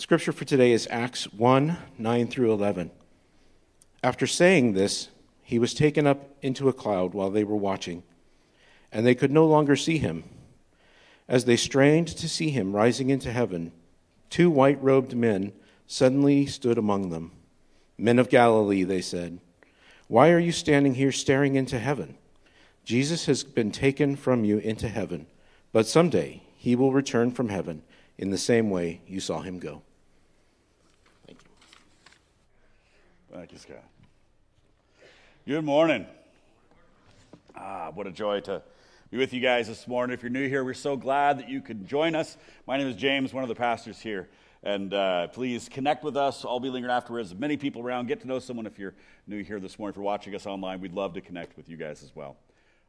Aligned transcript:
Scripture 0.00 0.32
for 0.32 0.46
today 0.46 0.72
is 0.72 0.88
Acts 0.90 1.30
1 1.30 1.76
9 1.98 2.26
through 2.28 2.50
11. 2.54 2.90
After 4.02 4.26
saying 4.26 4.72
this, 4.72 5.10
he 5.42 5.58
was 5.58 5.74
taken 5.74 6.06
up 6.06 6.30
into 6.40 6.70
a 6.70 6.72
cloud 6.72 7.12
while 7.12 7.28
they 7.28 7.44
were 7.44 7.54
watching, 7.54 8.02
and 8.90 9.04
they 9.04 9.14
could 9.14 9.30
no 9.30 9.46
longer 9.46 9.76
see 9.76 9.98
him. 9.98 10.24
As 11.28 11.44
they 11.44 11.54
strained 11.54 12.08
to 12.08 12.30
see 12.30 12.48
him 12.48 12.74
rising 12.74 13.10
into 13.10 13.30
heaven, 13.30 13.72
two 14.30 14.48
white 14.48 14.82
robed 14.82 15.14
men 15.14 15.52
suddenly 15.86 16.46
stood 16.46 16.78
among 16.78 17.10
them. 17.10 17.32
Men 17.98 18.18
of 18.18 18.30
Galilee, 18.30 18.84
they 18.84 19.02
said, 19.02 19.38
why 20.08 20.30
are 20.30 20.38
you 20.38 20.50
standing 20.50 20.94
here 20.94 21.12
staring 21.12 21.56
into 21.56 21.78
heaven? 21.78 22.16
Jesus 22.86 23.26
has 23.26 23.44
been 23.44 23.70
taken 23.70 24.16
from 24.16 24.46
you 24.46 24.56
into 24.56 24.88
heaven, 24.88 25.26
but 25.72 25.86
someday 25.86 26.42
he 26.56 26.74
will 26.74 26.94
return 26.94 27.30
from 27.30 27.50
heaven 27.50 27.82
in 28.16 28.30
the 28.30 28.38
same 28.38 28.70
way 28.70 29.02
you 29.06 29.20
saw 29.20 29.42
him 29.42 29.58
go. 29.58 29.82
Thank 31.26 31.42
you. 31.42 31.50
Thank 33.32 33.52
you, 33.52 33.58
Scott. 33.58 33.84
Good 35.46 35.64
morning. 35.64 36.04
Ah, 37.54 37.92
what 37.94 38.08
a 38.08 38.10
joy 38.10 38.40
to 38.40 38.60
be 39.12 39.18
with 39.18 39.32
you 39.32 39.40
guys 39.40 39.68
this 39.68 39.86
morning. 39.86 40.14
If 40.14 40.22
you're 40.24 40.30
new 40.30 40.48
here, 40.48 40.64
we're 40.64 40.74
so 40.74 40.96
glad 40.96 41.38
that 41.38 41.48
you 41.48 41.60
could 41.60 41.86
join 41.86 42.16
us. 42.16 42.36
My 42.66 42.76
name 42.76 42.88
is 42.88 42.96
James, 42.96 43.32
one 43.32 43.44
of 43.44 43.48
the 43.48 43.54
pastors 43.54 44.00
here. 44.00 44.28
And 44.64 44.92
uh, 44.92 45.28
please 45.28 45.68
connect 45.68 46.02
with 46.02 46.16
us. 46.16 46.44
I'll 46.44 46.58
be 46.58 46.70
lingering 46.70 46.92
afterwards. 46.92 47.32
Many 47.32 47.56
people 47.56 47.82
around. 47.82 48.08
Get 48.08 48.20
to 48.22 48.26
know 48.26 48.40
someone 48.40 48.66
if 48.66 48.80
you're 48.80 48.94
new 49.28 49.44
here 49.44 49.60
this 49.60 49.78
morning. 49.78 49.92
If 49.92 49.96
you're 49.98 50.04
watching 50.04 50.34
us 50.34 50.44
online, 50.44 50.80
we'd 50.80 50.94
love 50.94 51.14
to 51.14 51.20
connect 51.20 51.56
with 51.56 51.68
you 51.68 51.76
guys 51.76 52.02
as 52.02 52.10
well. 52.16 52.36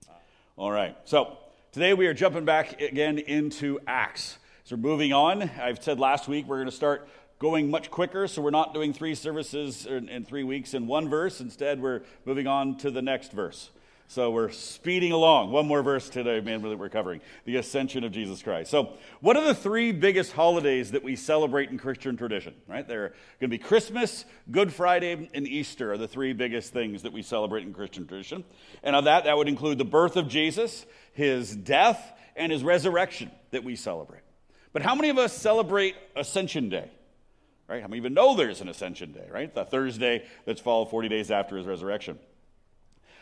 Uh, 0.10 0.14
all 0.58 0.72
right. 0.72 0.98
So 1.06 1.38
today 1.72 1.94
we 1.94 2.08
are 2.08 2.16
jumping 2.16 2.46
back 2.46 2.82
again 2.82 3.20
into 3.20 3.80
Acts. 3.86 4.40
So 4.64 4.76
we're 4.76 4.82
moving 4.82 5.14
on. 5.14 5.52
I've 5.62 5.84
said 5.84 6.00
last 6.00 6.28
week 6.28 6.48
we're 6.48 6.58
going 6.58 6.70
to 6.70 6.76
start 6.76 7.08
going 7.42 7.72
much 7.72 7.90
quicker, 7.90 8.28
so 8.28 8.40
we're 8.40 8.52
not 8.52 8.72
doing 8.72 8.94
three 8.94 9.16
services 9.16 9.88
in, 9.88 10.08
in, 10.10 10.24
three 10.24 10.44
weeks 10.44 10.76
in 10.76 10.86
one 10.86 11.10
verse. 11.10 11.42
Instead, 11.42 11.82
we're 11.82 12.02
moving 12.24 12.46
on 12.46 12.78
to 12.78 12.92
the 12.92 13.02
next 13.02 13.32
verse. 13.32 13.72
So 14.08 14.30
we're 14.30 14.52
speeding 14.52 15.12
along. 15.12 15.50
One 15.50 15.66
more 15.66 15.82
verse 15.82 16.08
today, 16.08 16.40
man, 16.40 16.62
that 16.62 16.78
we're 16.78 16.90
covering 16.90 17.20
the 17.46 17.56
ascension 17.56 18.04
of 18.04 18.12
Jesus 18.12 18.44
Christ. 18.44 18.70
So, 18.70 18.94
what 19.22 19.38
are 19.38 19.44
the 19.44 19.56
three 19.56 19.92
biggest 19.92 20.34
holidays 20.34 20.92
that 20.92 21.02
we 21.02 21.16
celebrate 21.16 21.72
in 21.72 21.80
Christian 21.80 22.16
tradition? 22.16 22.54
Right? 22.68 22.88
They're 22.88 23.08
going 23.40 23.50
to 23.50 23.58
be 23.58 23.58
Christmas, 23.58 24.24
Good 24.52 24.72
Friday, 24.72 25.28
and 25.34 25.48
Easter 25.48 25.94
are 25.94 25.98
the 25.98 26.08
three 26.08 26.34
biggest 26.34 26.72
things 26.72 27.02
that 27.02 27.12
we 27.12 27.24
celebrate 27.24 27.64
in 27.64 27.74
Christian 27.74 28.06
tradition. 28.06 28.44
And 28.84 28.96
of 28.96 29.06
that, 29.06 29.24
that 29.24 29.36
would 29.36 29.48
include 29.48 29.80
the 29.80 29.86
birth 29.86 30.16
of 30.16 30.28
Jesus, 30.28 30.86
his 31.14 31.56
death, 31.56 32.14
and 32.36 32.52
his 32.52 32.64
resurrection 32.64 33.32
that 33.50 33.64
we 33.64 33.76
celebrate. 33.76 34.22
But 34.74 34.84
how 34.84 34.94
many 34.94 35.10
of 35.10 35.18
us 35.18 35.34
celebrate 35.34 35.96
Ascension 36.16 36.70
Day? 36.70 36.92
Right? 37.72 37.82
How 37.82 37.88
many 37.88 38.00
even 38.00 38.14
know 38.14 38.36
there's 38.36 38.60
an 38.60 38.68
ascension 38.68 39.14
day, 39.14 39.28
right? 39.32 39.54
The 39.56 39.64
Thursday 39.64 40.26
that's 40.46 40.60
followed 40.60 40.90
40 40.90 41.08
days 41.08 41.32
after 41.32 41.56
his 41.56 41.66
resurrection. 41.66 42.20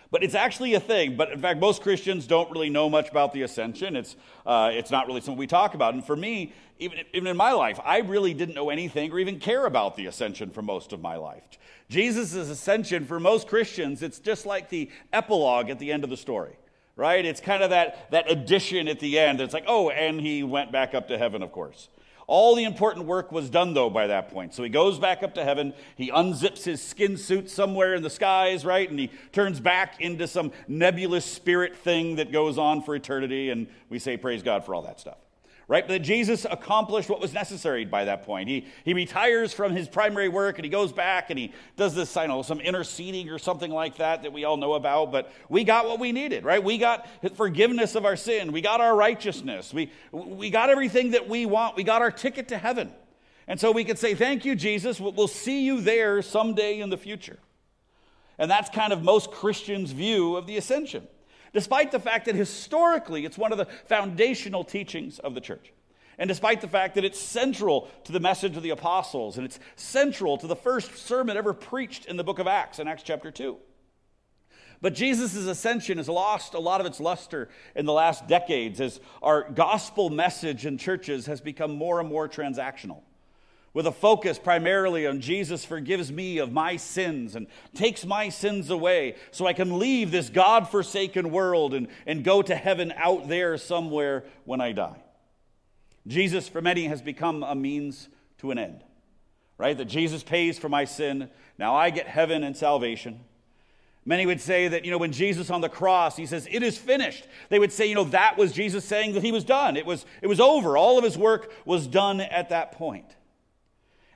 But 0.09 0.23
it's 0.23 0.33
actually 0.33 0.73
a 0.73 0.79
thing. 0.79 1.17
But 1.17 1.31
in 1.31 1.39
fact, 1.39 1.59
most 1.59 1.83
Christians 1.83 2.25
don't 2.25 2.49
really 2.49 2.71
know 2.71 2.89
much 2.89 3.09
about 3.11 3.31
the 3.31 3.43
ascension. 3.43 3.95
It's, 3.95 4.15
uh, 4.47 4.71
it's 4.73 4.89
not 4.89 5.05
really 5.05 5.21
something 5.21 5.37
we 5.37 5.45
talk 5.45 5.75
about. 5.75 5.93
And 5.93 6.03
for 6.03 6.15
me, 6.15 6.51
even, 6.79 6.97
even 7.13 7.27
in 7.27 7.37
my 7.37 7.51
life, 7.51 7.79
I 7.85 7.99
really 7.99 8.33
didn't 8.33 8.55
know 8.55 8.71
anything 8.71 9.11
or 9.11 9.19
even 9.19 9.39
care 9.39 9.67
about 9.67 9.95
the 9.95 10.07
ascension 10.07 10.49
for 10.49 10.63
most 10.63 10.93
of 10.93 10.99
my 10.99 11.15
life. 11.15 11.43
Jesus' 11.87 12.33
ascension, 12.33 13.05
for 13.05 13.19
most 13.19 13.47
Christians, 13.47 14.01
it's 14.01 14.17
just 14.17 14.47
like 14.47 14.69
the 14.69 14.89
epilogue 15.13 15.69
at 15.69 15.77
the 15.77 15.91
end 15.91 16.03
of 16.03 16.09
the 16.09 16.17
story, 16.17 16.57
right? 16.95 17.23
It's 17.23 17.39
kind 17.39 17.61
of 17.61 17.69
that, 17.69 18.09
that 18.09 18.31
addition 18.31 18.87
at 18.87 18.99
the 18.99 19.19
end. 19.19 19.41
It's 19.41 19.53
like, 19.53 19.65
oh, 19.67 19.91
and 19.91 20.19
he 20.19 20.41
went 20.41 20.71
back 20.71 20.95
up 20.95 21.07
to 21.09 21.19
heaven, 21.19 21.43
of 21.43 21.51
course. 21.51 21.87
All 22.29 22.55
the 22.55 22.63
important 22.63 23.07
work 23.07 23.31
was 23.31 23.49
done, 23.49 23.73
though, 23.73 23.89
by 23.89 24.07
that 24.07 24.29
point. 24.29 24.53
So 24.53 24.61
he 24.61 24.69
goes 24.69 24.99
back 24.99 25.23
up 25.23 25.33
to 25.33 25.43
heaven. 25.43 25.73
He 25.95 26.11
unzips 26.11 26.63
his 26.63 26.81
skin 26.81 27.17
suit 27.17 27.49
somewhere 27.49 27.95
in 27.95 28.03
the 28.03 28.09
skies, 28.09 28.63
right? 28.63 28.87
And 28.87 28.99
he 28.99 29.09
turns 29.31 29.59
back 29.59 29.99
into 29.99 30.27
some 30.27 30.51
nebulous 30.67 31.25
spirit 31.25 31.75
thing 31.75 32.17
that 32.17 32.31
goes 32.31 32.59
on 32.59 32.83
for 32.83 32.95
eternity. 32.95 33.49
And 33.49 33.67
we 33.89 33.97
say, 33.97 34.15
Praise 34.15 34.43
God 34.43 34.63
for 34.63 34.75
all 34.75 34.83
that 34.83 34.99
stuff 34.99 35.17
right? 35.69 35.87
But 35.87 36.01
Jesus 36.01 36.47
accomplished 36.49 37.09
what 37.09 37.21
was 37.21 37.31
necessary 37.31 37.85
by 37.85 38.05
that 38.05 38.23
point. 38.23 38.49
He, 38.49 38.65
he 38.83 38.95
retires 38.95 39.53
from 39.53 39.71
his 39.71 39.87
primary 39.87 40.27
work 40.27 40.57
and 40.57 40.65
he 40.65 40.69
goes 40.69 40.91
back 40.91 41.29
and 41.29 41.37
he 41.37 41.53
does 41.77 41.93
this, 41.93 42.17
I 42.17 42.25
know, 42.25 42.41
some 42.41 42.59
interceding 42.59 43.29
or 43.29 43.37
something 43.37 43.71
like 43.71 43.97
that 43.97 44.23
that 44.23 44.33
we 44.33 44.45
all 44.45 44.57
know 44.57 44.73
about. 44.73 45.11
But 45.11 45.31
we 45.47 45.63
got 45.63 45.85
what 45.85 45.99
we 45.99 46.11
needed, 46.11 46.43
right? 46.43 46.61
We 46.61 46.79
got 46.79 47.07
forgiveness 47.35 47.93
of 47.93 48.03
our 48.03 48.15
sin. 48.15 48.51
We 48.51 48.61
got 48.61 48.81
our 48.81 48.95
righteousness. 48.95 49.71
We, 49.71 49.91
we 50.11 50.49
got 50.49 50.71
everything 50.71 51.11
that 51.11 51.29
we 51.29 51.45
want. 51.45 51.77
We 51.77 51.83
got 51.83 52.01
our 52.01 52.11
ticket 52.11 52.47
to 52.47 52.57
heaven. 52.57 52.91
And 53.47 53.59
so 53.59 53.71
we 53.71 53.83
could 53.83 53.99
say, 53.99 54.15
Thank 54.15 54.45
you, 54.45 54.55
Jesus. 54.55 54.99
We'll 54.99 55.27
see 55.27 55.63
you 55.63 55.81
there 55.81 56.23
someday 56.23 56.79
in 56.79 56.89
the 56.89 56.97
future. 56.97 57.37
And 58.39 58.49
that's 58.49 58.71
kind 58.71 58.91
of 58.91 59.03
most 59.03 59.29
Christians' 59.31 59.91
view 59.91 60.35
of 60.35 60.47
the 60.47 60.57
ascension 60.57 61.07
despite 61.53 61.91
the 61.91 61.99
fact 61.99 62.25
that 62.25 62.35
historically 62.35 63.25
it's 63.25 63.37
one 63.37 63.51
of 63.51 63.57
the 63.57 63.67
foundational 63.85 64.63
teachings 64.63 65.19
of 65.19 65.35
the 65.35 65.41
church. 65.41 65.73
And 66.17 66.27
despite 66.27 66.59
the 66.59 66.67
fact 66.67 66.95
that 66.95 67.05
it's 67.05 67.19
central 67.19 67.89
to 68.03 68.11
the 68.11 68.19
message 68.19 68.57
of 68.57 68.63
the 68.63 68.71
apostles 68.71 69.37
and 69.37 69.45
it's 69.45 69.59
central 69.75 70.37
to 70.37 70.47
the 70.47 70.55
first 70.55 70.97
sermon 70.97 71.37
ever 71.37 71.53
preached 71.53 72.05
in 72.05 72.17
the 72.17 72.23
book 72.23 72.39
of 72.39 72.47
Acts, 72.47 72.79
in 72.79 72.87
Acts 72.87 73.03
chapter 73.03 73.31
2. 73.31 73.57
But 74.81 74.93
Jesus' 74.93 75.35
ascension 75.35 75.97
has 75.97 76.07
lost 76.07 76.53
a 76.53 76.59
lot 76.59 76.81
of 76.81 76.87
its 76.87 76.99
luster 76.99 77.49
in 77.75 77.85
the 77.85 77.93
last 77.93 78.27
decades 78.27 78.79
as 78.79 78.99
our 79.21 79.49
gospel 79.49 80.09
message 80.09 80.65
in 80.65 80.77
churches 80.77 81.25
has 81.25 81.41
become 81.41 81.75
more 81.75 81.99
and 81.99 82.09
more 82.09 82.29
transactional 82.29 83.01
with 83.79 83.87
a 83.87 83.91
focus 83.93 84.37
primarily 84.37 85.07
on 85.07 85.21
Jesus 85.21 85.63
forgives 85.63 86.11
me 86.11 86.37
of 86.39 86.51
my 86.51 86.75
sins 86.75 87.33
and 87.33 87.47
takes 87.73 88.05
my 88.05 88.27
sins 88.27 88.69
away 88.69 89.15
so 89.31 89.47
I 89.47 89.53
can 89.53 89.79
leave 89.79 90.11
this 90.11 90.27
God 90.27 90.67
forsaken 90.67 91.31
world 91.31 91.73
and, 91.73 91.87
and 92.05 92.21
go 92.21 92.41
to 92.41 92.57
heaven 92.57 92.93
out 92.97 93.29
there 93.29 93.57
somewhere 93.57 94.25
when 94.43 94.59
I 94.59 94.73
die. 94.73 95.01
Jesus, 96.07 96.49
for 96.49 96.61
many, 96.61 96.87
has 96.87 97.01
become 97.01 97.41
a 97.41 97.55
means 97.55 98.09
to 98.39 98.51
an 98.51 98.59
end, 98.59 98.83
right? 99.57 99.77
That 99.77 99.85
Jesus 99.85 100.23
pays 100.23 100.59
for 100.59 100.67
my 100.67 100.83
sin. 100.83 101.29
Now 101.57 101.73
I 101.73 101.89
get 101.89 102.05
heaven 102.05 102.43
and 102.43 102.57
salvation. 102.57 103.21
Many 104.03 104.25
would 104.25 104.41
say 104.41 104.67
that, 104.67 104.83
you 104.83 104.91
know, 104.91 104.97
when 104.97 105.13
Jesus 105.13 105.49
on 105.49 105.61
the 105.61 105.69
cross, 105.69 106.17
he 106.17 106.25
says, 106.25 106.49
it 106.51 106.63
is 106.63 106.77
finished. 106.77 107.25
They 107.47 107.59
would 107.59 107.71
say, 107.71 107.85
you 107.85 107.95
know, 107.95 108.03
that 108.03 108.37
was 108.37 108.51
Jesus 108.51 108.83
saying 108.83 109.13
that 109.13 109.23
he 109.23 109.31
was 109.31 109.45
done. 109.45 109.77
It 109.77 109.85
was, 109.85 110.05
it 110.21 110.27
was 110.27 110.41
over. 110.41 110.75
All 110.75 110.97
of 110.97 111.05
his 111.05 111.17
work 111.17 111.53
was 111.63 111.87
done 111.87 112.19
at 112.19 112.49
that 112.49 112.73
point. 112.73 113.15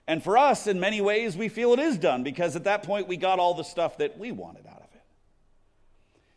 And 0.08 0.22
for 0.22 0.38
us, 0.38 0.68
in 0.68 0.80
many 0.80 1.00
ways, 1.02 1.38
we 1.38 1.48
feel 1.48 1.74
it 1.74 1.80
is 1.80 1.98
done 1.98 2.24
because 2.24 2.56
at 2.56 2.66
that 2.66 2.84
point 2.84 3.08
we 3.08 3.18
got 3.18 3.40
all 3.40 3.54
the 3.54 3.64
stuff 3.64 3.98
that 4.00 4.18
we 4.18 4.32
wanted 4.32 4.68
out 4.68 4.78
of 4.78 4.94
it. 4.94 5.02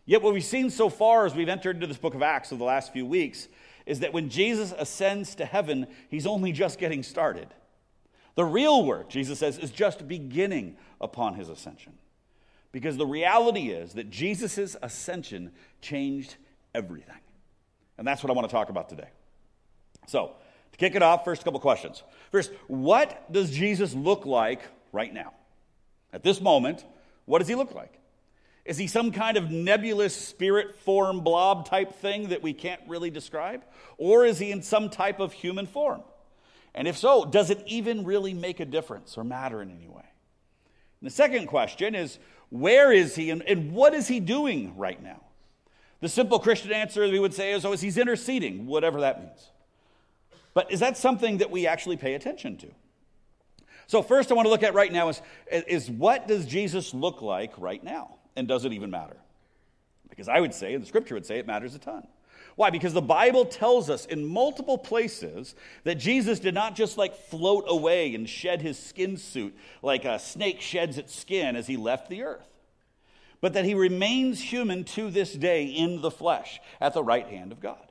Yet, 0.04 0.22
what 0.22 0.34
we've 0.34 0.44
seen 0.44 0.70
so 0.70 0.88
far 0.88 1.26
as 1.26 1.34
we've 1.34 1.48
entered 1.48 1.76
into 1.76 1.88
this 1.88 1.96
book 1.96 2.14
of 2.14 2.22
Acts 2.22 2.52
over 2.52 2.58
the 2.58 2.64
last 2.64 2.92
few 2.92 3.04
weeks 3.04 3.48
is 3.84 4.00
that 4.00 4.12
when 4.12 4.28
Jesus 4.28 4.72
ascends 4.76 5.34
to 5.36 5.44
heaven, 5.44 5.86
he's 6.08 6.26
only 6.26 6.52
just 6.52 6.78
getting 6.78 7.02
started. 7.02 7.48
The 8.36 8.44
real 8.44 8.84
work, 8.84 9.08
Jesus 9.08 9.38
says, 9.38 9.58
is 9.58 9.70
just 9.70 10.06
beginning 10.06 10.76
upon 11.00 11.34
his 11.34 11.48
ascension. 11.48 11.94
Because 12.70 12.96
the 12.96 13.06
reality 13.06 13.70
is 13.70 13.94
that 13.94 14.10
Jesus' 14.10 14.76
ascension 14.82 15.52
changed 15.80 16.36
everything. 16.74 17.14
And 17.96 18.06
that's 18.06 18.22
what 18.22 18.30
I 18.30 18.34
want 18.34 18.48
to 18.48 18.52
talk 18.52 18.68
about 18.68 18.88
today. 18.88 19.08
So, 20.06 20.34
to 20.76 20.84
kick 20.84 20.94
it 20.94 21.02
off, 21.02 21.24
first, 21.24 21.42
couple 21.44 21.60
questions. 21.60 22.02
First, 22.30 22.52
what 22.66 23.32
does 23.32 23.50
Jesus 23.50 23.94
look 23.94 24.26
like 24.26 24.60
right 24.92 25.12
now? 25.12 25.32
At 26.12 26.22
this 26.22 26.40
moment, 26.40 26.84
what 27.24 27.38
does 27.38 27.48
he 27.48 27.54
look 27.54 27.74
like? 27.74 27.98
Is 28.64 28.76
he 28.76 28.88
some 28.88 29.12
kind 29.12 29.36
of 29.36 29.50
nebulous 29.50 30.14
spirit 30.14 30.76
form 30.80 31.20
blob 31.20 31.68
type 31.68 31.94
thing 31.96 32.28
that 32.28 32.42
we 32.42 32.52
can't 32.52 32.80
really 32.88 33.10
describe? 33.10 33.64
Or 33.96 34.24
is 34.24 34.38
he 34.38 34.50
in 34.50 34.62
some 34.62 34.90
type 34.90 35.20
of 35.20 35.32
human 35.32 35.66
form? 35.66 36.02
And 36.74 36.86
if 36.88 36.98
so, 36.98 37.24
does 37.24 37.50
it 37.50 37.62
even 37.66 38.04
really 38.04 38.34
make 38.34 38.60
a 38.60 38.64
difference 38.64 39.16
or 39.16 39.24
matter 39.24 39.62
in 39.62 39.70
any 39.70 39.88
way? 39.88 40.04
And 41.00 41.06
the 41.06 41.14
second 41.14 41.46
question 41.46 41.94
is 41.94 42.18
where 42.50 42.92
is 42.92 43.14
he 43.14 43.30
and, 43.30 43.42
and 43.42 43.72
what 43.72 43.94
is 43.94 44.08
he 44.08 44.20
doing 44.20 44.76
right 44.76 45.02
now? 45.02 45.22
The 46.00 46.08
simple 46.08 46.38
Christian 46.38 46.72
answer 46.72 47.02
we 47.02 47.18
would 47.18 47.34
say 47.34 47.52
is, 47.52 47.64
oh, 47.64 47.72
is 47.72 47.80
he's 47.80 47.96
interceding, 47.96 48.66
whatever 48.66 49.00
that 49.00 49.20
means. 49.20 49.50
But 50.56 50.72
is 50.72 50.80
that 50.80 50.96
something 50.96 51.36
that 51.38 51.50
we 51.50 51.66
actually 51.66 51.98
pay 51.98 52.14
attention 52.14 52.56
to? 52.56 52.68
So, 53.88 54.02
first, 54.02 54.30
I 54.30 54.34
want 54.34 54.46
to 54.46 54.50
look 54.50 54.62
at 54.62 54.72
right 54.72 54.90
now 54.90 55.10
is, 55.10 55.20
is 55.52 55.90
what 55.90 56.26
does 56.26 56.46
Jesus 56.46 56.94
look 56.94 57.20
like 57.20 57.52
right 57.58 57.84
now? 57.84 58.14
And 58.36 58.48
does 58.48 58.64
it 58.64 58.72
even 58.72 58.90
matter? 58.90 59.18
Because 60.08 60.30
I 60.30 60.40
would 60.40 60.54
say, 60.54 60.72
and 60.72 60.82
the 60.82 60.88
scripture 60.88 61.14
would 61.14 61.26
say, 61.26 61.38
it 61.38 61.46
matters 61.46 61.74
a 61.74 61.78
ton. 61.78 62.06
Why? 62.54 62.70
Because 62.70 62.94
the 62.94 63.02
Bible 63.02 63.44
tells 63.44 63.90
us 63.90 64.06
in 64.06 64.24
multiple 64.24 64.78
places 64.78 65.54
that 65.84 65.96
Jesus 65.96 66.40
did 66.40 66.54
not 66.54 66.74
just 66.74 66.96
like 66.96 67.14
float 67.14 67.64
away 67.68 68.14
and 68.14 68.26
shed 68.26 68.62
his 68.62 68.78
skin 68.78 69.18
suit 69.18 69.54
like 69.82 70.06
a 70.06 70.18
snake 70.18 70.62
sheds 70.62 70.96
its 70.96 71.14
skin 71.14 71.54
as 71.54 71.66
he 71.66 71.76
left 71.76 72.08
the 72.08 72.22
earth, 72.22 72.48
but 73.42 73.52
that 73.52 73.66
he 73.66 73.74
remains 73.74 74.40
human 74.40 74.84
to 74.84 75.10
this 75.10 75.34
day 75.34 75.66
in 75.66 76.00
the 76.00 76.10
flesh 76.10 76.60
at 76.80 76.94
the 76.94 77.04
right 77.04 77.26
hand 77.26 77.52
of 77.52 77.60
God. 77.60 77.85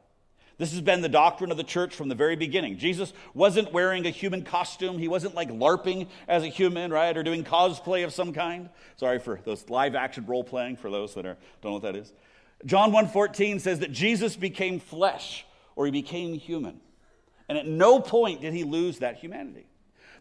This 0.57 0.71
has 0.71 0.81
been 0.81 1.01
the 1.01 1.09
doctrine 1.09 1.51
of 1.51 1.57
the 1.57 1.63
church 1.63 1.93
from 1.93 2.07
the 2.07 2.15
very 2.15 2.35
beginning. 2.35 2.77
Jesus 2.77 3.11
wasn't 3.33 3.73
wearing 3.73 4.05
a 4.05 4.09
human 4.09 4.43
costume. 4.43 4.97
He 4.97 5.09
wasn't 5.09 5.35
like 5.35 5.49
LARPing 5.49 6.07
as 6.27 6.43
a 6.43 6.47
human, 6.47 6.91
right, 6.91 7.15
or 7.15 7.23
doing 7.23 7.43
cosplay 7.43 8.05
of 8.05 8.13
some 8.13 8.31
kind. 8.31 8.69
Sorry 8.95 9.19
for 9.19 9.39
those 9.43 9.69
live 9.69 9.95
action 9.95 10.25
role 10.25 10.43
playing 10.43 10.77
for 10.77 10.89
those 10.89 11.13
that 11.15 11.25
are, 11.25 11.37
don't 11.61 11.71
know 11.71 11.73
what 11.73 11.83
that 11.83 11.95
is. 11.95 12.13
John 12.65 12.91
1:14 12.91 13.59
says 13.59 13.79
that 13.79 13.91
Jesus 13.91 14.35
became 14.35 14.79
flesh 14.79 15.45
or 15.75 15.85
he 15.85 15.91
became 15.91 16.35
human. 16.35 16.79
And 17.49 17.57
at 17.57 17.67
no 17.67 17.99
point 17.99 18.41
did 18.41 18.53
he 18.53 18.63
lose 18.63 18.99
that 18.99 19.17
humanity. 19.17 19.67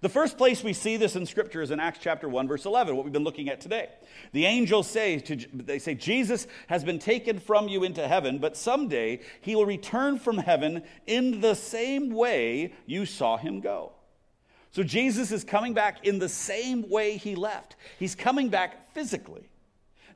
The 0.04 0.10
first 0.10 0.36
place 0.36 0.62
we 0.62 0.74
see 0.74 0.98
this 0.98 1.16
in 1.16 1.24
Scripture 1.24 1.62
is 1.62 1.70
in 1.70 1.80
Acts 1.80 1.98
chapter 1.98 2.28
1, 2.28 2.46
verse 2.46 2.66
11, 2.66 2.94
what 2.94 3.06
we've 3.06 3.12
been 3.14 3.24
looking 3.24 3.48
at 3.48 3.62
today. 3.62 3.88
The 4.32 4.44
angels 4.44 4.86
say, 4.86 5.18
to, 5.20 5.36
they 5.54 5.78
say, 5.78 5.94
Jesus 5.94 6.46
has 6.66 6.84
been 6.84 6.98
taken 6.98 7.40
from 7.40 7.68
you 7.68 7.84
into 7.84 8.06
heaven, 8.06 8.36
but 8.36 8.54
someday 8.54 9.20
he 9.40 9.56
will 9.56 9.64
return 9.64 10.18
from 10.18 10.36
heaven 10.36 10.82
in 11.06 11.40
the 11.40 11.54
same 11.54 12.10
way 12.10 12.74
you 12.84 13.06
saw 13.06 13.38
him 13.38 13.60
go. 13.60 13.92
So 14.72 14.82
Jesus 14.82 15.32
is 15.32 15.42
coming 15.42 15.72
back 15.72 16.04
in 16.04 16.18
the 16.18 16.28
same 16.28 16.90
way 16.90 17.16
he 17.16 17.34
left. 17.34 17.76
He's 17.98 18.14
coming 18.14 18.50
back 18.50 18.92
physically, 18.92 19.48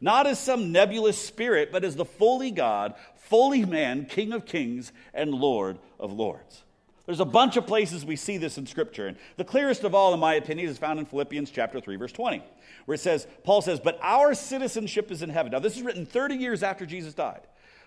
not 0.02 0.26
as 0.26 0.38
some 0.38 0.70
nebulous 0.70 1.17
spirit, 1.17 1.73
but 1.73 1.82
as 1.82 1.96
the 1.96 2.05
fully 2.05 2.50
God, 2.50 2.94
fully 3.17 3.64
man, 3.64 4.05
King 4.05 4.35
of 4.35 4.44
kings, 4.44 4.93
and 5.14 5.32
Lord 5.32 5.79
of 5.99 6.12
lords. 6.12 6.64
There's 7.09 7.21
a 7.21 7.25
bunch 7.25 7.57
of 7.57 7.67
places 7.67 8.05
we 8.05 8.17
see 8.17 8.37
this 8.37 8.59
in 8.59 8.67
Scripture. 8.67 9.07
And 9.07 9.17
the 9.39 9.45
clearest 9.45 9.83
of 9.83 9.95
all, 9.95 10.13
in 10.13 10.21
my 10.21 10.35
opinion, 10.35 10.69
is 10.69 10.77
found 10.77 10.99
in 10.99 11.07
Philippians 11.07 11.51
chapter 11.51 11.81
3, 11.81 11.97
verse 11.97 12.13
20, 12.13 12.43
where 12.85 12.97
it 12.97 13.01
says, 13.01 13.27
Paul 13.45 13.63
says, 13.63 13.81
But 13.81 13.99
our 14.03 14.35
citizenship 14.35 15.11
is 15.11 15.23
in 15.23 15.31
heaven. 15.31 15.53
Now, 15.53 15.59
this 15.59 15.75
is 15.75 15.83
written 15.83 16.05
30 16.05 16.35
years 16.35 16.63
after 16.63 16.85
Jesus 16.85 17.15
died, 17.15 17.41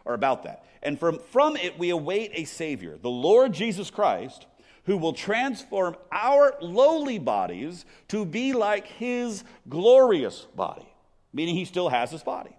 or 0.05 0.15
about 0.15 0.41
that. 0.45 0.65
And 0.81 0.99
from, 0.99 1.19
from 1.19 1.55
it, 1.55 1.77
we 1.77 1.91
await 1.91 2.31
a 2.33 2.45
Savior, 2.45 2.97
the 2.99 3.11
Lord 3.11 3.53
Jesus 3.53 3.91
Christ, 3.91 4.47
who 4.85 4.97
will 4.97 5.13
transform 5.13 5.97
our 6.11 6.55
lowly 6.59 7.19
bodies 7.19 7.85
to 8.07 8.25
be 8.25 8.53
like 8.53 8.87
his 8.87 9.43
glorious 9.69 10.47
body, 10.55 10.91
meaning 11.31 11.53
he 11.53 11.65
still 11.65 11.89
has 11.89 12.09
his 12.09 12.23
body. 12.23 12.55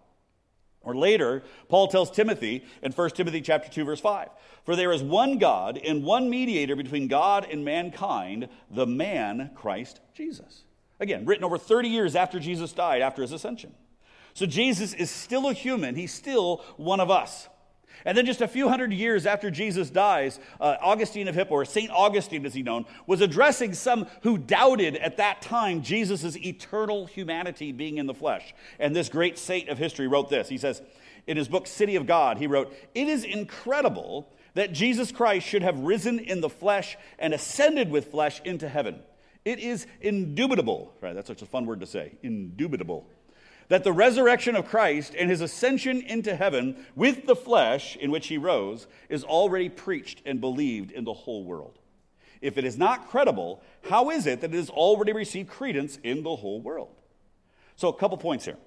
Or 0.84 0.94
later, 0.94 1.42
Paul 1.68 1.88
tells 1.88 2.10
Timothy 2.10 2.64
in 2.82 2.92
1 2.92 3.10
Timothy 3.10 3.40
chapter 3.40 3.70
2 3.70 3.84
verse 3.84 4.00
5, 4.00 4.30
"For 4.64 4.76
there 4.76 4.92
is 4.92 5.02
one 5.02 5.38
God 5.38 5.78
and 5.78 6.04
one 6.04 6.28
mediator 6.28 6.76
between 6.76 7.08
God 7.08 7.46
and 7.50 7.64
mankind, 7.64 8.48
the 8.70 8.86
man 8.86 9.50
Christ 9.54 10.00
Jesus." 10.14 10.64
Again, 11.00 11.24
written 11.24 11.44
over 11.44 11.58
30 11.58 11.88
years 11.88 12.14
after 12.14 12.38
Jesus 12.38 12.72
died 12.72 13.02
after 13.02 13.22
his 13.22 13.32
ascension. 13.32 13.74
So 14.34 14.46
Jesus 14.46 14.94
is 14.94 15.10
still 15.10 15.48
a 15.48 15.52
human, 15.52 15.94
he's 15.94 16.14
still 16.14 16.58
one 16.76 17.00
of 17.00 17.10
us. 17.10 17.48
And 18.04 18.16
then 18.16 18.26
just 18.26 18.40
a 18.40 18.48
few 18.48 18.68
hundred 18.68 18.92
years 18.92 19.26
after 19.26 19.50
Jesus 19.50 19.90
dies, 19.90 20.40
uh, 20.60 20.76
Augustine 20.80 21.28
of 21.28 21.34
Hippo, 21.34 21.54
or 21.54 21.64
St. 21.64 21.90
Augustine 21.90 22.44
as 22.44 22.54
he 22.54 22.62
known, 22.62 22.84
was 23.06 23.20
addressing 23.20 23.74
some 23.74 24.06
who 24.22 24.38
doubted 24.38 24.96
at 24.96 25.18
that 25.18 25.42
time 25.42 25.82
Jesus' 25.82 26.36
eternal 26.36 27.06
humanity 27.06 27.72
being 27.72 27.98
in 27.98 28.06
the 28.06 28.14
flesh. 28.14 28.54
And 28.78 28.94
this 28.94 29.08
great 29.08 29.38
saint 29.38 29.68
of 29.68 29.78
history 29.78 30.08
wrote 30.08 30.30
this. 30.30 30.48
He 30.48 30.58
says, 30.58 30.82
in 31.26 31.36
his 31.36 31.48
book, 31.48 31.66
City 31.66 31.96
of 31.96 32.06
God, 32.06 32.38
he 32.38 32.46
wrote, 32.46 32.74
It 32.94 33.08
is 33.08 33.24
incredible 33.24 34.28
that 34.54 34.72
Jesus 34.72 35.12
Christ 35.12 35.46
should 35.46 35.62
have 35.62 35.78
risen 35.78 36.18
in 36.18 36.40
the 36.40 36.50
flesh 36.50 36.96
and 37.18 37.32
ascended 37.32 37.90
with 37.90 38.10
flesh 38.10 38.40
into 38.44 38.68
heaven. 38.68 39.00
It 39.44 39.58
is 39.58 39.86
indubitable, 40.00 40.92
right? 41.00 41.14
That's 41.14 41.28
such 41.28 41.42
a 41.42 41.46
fun 41.46 41.66
word 41.66 41.80
to 41.80 41.86
say, 41.86 42.12
indubitable 42.22 43.08
that 43.72 43.84
the 43.84 43.92
resurrection 43.92 44.54
of 44.54 44.68
Christ 44.68 45.14
and 45.18 45.30
his 45.30 45.40
ascension 45.40 46.02
into 46.02 46.36
heaven 46.36 46.84
with 46.94 47.24
the 47.24 47.34
flesh 47.34 47.96
in 47.96 48.10
which 48.10 48.26
he 48.26 48.36
rose 48.36 48.86
is 49.08 49.24
already 49.24 49.70
preached 49.70 50.20
and 50.26 50.42
believed 50.42 50.90
in 50.90 51.04
the 51.04 51.14
whole 51.14 51.42
world. 51.42 51.78
If 52.42 52.58
it 52.58 52.66
is 52.66 52.76
not 52.76 53.08
credible, 53.08 53.62
how 53.88 54.10
is 54.10 54.26
it 54.26 54.42
that 54.42 54.52
it 54.52 54.56
has 54.58 54.68
already 54.68 55.14
received 55.14 55.48
credence 55.48 55.98
in 56.02 56.22
the 56.22 56.36
whole 56.36 56.60
world? 56.60 56.94
So, 57.76 57.88
a 57.88 57.94
couple 57.94 58.18
points 58.18 58.44
here. 58.44 58.58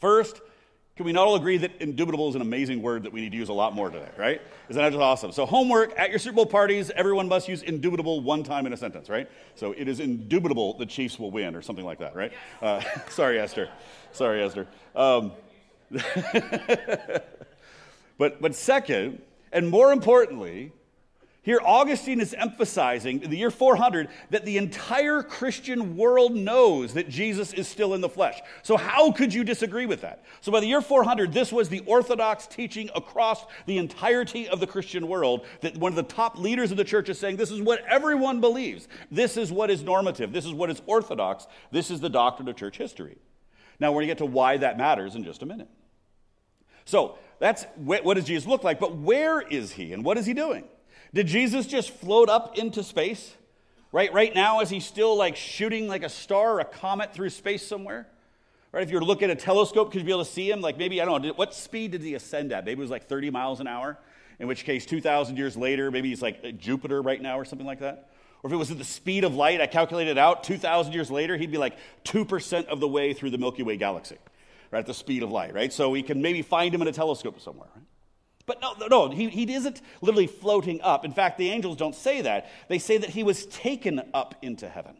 First, 0.00 0.42
can 1.00 1.06
we 1.06 1.12
not 1.12 1.26
all 1.26 1.34
agree 1.34 1.56
that 1.56 1.80
indubitable 1.80 2.28
is 2.28 2.34
an 2.34 2.42
amazing 2.42 2.82
word 2.82 3.04
that 3.04 3.12
we 3.14 3.22
need 3.22 3.32
to 3.32 3.38
use 3.38 3.48
a 3.48 3.54
lot 3.54 3.74
more 3.74 3.88
today, 3.88 4.10
right? 4.18 4.38
Isn't 4.68 4.82
that 4.82 4.90
just 4.90 5.00
awesome? 5.00 5.32
So, 5.32 5.46
homework 5.46 5.98
at 5.98 6.10
your 6.10 6.18
Super 6.18 6.34
Bowl 6.36 6.44
parties, 6.44 6.90
everyone 6.94 7.26
must 7.26 7.48
use 7.48 7.62
indubitable 7.62 8.20
one 8.20 8.42
time 8.42 8.66
in 8.66 8.74
a 8.74 8.76
sentence, 8.76 9.08
right? 9.08 9.26
So, 9.54 9.72
it 9.72 9.88
is 9.88 9.98
indubitable 9.98 10.76
the 10.76 10.84
Chiefs 10.84 11.18
will 11.18 11.30
win, 11.30 11.56
or 11.56 11.62
something 11.62 11.86
like 11.86 12.00
that, 12.00 12.14
right? 12.14 12.34
Uh, 12.60 12.82
sorry, 13.08 13.40
Esther. 13.40 13.70
Sorry, 14.12 14.42
Esther. 14.42 14.66
Um, 14.94 15.32
but, 18.18 18.42
but 18.42 18.54
second, 18.54 19.22
and 19.52 19.70
more 19.70 19.94
importantly, 19.94 20.70
here, 21.42 21.58
Augustine 21.64 22.20
is 22.20 22.34
emphasizing 22.34 23.22
in 23.22 23.30
the 23.30 23.36
year 23.38 23.50
400 23.50 24.08
that 24.28 24.44
the 24.44 24.58
entire 24.58 25.22
Christian 25.22 25.96
world 25.96 26.36
knows 26.36 26.92
that 26.92 27.08
Jesus 27.08 27.54
is 27.54 27.66
still 27.66 27.94
in 27.94 28.02
the 28.02 28.10
flesh. 28.10 28.42
So, 28.62 28.76
how 28.76 29.10
could 29.10 29.32
you 29.32 29.42
disagree 29.42 29.86
with 29.86 30.02
that? 30.02 30.22
So, 30.42 30.52
by 30.52 30.60
the 30.60 30.66
year 30.66 30.82
400, 30.82 31.32
this 31.32 31.50
was 31.50 31.70
the 31.70 31.80
orthodox 31.86 32.46
teaching 32.46 32.90
across 32.94 33.46
the 33.64 33.78
entirety 33.78 34.50
of 34.50 34.60
the 34.60 34.66
Christian 34.66 35.08
world 35.08 35.46
that 35.62 35.78
one 35.78 35.92
of 35.92 35.96
the 35.96 36.02
top 36.02 36.38
leaders 36.38 36.72
of 36.72 36.76
the 36.76 36.84
church 36.84 37.08
is 37.08 37.18
saying 37.18 37.36
this 37.36 37.50
is 37.50 37.62
what 37.62 37.82
everyone 37.86 38.42
believes. 38.42 38.86
This 39.10 39.38
is 39.38 39.50
what 39.50 39.70
is 39.70 39.82
normative. 39.82 40.34
This 40.34 40.44
is 40.44 40.52
what 40.52 40.68
is 40.68 40.82
orthodox. 40.84 41.46
This 41.70 41.90
is 41.90 42.00
the 42.00 42.10
doctrine 42.10 42.48
of 42.48 42.56
church 42.56 42.76
history. 42.76 43.16
Now, 43.78 43.92
we're 43.92 44.02
going 44.02 44.08
to 44.08 44.14
get 44.14 44.18
to 44.18 44.26
why 44.26 44.58
that 44.58 44.76
matters 44.76 45.14
in 45.14 45.24
just 45.24 45.40
a 45.40 45.46
minute. 45.46 45.68
So, 46.84 47.16
that's 47.38 47.64
what 47.76 48.12
does 48.12 48.26
Jesus 48.26 48.46
look 48.46 48.62
like, 48.62 48.78
but 48.78 48.94
where 48.98 49.40
is 49.40 49.72
he 49.72 49.94
and 49.94 50.04
what 50.04 50.18
is 50.18 50.26
he 50.26 50.34
doing? 50.34 50.64
Did 51.12 51.26
Jesus 51.26 51.66
just 51.66 51.90
float 51.90 52.28
up 52.28 52.56
into 52.58 52.82
space? 52.82 53.34
Right, 53.92 54.12
right 54.12 54.32
now, 54.32 54.60
is 54.60 54.70
he 54.70 54.78
still 54.78 55.16
like 55.16 55.34
shooting 55.34 55.88
like 55.88 56.04
a 56.04 56.08
star 56.08 56.54
or 56.54 56.60
a 56.60 56.64
comet 56.64 57.12
through 57.12 57.30
space 57.30 57.66
somewhere? 57.66 58.06
Right, 58.72 58.84
if 58.84 58.90
you're 58.90 59.00
looking 59.00 59.30
at 59.30 59.36
a 59.36 59.40
telescope, 59.40 59.90
could 59.90 60.00
you 60.00 60.04
be 60.04 60.12
able 60.12 60.24
to 60.24 60.30
see 60.30 60.48
him? 60.48 60.60
Like 60.60 60.78
maybe, 60.78 61.02
I 61.02 61.04
don't 61.04 61.22
know, 61.22 61.32
what 61.32 61.54
speed 61.54 61.90
did 61.90 62.02
he 62.02 62.14
ascend 62.14 62.52
at? 62.52 62.64
Maybe 62.64 62.78
it 62.78 62.82
was 62.82 62.90
like 62.90 63.08
30 63.08 63.30
miles 63.30 63.58
an 63.58 63.66
hour, 63.66 63.98
in 64.38 64.46
which 64.46 64.64
case, 64.64 64.86
2,000 64.86 65.36
years 65.36 65.56
later, 65.56 65.90
maybe 65.90 66.08
he's 66.08 66.22
like 66.22 66.58
Jupiter 66.58 67.02
right 67.02 67.20
now 67.20 67.36
or 67.36 67.44
something 67.44 67.66
like 67.66 67.80
that. 67.80 68.10
Or 68.42 68.48
if 68.48 68.54
it 68.54 68.56
was 68.56 68.70
at 68.70 68.78
the 68.78 68.84
speed 68.84 69.24
of 69.24 69.34
light, 69.34 69.60
I 69.60 69.66
calculated 69.66 70.18
out 70.18 70.44
2,000 70.44 70.92
years 70.92 71.10
later, 71.10 71.36
he'd 71.36 71.50
be 71.50 71.58
like 71.58 71.76
2% 72.04 72.66
of 72.66 72.78
the 72.78 72.88
way 72.88 73.12
through 73.12 73.30
the 73.30 73.38
Milky 73.38 73.64
Way 73.64 73.76
galaxy, 73.76 74.16
right, 74.70 74.78
at 74.78 74.86
the 74.86 74.94
speed 74.94 75.24
of 75.24 75.32
light, 75.32 75.52
right? 75.52 75.72
So 75.72 75.90
we 75.90 76.02
can 76.04 76.22
maybe 76.22 76.40
find 76.40 76.72
him 76.72 76.80
in 76.80 76.86
a 76.86 76.92
telescope 76.92 77.40
somewhere, 77.40 77.68
right? 77.74 77.84
But 78.50 78.60
no, 78.60 78.88
no, 78.88 79.08
he, 79.10 79.28
he 79.28 79.54
isn't 79.54 79.80
literally 80.00 80.26
floating 80.26 80.80
up. 80.80 81.04
In 81.04 81.12
fact, 81.12 81.38
the 81.38 81.50
angels 81.50 81.76
don't 81.76 81.94
say 81.94 82.22
that. 82.22 82.50
They 82.66 82.80
say 82.80 82.96
that 82.96 83.10
he 83.10 83.22
was 83.22 83.46
taken 83.46 84.02
up 84.12 84.34
into 84.42 84.68
heaven, 84.68 84.96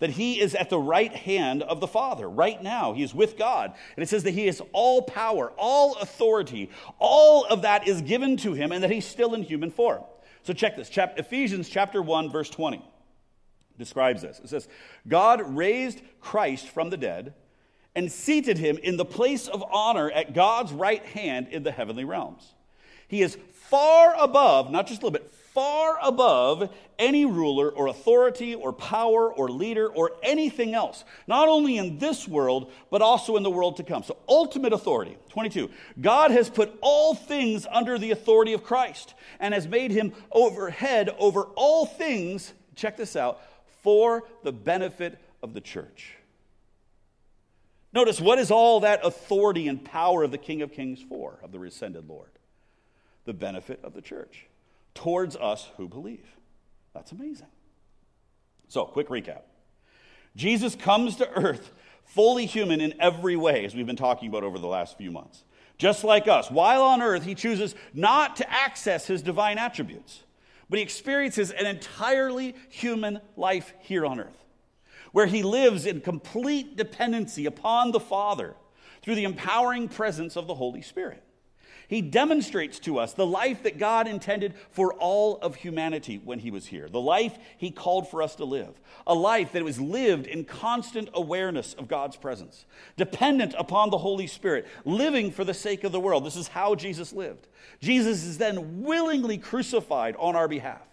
that 0.00 0.10
he 0.10 0.38
is 0.38 0.54
at 0.54 0.68
the 0.68 0.78
right 0.78 1.10
hand 1.10 1.62
of 1.62 1.80
the 1.80 1.86
Father 1.86 2.28
right 2.28 2.62
now. 2.62 2.92
He 2.92 3.02
is 3.02 3.14
with 3.14 3.38
God. 3.38 3.72
And 3.96 4.02
it 4.02 4.10
says 4.10 4.24
that 4.24 4.32
he 4.32 4.44
has 4.48 4.60
all 4.74 5.00
power, 5.00 5.50
all 5.56 5.96
authority, 5.96 6.68
all 6.98 7.46
of 7.46 7.62
that 7.62 7.88
is 7.88 8.02
given 8.02 8.36
to 8.38 8.52
him, 8.52 8.70
and 8.70 8.84
that 8.84 8.90
he's 8.90 9.06
still 9.06 9.32
in 9.32 9.42
human 9.44 9.70
form. 9.70 10.02
So 10.42 10.52
check 10.52 10.76
this 10.76 10.90
Chap- 10.90 11.18
Ephesians 11.18 11.70
chapter 11.70 12.02
1, 12.02 12.30
verse 12.30 12.50
20 12.50 12.84
describes 13.78 14.20
this. 14.20 14.40
It 14.40 14.50
says, 14.50 14.68
God 15.08 15.56
raised 15.56 16.02
Christ 16.20 16.68
from 16.68 16.90
the 16.90 16.98
dead 16.98 17.32
and 17.94 18.12
seated 18.12 18.58
him 18.58 18.76
in 18.82 18.98
the 18.98 19.06
place 19.06 19.48
of 19.48 19.64
honor 19.72 20.10
at 20.10 20.34
God's 20.34 20.70
right 20.70 21.02
hand 21.02 21.48
in 21.48 21.62
the 21.62 21.72
heavenly 21.72 22.04
realms. 22.04 22.54
He 23.08 23.22
is 23.22 23.38
far 23.52 24.14
above, 24.18 24.70
not 24.70 24.86
just 24.86 25.02
a 25.02 25.06
little 25.06 25.18
bit, 25.18 25.32
far 25.54 25.98
above 26.02 26.68
any 26.98 27.24
ruler 27.24 27.70
or 27.70 27.86
authority 27.86 28.54
or 28.54 28.72
power 28.72 29.32
or 29.32 29.48
leader 29.48 29.88
or 29.88 30.12
anything 30.22 30.74
else, 30.74 31.04
not 31.28 31.48
only 31.48 31.78
in 31.78 31.98
this 31.98 32.26
world, 32.26 32.72
but 32.90 33.02
also 33.02 33.36
in 33.36 33.42
the 33.44 33.50
world 33.50 33.76
to 33.76 33.84
come. 33.84 34.02
So, 34.02 34.16
ultimate 34.28 34.72
authority. 34.72 35.16
22. 35.30 35.70
God 36.00 36.32
has 36.32 36.50
put 36.50 36.76
all 36.80 37.14
things 37.14 37.66
under 37.70 37.98
the 37.98 38.10
authority 38.10 38.52
of 38.52 38.64
Christ 38.64 39.14
and 39.38 39.54
has 39.54 39.68
made 39.68 39.92
him 39.92 40.12
overhead 40.32 41.10
over 41.18 41.42
all 41.54 41.86
things, 41.86 42.52
check 42.74 42.96
this 42.96 43.14
out, 43.14 43.40
for 43.82 44.24
the 44.42 44.52
benefit 44.52 45.18
of 45.42 45.54
the 45.54 45.60
church. 45.60 46.16
Notice 47.92 48.20
what 48.20 48.40
is 48.40 48.50
all 48.50 48.80
that 48.80 49.00
authority 49.04 49.68
and 49.68 49.84
power 49.84 50.24
of 50.24 50.32
the 50.32 50.38
King 50.38 50.62
of 50.62 50.72
Kings 50.72 51.00
for, 51.08 51.38
of 51.44 51.52
the 51.52 51.60
ascended 51.60 52.08
Lord? 52.08 52.30
The 53.24 53.32
benefit 53.32 53.80
of 53.82 53.94
the 53.94 54.02
church 54.02 54.46
towards 54.94 55.36
us 55.36 55.70
who 55.76 55.88
believe. 55.88 56.26
That's 56.92 57.12
amazing. 57.12 57.48
So, 58.68 58.84
quick 58.86 59.08
recap 59.08 59.42
Jesus 60.36 60.74
comes 60.74 61.16
to 61.16 61.30
earth 61.30 61.72
fully 62.04 62.46
human 62.46 62.80
in 62.80 62.94
every 63.00 63.36
way, 63.36 63.64
as 63.64 63.74
we've 63.74 63.86
been 63.86 63.96
talking 63.96 64.28
about 64.28 64.44
over 64.44 64.58
the 64.58 64.66
last 64.66 64.96
few 64.96 65.10
months. 65.10 65.44
Just 65.78 66.04
like 66.04 66.28
us, 66.28 66.50
while 66.50 66.82
on 66.82 67.02
earth, 67.02 67.24
he 67.24 67.34
chooses 67.34 67.74
not 67.92 68.36
to 68.36 68.52
access 68.52 69.06
his 69.06 69.22
divine 69.22 69.58
attributes, 69.58 70.22
but 70.70 70.78
he 70.78 70.82
experiences 70.82 71.50
an 71.50 71.66
entirely 71.66 72.54
human 72.68 73.20
life 73.36 73.72
here 73.80 74.06
on 74.06 74.20
earth, 74.20 74.44
where 75.12 75.26
he 75.26 75.42
lives 75.42 75.86
in 75.86 76.00
complete 76.00 76.76
dependency 76.76 77.46
upon 77.46 77.90
the 77.90 78.00
Father 78.00 78.54
through 79.02 79.16
the 79.16 79.24
empowering 79.24 79.88
presence 79.88 80.36
of 80.36 80.46
the 80.46 80.54
Holy 80.54 80.82
Spirit. 80.82 81.22
He 81.88 82.00
demonstrates 82.00 82.78
to 82.80 82.98
us 82.98 83.12
the 83.12 83.26
life 83.26 83.62
that 83.62 83.78
God 83.78 84.08
intended 84.08 84.54
for 84.70 84.94
all 84.94 85.38
of 85.38 85.56
humanity 85.56 86.20
when 86.22 86.38
he 86.38 86.50
was 86.50 86.66
here, 86.66 86.88
the 86.88 87.00
life 87.00 87.36
he 87.58 87.70
called 87.70 88.08
for 88.08 88.22
us 88.22 88.36
to 88.36 88.44
live, 88.44 88.80
a 89.06 89.14
life 89.14 89.52
that 89.52 89.64
was 89.64 89.80
lived 89.80 90.26
in 90.26 90.44
constant 90.44 91.10
awareness 91.12 91.74
of 91.74 91.88
God's 91.88 92.16
presence, 92.16 92.64
dependent 92.96 93.54
upon 93.58 93.90
the 93.90 93.98
Holy 93.98 94.26
Spirit, 94.26 94.66
living 94.84 95.30
for 95.30 95.44
the 95.44 95.54
sake 95.54 95.84
of 95.84 95.92
the 95.92 96.00
world. 96.00 96.24
This 96.24 96.36
is 96.36 96.48
how 96.48 96.74
Jesus 96.74 97.12
lived. 97.12 97.48
Jesus 97.80 98.24
is 98.24 98.38
then 98.38 98.82
willingly 98.82 99.38
crucified 99.38 100.16
on 100.18 100.36
our 100.36 100.48
behalf. 100.48 100.86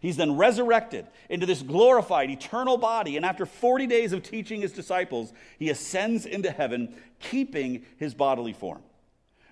He's 0.00 0.16
then 0.16 0.36
resurrected 0.36 1.06
into 1.28 1.46
this 1.46 1.62
glorified, 1.62 2.30
eternal 2.30 2.76
body. 2.76 3.16
And 3.16 3.24
after 3.24 3.46
40 3.46 3.86
days 3.86 4.12
of 4.12 4.22
teaching 4.22 4.60
his 4.60 4.72
disciples, 4.72 5.32
he 5.58 5.70
ascends 5.70 6.26
into 6.26 6.50
heaven, 6.50 6.94
keeping 7.18 7.84
his 7.96 8.14
bodily 8.14 8.52
form. 8.52 8.82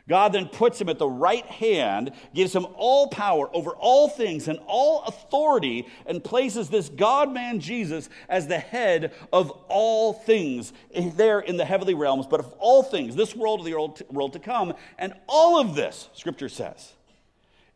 God 0.06 0.34
then 0.34 0.48
puts 0.48 0.78
him 0.78 0.90
at 0.90 0.98
the 0.98 1.08
right 1.08 1.46
hand, 1.46 2.12
gives 2.34 2.54
him 2.54 2.66
all 2.74 3.08
power 3.08 3.48
over 3.54 3.70
all 3.70 4.08
things 4.08 4.48
and 4.48 4.58
all 4.66 5.02
authority, 5.04 5.86
and 6.04 6.22
places 6.22 6.68
this 6.68 6.90
God 6.90 7.32
man 7.32 7.58
Jesus 7.58 8.10
as 8.28 8.46
the 8.46 8.58
head 8.58 9.14
of 9.32 9.50
all 9.68 10.12
things 10.12 10.74
there 10.94 11.40
in 11.40 11.56
the 11.56 11.64
heavenly 11.64 11.94
realms, 11.94 12.26
but 12.26 12.40
of 12.40 12.52
all 12.58 12.82
things, 12.82 13.16
this 13.16 13.34
world 13.34 13.60
or 13.60 13.64
the 13.64 14.04
world 14.10 14.34
to 14.34 14.38
come. 14.38 14.74
And 14.98 15.14
all 15.26 15.58
of 15.58 15.74
this, 15.74 16.10
scripture 16.12 16.50
says, 16.50 16.92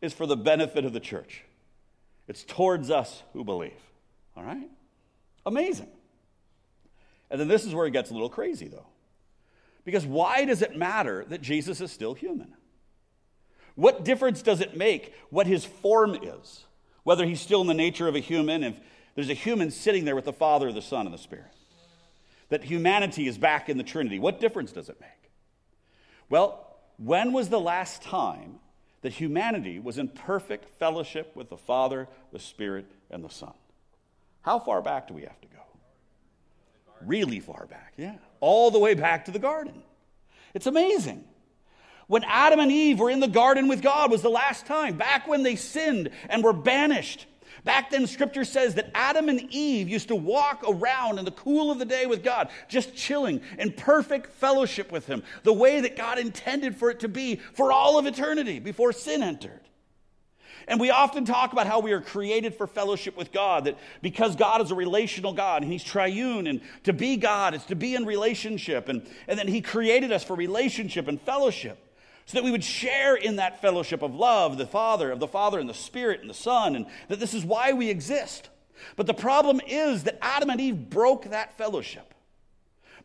is 0.03 0.13
for 0.13 0.27
the 0.27 0.37
benefit 0.37 0.85
of 0.85 0.93
the 0.93 1.01
church. 1.01 1.45
It's 2.29 2.45
towards 2.45 2.91
us 2.91 3.23
who 3.33 3.43
believe. 3.43 3.73
All 4.37 4.45
right? 4.45 4.69
Amazing. 5.47 5.89
And 7.31 7.41
then 7.41 7.49
this 7.49 7.65
is 7.65 7.75
where 7.75 7.87
it 7.87 7.93
gets 7.93 8.11
a 8.11 8.13
little 8.13 8.29
crazy, 8.29 8.69
though. 8.69 8.87
Because 9.89 10.05
why 10.05 10.45
does 10.45 10.61
it 10.61 10.77
matter 10.77 11.25
that 11.31 11.41
Jesus 11.41 11.81
is 11.81 11.91
still 11.91 12.13
human? 12.13 12.53
What 13.75 14.05
difference 14.05 14.43
does 14.43 14.61
it 14.61 14.77
make 14.77 15.15
what 15.31 15.47
his 15.47 15.65
form 15.65 16.15
is? 16.15 16.67
Whether 17.05 17.25
he's 17.25 17.41
still 17.41 17.63
in 17.63 17.67
the 17.67 17.73
nature 17.73 18.07
of 18.07 18.15
a 18.15 18.19
human, 18.19 18.63
if 18.65 18.75
there's 19.15 19.31
a 19.31 19.35
human 19.35 19.71
sitting 19.71 20.05
there 20.05 20.15
with 20.15 20.27
the 20.27 20.33
Father, 20.35 20.71
the 20.73 20.83
Son, 20.83 21.07
and 21.07 21.15
the 21.15 21.19
Spirit. 21.19 21.47
That 22.51 22.65
humanity 22.65 23.27
is 23.29 23.39
back 23.39 23.71
in 23.71 23.79
the 23.79 23.83
Trinity. 23.83 24.19
What 24.19 24.41
difference 24.41 24.73
does 24.73 24.91
it 24.91 25.01
make? 25.01 25.31
Well, 26.29 26.77
when 26.99 27.33
was 27.33 27.49
the 27.49 27.59
last 27.59 28.03
time 28.03 28.59
that 29.01 29.15
humanity 29.15 29.79
was 29.79 29.97
in 29.97 30.09
perfect 30.09 30.79
fellowship 30.79 31.35
with 31.35 31.49
the 31.49 31.57
Father, 31.57 32.09
the 32.31 32.39
Spirit, 32.39 32.85
and 33.11 33.25
the 33.25 33.31
Son? 33.31 33.55
How 34.43 34.59
far 34.59 34.83
back 34.83 35.09
do 35.09 35.15
we 35.15 35.23
have 35.23 35.41
to 35.41 35.49
go? 35.49 35.63
Really 37.01 37.41
far 37.41 37.65
back, 37.71 37.95
yeah. 37.97 38.17
All 38.41 38.71
the 38.71 38.79
way 38.79 38.95
back 38.95 39.25
to 39.27 39.31
the 39.31 39.39
garden. 39.39 39.83
It's 40.55 40.67
amazing. 40.67 41.25
When 42.07 42.25
Adam 42.25 42.59
and 42.59 42.73
Eve 42.73 42.99
were 42.99 43.11
in 43.11 43.21
the 43.21 43.29
garden 43.29 43.69
with 43.69 43.83
God 43.83 44.11
was 44.11 44.23
the 44.23 44.31
last 44.31 44.67
time, 44.67 44.97
back 44.97 45.29
when 45.29 45.43
they 45.43 45.57
sinned 45.57 46.11
and 46.31 46.43
were 46.43 46.55
banished. 46.55 47.27
Back 47.65 47.91
then, 47.91 48.07
scripture 48.07 48.45
says 48.45 48.77
that 48.77 48.91
Adam 48.95 49.29
and 49.29 49.47
Eve 49.51 49.89
used 49.89 50.09
to 50.09 50.17
walk 50.17 50.65
around 50.67 51.19
in 51.19 51.27
the 51.27 51.31
cool 51.31 51.71
of 51.71 51.79
the 51.79 51.85
day 51.85 52.07
with 52.07 52.25
God, 52.25 52.49
just 52.69 52.95
chilling 52.95 53.43
in 53.59 53.73
perfect 53.73 54.33
fellowship 54.33 54.91
with 54.91 55.07
Him, 55.07 55.23
the 55.43 55.53
way 55.53 55.81
that 55.81 55.97
God 55.97 56.19
intended 56.19 56.77
for 56.77 56.91
it 56.91 57.01
to 57.01 57.09
be 57.09 57.37
for 57.53 57.71
all 57.71 57.99
of 57.99 58.07
eternity 58.07 58.59
before 58.59 58.93
sin 58.93 59.23
entered. 59.23 59.61
And 60.69 60.79
we 60.79 60.91
often 60.91 61.25
talk 61.25 61.53
about 61.53 61.67
how 61.67 61.81
we 61.81 61.93
are 61.93 62.01
created 62.01 62.55
for 62.55 62.67
fellowship 62.67 63.17
with 63.17 63.33
God, 63.33 63.65
that 63.65 63.79
because 64.03 64.37
God 64.37 64.61
is 64.61 64.71
a 64.71 64.75
relational 64.75 65.33
God 65.33 65.63
and 65.63 65.73
He's 65.73 65.83
triune, 65.83 66.47
and 66.47 66.61
to 66.85 66.93
be 66.93 67.17
God 67.17 67.55
is 67.55 67.65
to 67.65 67.75
be 67.75 67.95
in 67.95 68.05
relationship, 68.05 68.89
and, 68.89 69.05
and 69.27 69.39
then 69.39 69.49
He 69.49 69.63
created 69.63 70.13
us 70.13 70.23
for 70.23 70.37
relationship 70.37 71.09
and 71.09 71.21
fellowship 71.21 71.79
so 72.29 72.37
that 72.37 72.45
we 72.45 72.51
would 72.51 72.63
share 72.63 73.17
in 73.17 73.37
that 73.37 73.63
fellowship 73.63 74.03
of 74.03 74.15
love, 74.15 74.59
the 74.59 74.67
Father, 74.67 75.11
of 75.11 75.19
the 75.19 75.27
Father 75.27 75.59
and 75.59 75.69
the 75.69 75.73
Spirit 75.73 76.21
and 76.21 76.29
the 76.29 76.35
Son, 76.35 76.77
and 76.77 76.85
that 77.09 77.19
this 77.19 77.33
is 77.33 77.43
why 77.43 77.73
we 77.73 77.89
exist. 77.89 78.51
But 78.97 79.07
the 79.07 79.15
problem 79.15 79.63
is 79.67 80.05
that 80.05 80.19
Adam 80.21 80.51
and 80.51 80.61
Eve 80.61 80.91
broke 80.91 81.31
that 81.31 81.57
fellowship. 81.57 82.13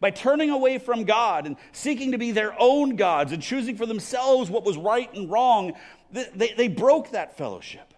By 0.01 0.11
turning 0.11 0.49
away 0.49 0.77
from 0.77 1.05
God 1.05 1.45
and 1.45 1.55
seeking 1.71 2.11
to 2.11 2.17
be 2.17 2.33
their 2.33 2.53
own 2.59 2.97
gods 2.97 3.31
and 3.31 3.41
choosing 3.41 3.77
for 3.77 3.85
themselves 3.85 4.49
what 4.49 4.65
was 4.65 4.75
right 4.75 5.11
and 5.13 5.31
wrong, 5.31 5.71
they, 6.13 6.53
they 6.55 6.67
broke 6.67 7.11
that 7.11 7.37
fellowship. 7.37 7.93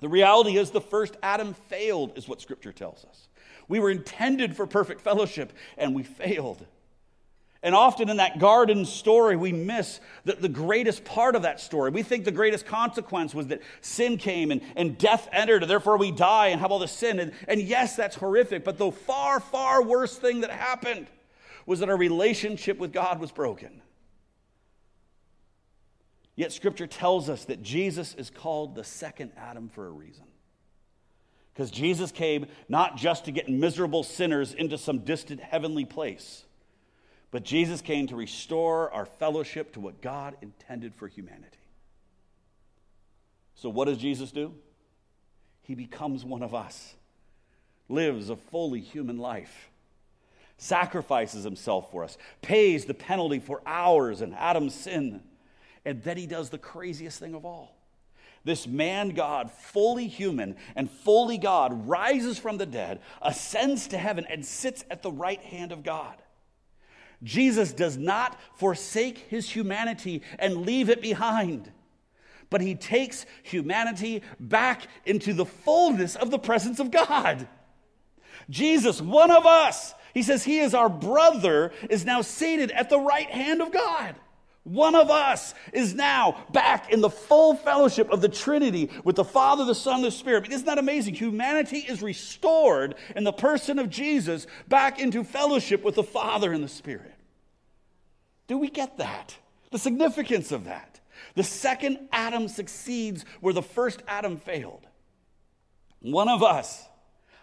The 0.00 0.08
reality 0.08 0.56
is, 0.56 0.70
the 0.70 0.80
first 0.80 1.16
Adam 1.22 1.54
failed, 1.68 2.18
is 2.18 2.26
what 2.26 2.40
Scripture 2.40 2.72
tells 2.72 3.04
us. 3.04 3.28
We 3.68 3.78
were 3.78 3.90
intended 3.90 4.56
for 4.56 4.66
perfect 4.66 5.00
fellowship, 5.00 5.52
and 5.78 5.94
we 5.94 6.02
failed. 6.02 6.66
And 7.62 7.76
often 7.76 8.08
in 8.08 8.16
that 8.16 8.40
garden 8.40 8.84
story, 8.84 9.36
we 9.36 9.52
miss 9.52 10.00
the, 10.24 10.32
the 10.32 10.48
greatest 10.48 11.04
part 11.04 11.36
of 11.36 11.42
that 11.42 11.60
story. 11.60 11.92
We 11.92 12.02
think 12.02 12.24
the 12.24 12.32
greatest 12.32 12.66
consequence 12.66 13.32
was 13.34 13.46
that 13.48 13.62
sin 13.80 14.18
came 14.18 14.50
and, 14.50 14.62
and 14.74 14.98
death 14.98 15.28
entered, 15.30 15.62
and 15.62 15.70
therefore 15.70 15.96
we 15.96 16.10
die 16.10 16.48
and 16.48 16.60
have 16.60 16.72
all 16.72 16.80
the 16.80 16.88
sin. 16.88 17.20
And, 17.20 17.32
and 17.46 17.60
yes, 17.60 17.94
that's 17.94 18.16
horrific, 18.16 18.64
but 18.64 18.78
the 18.78 18.90
far, 18.90 19.38
far 19.38 19.82
worse 19.82 20.16
thing 20.16 20.40
that 20.40 20.50
happened 20.50 21.06
was 21.64 21.78
that 21.78 21.88
our 21.88 21.96
relationship 21.96 22.78
with 22.78 22.92
God 22.92 23.20
was 23.20 23.30
broken. 23.30 23.81
Yet 26.34 26.52
Scripture 26.52 26.86
tells 26.86 27.28
us 27.28 27.44
that 27.46 27.62
Jesus 27.62 28.14
is 28.14 28.30
called 28.30 28.74
the 28.74 28.84
second 28.84 29.32
Adam 29.36 29.68
for 29.68 29.86
a 29.86 29.90
reason. 29.90 30.24
Because 31.52 31.70
Jesus 31.70 32.10
came 32.10 32.46
not 32.68 32.96
just 32.96 33.26
to 33.26 33.32
get 33.32 33.48
miserable 33.48 34.02
sinners 34.02 34.54
into 34.54 34.78
some 34.78 35.00
distant 35.00 35.40
heavenly 35.40 35.84
place, 35.84 36.44
but 37.30 37.44
Jesus 37.44 37.82
came 37.82 38.06
to 38.06 38.16
restore 38.16 38.90
our 38.92 39.04
fellowship 39.04 39.72
to 39.74 39.80
what 39.80 40.00
God 40.00 40.36
intended 40.40 40.94
for 40.94 41.08
humanity. 41.08 41.58
So, 43.54 43.68
what 43.68 43.84
does 43.84 43.98
Jesus 43.98 44.32
do? 44.32 44.54
He 45.62 45.74
becomes 45.74 46.24
one 46.24 46.42
of 46.42 46.54
us, 46.54 46.94
lives 47.88 48.30
a 48.30 48.36
fully 48.36 48.80
human 48.80 49.18
life, 49.18 49.70
sacrifices 50.56 51.44
himself 51.44 51.90
for 51.90 52.02
us, 52.02 52.16
pays 52.40 52.86
the 52.86 52.94
penalty 52.94 53.40
for 53.40 53.60
ours 53.66 54.22
and 54.22 54.34
Adam's 54.34 54.74
sin 54.74 55.22
and 55.84 56.02
then 56.02 56.16
he 56.16 56.26
does 56.26 56.50
the 56.50 56.58
craziest 56.58 57.18
thing 57.18 57.34
of 57.34 57.44
all. 57.44 57.76
This 58.44 58.66
man 58.66 59.10
God, 59.10 59.50
fully 59.50 60.08
human 60.08 60.56
and 60.74 60.90
fully 60.90 61.38
God, 61.38 61.88
rises 61.88 62.38
from 62.38 62.58
the 62.58 62.66
dead, 62.66 63.00
ascends 63.20 63.88
to 63.88 63.98
heaven, 63.98 64.26
and 64.28 64.44
sits 64.44 64.84
at 64.90 65.02
the 65.02 65.12
right 65.12 65.40
hand 65.40 65.70
of 65.72 65.84
God. 65.84 66.16
Jesus 67.22 67.72
does 67.72 67.96
not 67.96 68.36
forsake 68.56 69.18
his 69.18 69.48
humanity 69.48 70.22
and 70.38 70.66
leave 70.66 70.90
it 70.90 71.00
behind, 71.00 71.70
but 72.50 72.60
he 72.60 72.74
takes 72.74 73.26
humanity 73.44 74.22
back 74.40 74.88
into 75.06 75.32
the 75.32 75.46
fullness 75.46 76.16
of 76.16 76.32
the 76.32 76.38
presence 76.38 76.80
of 76.80 76.90
God. 76.90 77.46
Jesus, 78.50 79.00
one 79.00 79.30
of 79.30 79.46
us, 79.46 79.94
he 80.14 80.22
says 80.22 80.42
he 80.42 80.58
is 80.58 80.74
our 80.74 80.88
brother, 80.88 81.72
is 81.88 82.04
now 82.04 82.22
seated 82.22 82.72
at 82.72 82.90
the 82.90 82.98
right 82.98 83.30
hand 83.30 83.62
of 83.62 83.72
God. 83.72 84.16
One 84.64 84.94
of 84.94 85.10
us 85.10 85.54
is 85.72 85.92
now 85.92 86.44
back 86.52 86.92
in 86.92 87.00
the 87.00 87.10
full 87.10 87.54
fellowship 87.54 88.10
of 88.10 88.20
the 88.20 88.28
Trinity 88.28 88.90
with 89.02 89.16
the 89.16 89.24
Father, 89.24 89.64
the 89.64 89.74
Son, 89.74 90.02
the 90.02 90.10
Spirit. 90.10 90.52
Isn't 90.52 90.66
that 90.66 90.78
amazing? 90.78 91.14
Humanity 91.14 91.78
is 91.78 92.00
restored 92.00 92.94
in 93.16 93.24
the 93.24 93.32
person 93.32 93.80
of 93.80 93.90
Jesus 93.90 94.46
back 94.68 95.00
into 95.00 95.24
fellowship 95.24 95.82
with 95.82 95.96
the 95.96 96.04
Father 96.04 96.52
and 96.52 96.62
the 96.62 96.68
Spirit. 96.68 97.14
Do 98.46 98.56
we 98.56 98.68
get 98.68 98.98
that? 98.98 99.36
The 99.72 99.78
significance 99.78 100.52
of 100.52 100.64
that. 100.64 101.00
The 101.34 101.42
second 101.42 102.08
Adam 102.12 102.46
succeeds 102.46 103.24
where 103.40 103.54
the 103.54 103.62
first 103.62 104.02
Adam 104.06 104.36
failed. 104.36 104.86
One 106.00 106.28
of 106.28 106.42
us, 106.42 106.84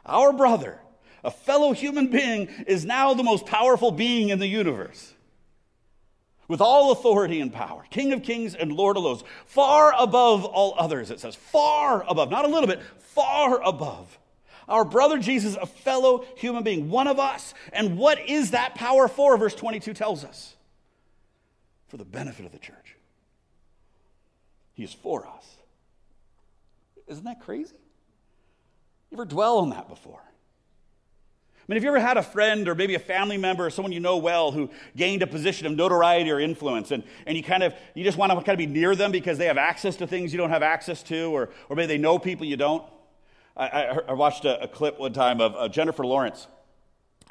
our 0.06 0.32
brother, 0.32 0.80
a 1.24 1.32
fellow 1.32 1.74
human 1.74 2.08
being, 2.08 2.48
is 2.66 2.86
now 2.86 3.14
the 3.14 3.24
most 3.24 3.46
powerful 3.46 3.92
being 3.92 4.30
in 4.30 4.40
the 4.40 4.48
universe 4.48 5.14
with 6.50 6.60
all 6.60 6.92
authority 6.92 7.40
and 7.40 7.54
power, 7.54 7.86
King 7.90 8.12
of 8.12 8.24
kings 8.24 8.56
and 8.56 8.74
Lord 8.74 8.98
of 8.98 9.04
lords, 9.04 9.24
far 9.46 9.94
above 9.98 10.44
all 10.44 10.76
others, 10.78 11.12
it 11.12 11.22
says, 11.22 11.36
far 11.36 12.04
above, 12.10 12.30
not 12.30 12.44
a 12.44 12.50
little 12.50 12.68
bit, 12.68 12.82
far 12.98 13.62
above. 13.62 14.18
Our 14.68 14.84
brother 14.84 15.20
Jesus, 15.20 15.56
a 15.56 15.66
fellow 15.66 16.26
human 16.36 16.64
being, 16.64 16.90
one 16.90 17.08
of 17.08 17.20
us. 17.20 17.54
And 17.72 17.98
what 17.98 18.28
is 18.28 18.52
that 18.52 18.76
power 18.76 19.08
for? 19.08 19.38
Verse 19.38 19.56
22 19.56 19.94
tells 19.94 20.24
us 20.24 20.56
for 21.88 21.98
the 21.98 22.06
benefit 22.06 22.46
of 22.46 22.52
the 22.52 22.60
church. 22.60 22.96
He 24.74 24.84
is 24.84 24.94
for 24.94 25.28
us. 25.28 25.56
Isn't 27.08 27.26
that 27.26 27.42
crazy? 27.42 27.76
You 29.10 29.18
ever 29.18 29.26
dwell 29.26 29.58
on 29.60 29.72
that 29.72 29.90
before? 29.90 30.22
Mean, 31.70 31.76
have 31.76 31.84
you 31.84 31.90
ever 31.90 32.00
had 32.00 32.18
a 32.18 32.24
friend 32.24 32.68
or 32.68 32.74
maybe 32.74 32.96
a 32.96 33.00
family 33.00 33.38
member 33.38 33.68
or 33.68 33.70
someone 33.70 33.92
you 33.92 34.00
know 34.00 34.18
well 34.18 34.52
who 34.52 34.72
gained 34.98 35.22
a 35.22 35.28
position 35.28 35.68
of 35.68 35.74
notoriety 35.74 36.32
or 36.32 36.40
influence 36.40 36.90
and, 36.90 37.04
and 37.28 37.38
you 37.38 37.44
kind 37.44 37.62
of, 37.62 37.76
you 37.94 38.04
just 38.04 38.18
want 38.18 38.32
to 38.32 38.36
kind 38.38 38.50
of 38.50 38.58
be 38.58 38.66
near 38.66 38.96
them 38.96 39.12
because 39.12 39.38
they 39.38 39.46
have 39.46 39.60
access 39.60 39.96
to 39.98 40.08
things 40.08 40.34
you 40.34 40.40
don't 40.40 40.50
have 40.50 40.64
access 40.64 41.04
to 41.04 41.26
or, 41.26 41.52
or 41.70 41.76
maybe 41.76 41.86
they 41.86 42.00
know 42.00 42.18
people 42.18 42.44
you 42.44 42.58
don't? 42.58 42.84
I, 43.56 43.68
I, 43.68 44.00
I 44.08 44.14
watched 44.14 44.46
a, 44.46 44.64
a, 44.64 44.68
clip 44.68 45.00
one 45.00 45.14
time 45.14 45.40
of 45.40 45.56
uh, 45.56 45.68
Jennifer 45.68 46.04
Lawrence. 46.04 46.48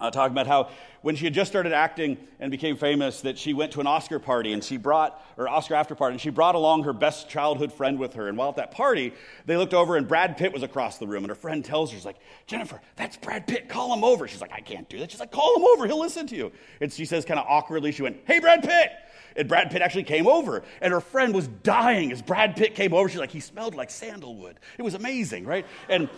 Uh, 0.01 0.11
talking 0.11 0.33
about 0.33 0.47
how 0.47 0.71
when 1.03 1.17
she 1.17 1.25
had 1.25 1.35
just 1.35 1.51
started 1.51 1.73
acting 1.73 2.17
and 2.41 2.51
became 2.51 2.77
famous 2.77 3.21
that 3.23 3.39
she 3.39 3.53
went 3.53 3.73
to 3.73 3.81
an 3.81 3.87
oscar 3.87 4.19
party 4.19 4.53
and 4.53 4.63
she 4.63 4.77
brought 4.77 5.25
or 5.37 5.49
oscar 5.49 5.75
after 5.75 5.95
party 5.95 6.15
and 6.15 6.21
she 6.21 6.31
brought 6.31 6.55
along 6.55 6.85
her 6.85 6.93
best 6.93 7.29
childhood 7.29 7.73
friend 7.73 7.99
with 7.99 8.15
her. 8.15 8.29
And 8.29 8.37
while 8.37 8.51
at 8.51 8.57
that 8.57 8.71
party 8.71 9.13
they 9.47 9.57
looked 9.57 9.75
over 9.75 9.97
and 9.97 10.07
brad 10.07 10.37
pitt 10.37 10.53
was 10.53 10.63
across 10.63 10.99
the 10.99 11.07
room 11.07 11.25
and 11.25 11.31
her 11.31 11.35
friend 11.37 11.65
tells 11.65 11.91
her 11.91 11.97
she's 11.97 12.05
like 12.05 12.19
jennifer 12.47 12.81
that's 12.97 13.17
brad 13.17 13.47
pitt. 13.47 13.69
Call 13.69 13.93
him 13.93 14.05
over. 14.05 14.29
She's 14.29 14.41
like 14.41 14.53
i 14.53 14.61
can't 14.61 14.89
do 14.89 14.99
that. 15.01 15.11
She's 15.11 15.21
like 15.21 15.33
call 15.33 15.57
him 15.57 15.65
over. 15.65 15.87
He'll 15.87 16.01
listen 16.01 16.27
to 16.29 16.37
you. 16.37 16.53
And 16.81 16.93
she 16.93 17.05
says 17.05 17.25
kind 17.25 17.41
of 17.41 17.47
awkwardly 17.49 17.93
she 17.93 18.03
went 18.03 18.19
hey 18.27 18.39
brad 18.39 18.63
pitt. 18.63 18.91
And 19.37 19.49
brad 19.49 19.71
pitt 19.71 19.83
actually 19.83 20.05
came 20.05 20.27
over. 20.27 20.65
And 20.81 20.93
her 20.93 21.01
friend 21.01 21.33
was 21.33 21.47
dying 21.49 22.11
as 22.11 22.23
brad 22.23 22.57
pitt 22.57 22.75
came 22.75 22.93
over. 22.93 23.09
She's 23.09 23.21
like 23.21 23.31
he 23.31 23.41
smelled 23.41 23.75
like 23.75 23.91
sandalwood. 23.91 24.59
It 24.79 24.83
was 24.83 24.95
amazing 24.95 25.45
right? 25.45 25.67
And 25.89 26.09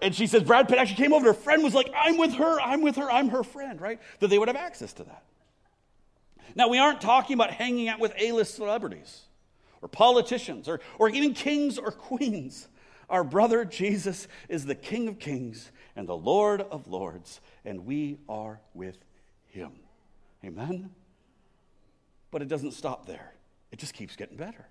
and 0.00 0.14
she 0.14 0.26
says 0.26 0.42
Brad 0.42 0.68
Pitt 0.68 0.78
actually 0.78 0.96
came 0.96 1.12
over. 1.12 1.26
Her 1.26 1.34
friend 1.34 1.62
was 1.62 1.74
like, 1.74 1.90
I'm 1.94 2.16
with 2.18 2.34
her, 2.34 2.60
I'm 2.60 2.82
with 2.82 2.96
her, 2.96 3.10
I'm 3.10 3.30
her 3.30 3.42
friend, 3.42 3.80
right? 3.80 4.00
That 4.20 4.28
they 4.28 4.38
would 4.38 4.48
have 4.48 4.56
access 4.56 4.92
to 4.94 5.04
that. 5.04 5.22
Now, 6.54 6.68
we 6.68 6.78
aren't 6.78 7.00
talking 7.00 7.34
about 7.34 7.50
hanging 7.50 7.88
out 7.88 8.00
with 8.00 8.12
A 8.18 8.32
list 8.32 8.54
celebrities 8.54 9.22
or 9.82 9.88
politicians 9.88 10.68
or, 10.68 10.80
or 10.98 11.08
even 11.08 11.34
kings 11.34 11.78
or 11.78 11.90
queens. 11.90 12.68
Our 13.10 13.24
brother 13.24 13.64
Jesus 13.64 14.28
is 14.48 14.66
the 14.66 14.74
King 14.74 15.08
of 15.08 15.18
kings 15.18 15.70
and 15.96 16.08
the 16.08 16.16
Lord 16.16 16.60
of 16.60 16.86
lords, 16.86 17.40
and 17.64 17.84
we 17.86 18.18
are 18.28 18.60
with 18.74 18.98
him. 19.46 19.72
Amen? 20.44 20.90
But 22.30 22.42
it 22.42 22.48
doesn't 22.48 22.72
stop 22.72 23.06
there, 23.06 23.32
it 23.72 23.78
just 23.78 23.94
keeps 23.94 24.14
getting 24.14 24.36
better. 24.36 24.66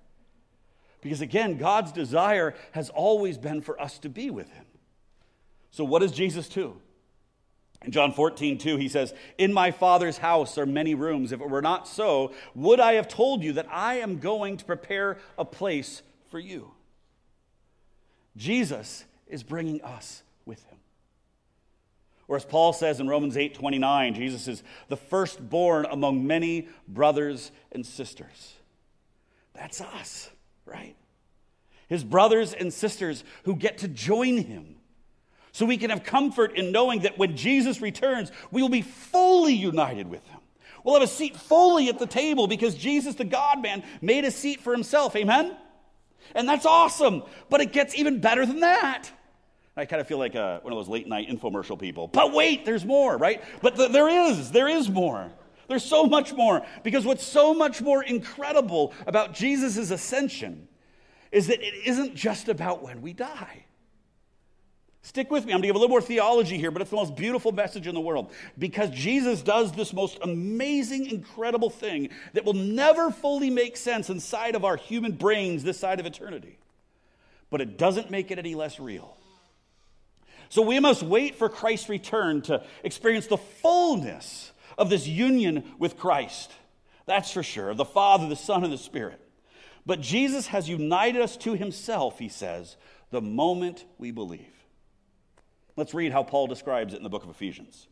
Because 1.02 1.22
again, 1.22 1.58
God's 1.58 1.92
desire 1.92 2.56
has 2.72 2.90
always 2.90 3.38
been 3.38 3.62
for 3.62 3.80
us 3.80 4.00
to 4.00 4.10
be 4.10 4.30
with 4.30 4.50
him. 4.52 4.66
So, 5.72 5.84
what 5.84 6.00
does 6.02 6.12
Jesus 6.12 6.48
do? 6.50 6.82
In 7.84 7.92
John 7.92 8.12
14, 8.12 8.58
2, 8.58 8.78
he 8.78 8.90
says, 8.90 9.14
In 9.38 9.54
my 9.54 9.72
Father's 9.72 10.18
house 10.18 10.58
are 10.58 10.66
many 10.66 10.96
rooms. 10.96 11.32
If 11.32 11.42
it 11.42 11.50
were 11.50 11.62
not 11.62 11.88
so, 11.88 12.34
would 12.56 12.80
I 12.80 12.94
have 12.94 13.08
told 13.08 13.44
you 13.44 13.54
that 13.54 13.68
I 13.72 13.96
am 13.96 14.20
going 14.20 14.58
to 14.58 14.66
prepare 14.66 15.20
a 15.38 15.46
place 15.46 16.02
for 16.32 16.40
you? 16.40 16.72
Jesus 18.36 19.06
is 19.28 19.44
bringing 19.44 19.82
us 19.82 20.24
with 20.46 20.64
him. 20.66 20.78
Or 22.28 22.36
as 22.36 22.46
Paul 22.46 22.74
says 22.74 23.00
in 23.00 23.08
Romans 23.08 23.38
8, 23.38 23.54
29, 23.54 24.16
Jesus 24.16 24.48
is 24.48 24.64
the 24.90 24.98
firstborn 24.98 25.86
among 25.86 26.28
many 26.28 26.68
brothers 26.88 27.52
and 27.72 27.86
sisters. 27.86 28.56
That's 29.54 29.82
us, 29.82 30.30
right? 30.66 30.96
His 31.88 32.04
brothers 32.04 32.54
and 32.54 32.74
sisters 32.74 33.24
who 33.44 33.56
get 33.56 33.80
to 33.80 33.88
join 33.88 34.38
him 34.40 34.77
so 35.58 35.66
we 35.66 35.78
can 35.78 35.90
have 35.90 36.04
comfort 36.04 36.56
in 36.56 36.72
knowing 36.72 37.00
that 37.00 37.18
when 37.18 37.36
Jesus 37.36 37.82
returns, 37.82 38.32
we 38.52 38.62
will 38.62 38.70
be 38.70 38.84
fully 38.84 39.56
united 39.56 40.08
with 40.08 40.24
him. 40.28 40.38
We'll 40.84 40.94
have 40.94 41.02
a 41.02 41.08
seat 41.12 41.36
fully 41.36 41.90
at 41.90 41.98
the 41.98 42.06
table 42.06 42.46
because 42.46 42.76
Jesus, 42.76 43.16
the 43.16 43.26
God 43.26 43.64
man, 43.64 43.82
made 44.00 44.24
a 44.24 44.30
seat 44.30 44.62
for 44.62 44.72
himself. 44.72 45.16
Amen? 45.16 45.58
And 46.36 46.48
that's 46.48 46.68
awesome. 46.68 47.24
But 47.50 47.62
it 47.62 47.74
gets 47.74 47.96
even 47.96 48.22
better 48.22 48.46
than 48.46 48.60
that. 48.60 49.10
I 49.76 49.86
kind 49.86 50.00
of 50.00 50.08
feel 50.08 50.20
like 50.20 50.36
uh, 50.36 50.60
one 50.60 50.72
of 50.72 50.78
those 50.78 50.90
late 50.90 51.08
night 51.08 51.28
infomercial 51.28 51.80
people. 51.80 52.08
But 52.08 52.34
wait, 52.34 52.64
there's 52.64 52.86
more, 52.86 53.18
right? 53.18 53.44
But 53.64 53.78
th- 53.78 53.92
there 53.92 54.10
is, 54.10 54.52
there 54.52 54.68
is 54.68 54.92
more. 54.92 55.32
There's 55.68 55.84
so 55.84 56.06
much 56.06 56.34
more. 56.34 56.64
Because 56.84 57.04
what's 57.04 57.26
so 57.26 57.56
much 57.56 57.82
more 57.82 58.04
incredible 58.04 58.94
about 59.08 59.34
Jesus' 59.34 59.90
ascension 59.90 60.68
is 61.32 61.48
that 61.48 61.66
it 61.66 61.74
isn't 61.88 62.14
just 62.14 62.48
about 62.48 62.84
when 62.84 63.02
we 63.02 63.12
die. 63.12 63.64
Stick 65.02 65.32
with 65.32 65.46
me. 65.46 65.54
I'm 65.54 65.58
going 65.58 65.64
to 65.64 65.68
give 65.68 65.76
a 65.76 65.80
little 65.80 65.90
more 65.90 66.02
theology 66.02 66.58
here, 66.58 66.70
but 66.70 66.82
it's 66.82 66.92
the 66.92 66.98
most 66.98 67.16
beautiful 67.16 67.52
message 67.52 67.88
in 67.88 67.96
the 67.96 68.02
world 68.02 68.32
because 68.58 68.90
Jesus 68.90 69.42
does 69.42 69.72
this 69.72 69.94
most 69.94 70.18
amazing, 70.22 71.06
incredible 71.08 71.70
thing 71.70 72.10
that 72.34 72.44
will 72.44 72.54
never 72.54 73.10
fully 73.10 73.50
make 73.50 73.78
sense 73.78 74.10
inside 74.10 74.56
of 74.56 74.66
our 74.66 74.76
human 74.76 75.14
brains 75.14 75.64
this 75.64 75.80
side 75.80 76.00
of 76.00 76.06
eternity. 76.06 76.58
But 77.50 77.62
it 77.62 77.78
doesn't 77.78 78.12
make 78.12 78.32
it 78.32 78.40
any 78.40 78.56
less 78.56 78.80
real. 78.80 79.16
So 80.50 80.62
we 80.62 80.80
must 80.80 81.04
wait 81.04 81.36
for 81.36 81.50
Christ's 81.50 81.90
return 81.90 82.42
to 82.44 82.64
experience 82.84 83.28
the 83.28 83.38
fullness 83.38 84.52
of 84.78 84.90
this 84.90 85.08
union 85.08 85.64
with 85.80 85.98
Christ. 85.98 86.52
That's 87.06 87.32
for 87.32 87.44
sure, 87.44 87.74
the 87.74 87.86
Father, 87.86 88.28
the 88.28 88.36
Son, 88.36 88.64
and 88.64 88.74
the 88.74 88.78
Spirit. 88.78 89.22
But 89.86 90.02
Jesus 90.02 90.48
has 90.48 90.68
united 90.68 91.22
us 91.22 91.38
to 91.38 91.54
himself, 91.54 92.20
he 92.20 92.28
says, 92.28 92.76
the 93.10 93.22
moment 93.22 93.86
we 93.98 94.12
believe. 94.12 94.57
Let's 95.78 95.94
read 95.94 96.12
how 96.12 96.24
Paul 96.24 96.48
describes 96.48 96.94
it 96.94 96.98
in 96.98 97.04
the 97.04 97.10
book 97.10 97.24
of 97.24 97.30
Ephesians. 97.30 97.88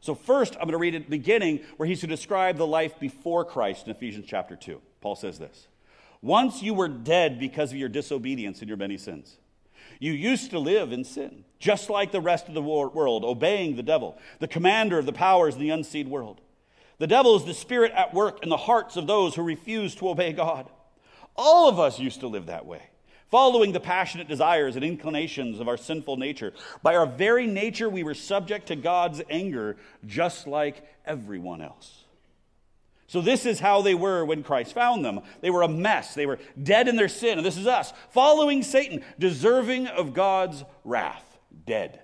So, 0.00 0.14
first, 0.14 0.54
I'm 0.54 0.62
going 0.62 0.72
to 0.72 0.78
read 0.78 0.94
at 0.94 1.04
the 1.04 1.10
beginning 1.10 1.60
where 1.76 1.88
he's 1.88 2.00
to 2.00 2.06
describe 2.06 2.56
the 2.56 2.66
life 2.66 3.00
before 3.00 3.44
Christ 3.44 3.86
in 3.86 3.92
Ephesians 3.92 4.26
chapter 4.28 4.56
2. 4.56 4.80
Paul 5.00 5.16
says 5.16 5.38
this 5.38 5.68
Once 6.20 6.62
you 6.62 6.74
were 6.74 6.88
dead 6.88 7.38
because 7.38 7.70
of 7.70 7.78
your 7.78 7.88
disobedience 7.88 8.60
and 8.60 8.68
your 8.68 8.76
many 8.76 8.98
sins. 8.98 9.38
You 10.00 10.12
used 10.12 10.50
to 10.50 10.58
live 10.58 10.92
in 10.92 11.04
sin, 11.04 11.44
just 11.58 11.88
like 11.88 12.12
the 12.12 12.20
rest 12.20 12.46
of 12.48 12.54
the 12.54 12.62
world, 12.62 13.24
obeying 13.24 13.76
the 13.76 13.82
devil, 13.82 14.18
the 14.38 14.46
commander 14.46 14.98
of 14.98 15.06
the 15.06 15.12
powers 15.12 15.54
in 15.54 15.60
the 15.60 15.70
unseen 15.70 16.10
world. 16.10 16.40
The 16.98 17.06
devil 17.06 17.36
is 17.36 17.44
the 17.44 17.54
spirit 17.54 17.92
at 17.92 18.12
work 18.12 18.42
in 18.42 18.48
the 18.48 18.56
hearts 18.56 18.96
of 18.96 19.06
those 19.06 19.34
who 19.34 19.42
refuse 19.42 19.94
to 19.96 20.08
obey 20.10 20.32
God. 20.32 20.68
All 21.36 21.68
of 21.68 21.78
us 21.78 21.98
used 21.98 22.20
to 22.20 22.26
live 22.28 22.46
that 22.46 22.66
way 22.66 22.82
following 23.30 23.72
the 23.72 23.80
passionate 23.80 24.28
desires 24.28 24.76
and 24.76 24.84
inclinations 24.84 25.60
of 25.60 25.68
our 25.68 25.76
sinful 25.76 26.16
nature. 26.16 26.52
By 26.82 26.96
our 26.96 27.06
very 27.06 27.46
nature, 27.46 27.88
we 27.88 28.02
were 28.02 28.14
subject 28.14 28.68
to 28.68 28.76
God's 28.76 29.22
anger, 29.28 29.76
just 30.06 30.46
like 30.46 30.82
everyone 31.04 31.60
else. 31.60 32.04
So, 33.06 33.22
this 33.22 33.46
is 33.46 33.58
how 33.58 33.80
they 33.80 33.94
were 33.94 34.22
when 34.24 34.42
Christ 34.42 34.74
found 34.74 35.02
them. 35.02 35.20
They 35.40 35.48
were 35.48 35.62
a 35.62 35.68
mess. 35.68 36.14
They 36.14 36.26
were 36.26 36.38
dead 36.62 36.88
in 36.88 36.96
their 36.96 37.08
sin. 37.08 37.38
And 37.38 37.46
this 37.46 37.56
is 37.56 37.66
us, 37.66 37.92
following 38.10 38.62
Satan, 38.62 39.02
deserving 39.18 39.86
of 39.86 40.12
God's 40.12 40.62
wrath, 40.84 41.38
dead. 41.66 42.02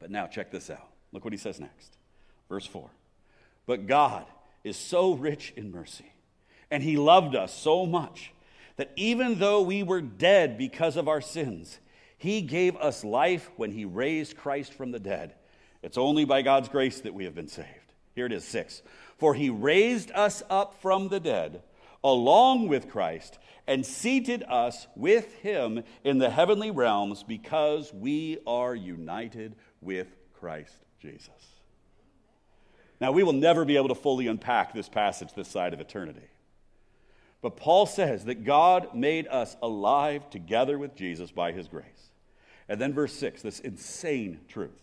But 0.00 0.10
now, 0.10 0.26
check 0.26 0.50
this 0.50 0.68
out. 0.68 0.88
Look 1.12 1.24
what 1.24 1.32
he 1.32 1.38
says 1.38 1.60
next. 1.60 1.96
Verse 2.48 2.66
4. 2.66 2.90
But 3.66 3.86
God 3.86 4.26
is 4.64 4.76
so 4.76 5.12
rich 5.12 5.52
in 5.56 5.70
mercy, 5.70 6.12
and 6.68 6.82
he 6.82 6.96
loved 6.96 7.36
us 7.36 7.54
so 7.54 7.86
much 7.86 8.32
that 8.76 8.92
even 8.96 9.38
though 9.38 9.62
we 9.62 9.82
were 9.82 10.00
dead 10.00 10.58
because 10.58 10.96
of 10.96 11.08
our 11.08 11.20
sins, 11.20 11.78
he 12.18 12.42
gave 12.42 12.76
us 12.76 13.04
life 13.04 13.50
when 13.56 13.72
he 13.72 13.84
raised 13.84 14.36
Christ 14.36 14.72
from 14.72 14.90
the 14.90 15.00
dead. 15.00 15.34
It's 15.82 15.98
only 15.98 16.24
by 16.24 16.42
God's 16.42 16.68
grace 16.68 17.00
that 17.00 17.14
we 17.14 17.24
have 17.24 17.34
been 17.34 17.48
saved. 17.48 17.68
Here 18.14 18.26
it 18.26 18.32
is, 18.32 18.44
six. 18.44 18.82
For 19.18 19.34
he 19.34 19.50
raised 19.50 20.10
us 20.12 20.42
up 20.48 20.80
from 20.80 21.08
the 21.08 21.20
dead 21.20 21.62
along 22.02 22.68
with 22.68 22.90
Christ 22.90 23.38
and 23.66 23.84
seated 23.84 24.44
us 24.48 24.86
with 24.94 25.34
him 25.36 25.82
in 26.04 26.18
the 26.18 26.30
heavenly 26.30 26.70
realms 26.70 27.22
because 27.22 27.92
we 27.92 28.38
are 28.46 28.74
united 28.74 29.56
with 29.80 30.06
Christ 30.34 30.74
Jesus. 31.00 31.30
Now, 33.00 33.12
we 33.12 33.22
will 33.22 33.32
never 33.32 33.64
be 33.64 33.76
able 33.76 33.88
to 33.88 33.94
fully 33.94 34.26
unpack 34.26 34.72
this 34.72 34.88
passage 34.88 35.34
this 35.34 35.48
side 35.48 35.74
of 35.74 35.80
eternity. 35.80 36.28
But 37.42 37.56
Paul 37.56 37.86
says 37.86 38.24
that 38.24 38.44
God 38.44 38.94
made 38.94 39.28
us 39.28 39.56
alive 39.62 40.28
together 40.30 40.78
with 40.78 40.94
Jesus 40.94 41.30
by 41.30 41.52
his 41.52 41.68
grace. 41.68 41.84
And 42.68 42.80
then 42.80 42.92
verse 42.92 43.12
6, 43.14 43.42
this 43.42 43.60
insane 43.60 44.40
truth 44.48 44.82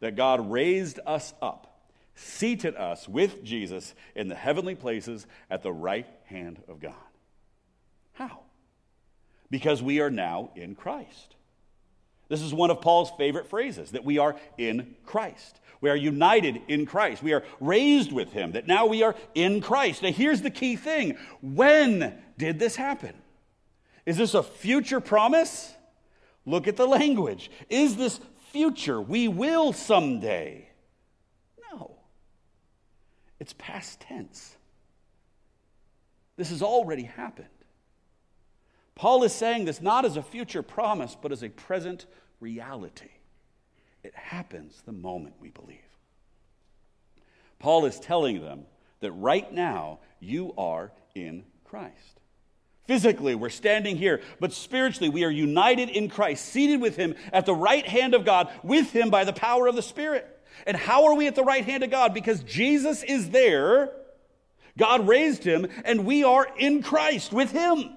that 0.00 0.16
God 0.16 0.50
raised 0.50 0.98
us 1.06 1.32
up, 1.40 1.80
seated 2.16 2.74
us 2.74 3.08
with 3.08 3.44
Jesus 3.44 3.94
in 4.16 4.28
the 4.28 4.34
heavenly 4.34 4.74
places 4.74 5.26
at 5.48 5.62
the 5.62 5.72
right 5.72 6.08
hand 6.24 6.60
of 6.66 6.80
God. 6.80 6.94
How? 8.14 8.40
Because 9.50 9.82
we 9.82 10.00
are 10.00 10.10
now 10.10 10.50
in 10.56 10.74
Christ. 10.74 11.36
This 12.32 12.40
is 12.40 12.54
one 12.54 12.70
of 12.70 12.80
Paul's 12.80 13.12
favorite 13.18 13.46
phrases 13.46 13.90
that 13.90 14.06
we 14.06 14.16
are 14.16 14.36
in 14.56 14.96
Christ. 15.04 15.60
We 15.82 15.90
are 15.90 15.96
united 15.96 16.62
in 16.66 16.86
Christ. 16.86 17.22
We 17.22 17.34
are 17.34 17.44
raised 17.60 18.10
with 18.10 18.32
him, 18.32 18.52
that 18.52 18.66
now 18.66 18.86
we 18.86 19.02
are 19.02 19.14
in 19.34 19.60
Christ. 19.60 20.02
Now, 20.02 20.12
here's 20.12 20.40
the 20.40 20.48
key 20.48 20.76
thing 20.76 21.18
when 21.42 22.18
did 22.38 22.58
this 22.58 22.74
happen? 22.74 23.12
Is 24.06 24.16
this 24.16 24.32
a 24.32 24.42
future 24.42 24.98
promise? 24.98 25.74
Look 26.46 26.66
at 26.66 26.78
the 26.78 26.86
language. 26.86 27.50
Is 27.68 27.96
this 27.96 28.18
future? 28.50 28.98
We 28.98 29.28
will 29.28 29.74
someday. 29.74 30.70
No, 31.70 31.96
it's 33.38 33.52
past 33.58 34.00
tense. 34.00 34.56
This 36.38 36.48
has 36.48 36.62
already 36.62 37.02
happened. 37.02 37.48
Paul 38.94 39.22
is 39.22 39.32
saying 39.32 39.64
this 39.64 39.82
not 39.82 40.04
as 40.04 40.16
a 40.16 40.22
future 40.22 40.62
promise, 40.62 41.16
but 41.20 41.32
as 41.32 41.42
a 41.42 41.48
present 41.48 42.06
reality. 42.42 43.08
It 44.02 44.14
happens 44.14 44.82
the 44.84 44.92
moment 44.92 45.36
we 45.40 45.48
believe. 45.48 45.78
Paul 47.58 47.86
is 47.86 47.98
telling 48.00 48.42
them 48.42 48.64
that 49.00 49.12
right 49.12 49.50
now 49.50 50.00
you 50.20 50.52
are 50.58 50.92
in 51.14 51.44
Christ. 51.64 52.20
Physically, 52.86 53.36
we're 53.36 53.48
standing 53.48 53.96
here, 53.96 54.20
but 54.40 54.52
spiritually, 54.52 55.08
we 55.08 55.24
are 55.24 55.30
united 55.30 55.88
in 55.88 56.08
Christ, 56.08 56.44
seated 56.46 56.80
with 56.80 56.96
Him 56.96 57.14
at 57.32 57.46
the 57.46 57.54
right 57.54 57.86
hand 57.86 58.14
of 58.14 58.24
God, 58.24 58.50
with 58.64 58.90
Him 58.90 59.08
by 59.08 59.24
the 59.24 59.32
power 59.32 59.68
of 59.68 59.76
the 59.76 59.82
Spirit. 59.82 60.28
And 60.66 60.76
how 60.76 61.04
are 61.04 61.14
we 61.14 61.28
at 61.28 61.36
the 61.36 61.44
right 61.44 61.64
hand 61.64 61.84
of 61.84 61.90
God? 61.90 62.12
Because 62.12 62.42
Jesus 62.42 63.04
is 63.04 63.30
there, 63.30 63.92
God 64.76 65.06
raised 65.06 65.44
him, 65.44 65.66
and 65.84 66.04
we 66.04 66.24
are 66.24 66.46
in 66.56 66.82
Christ 66.82 67.32
with 67.32 67.52
him. 67.52 67.96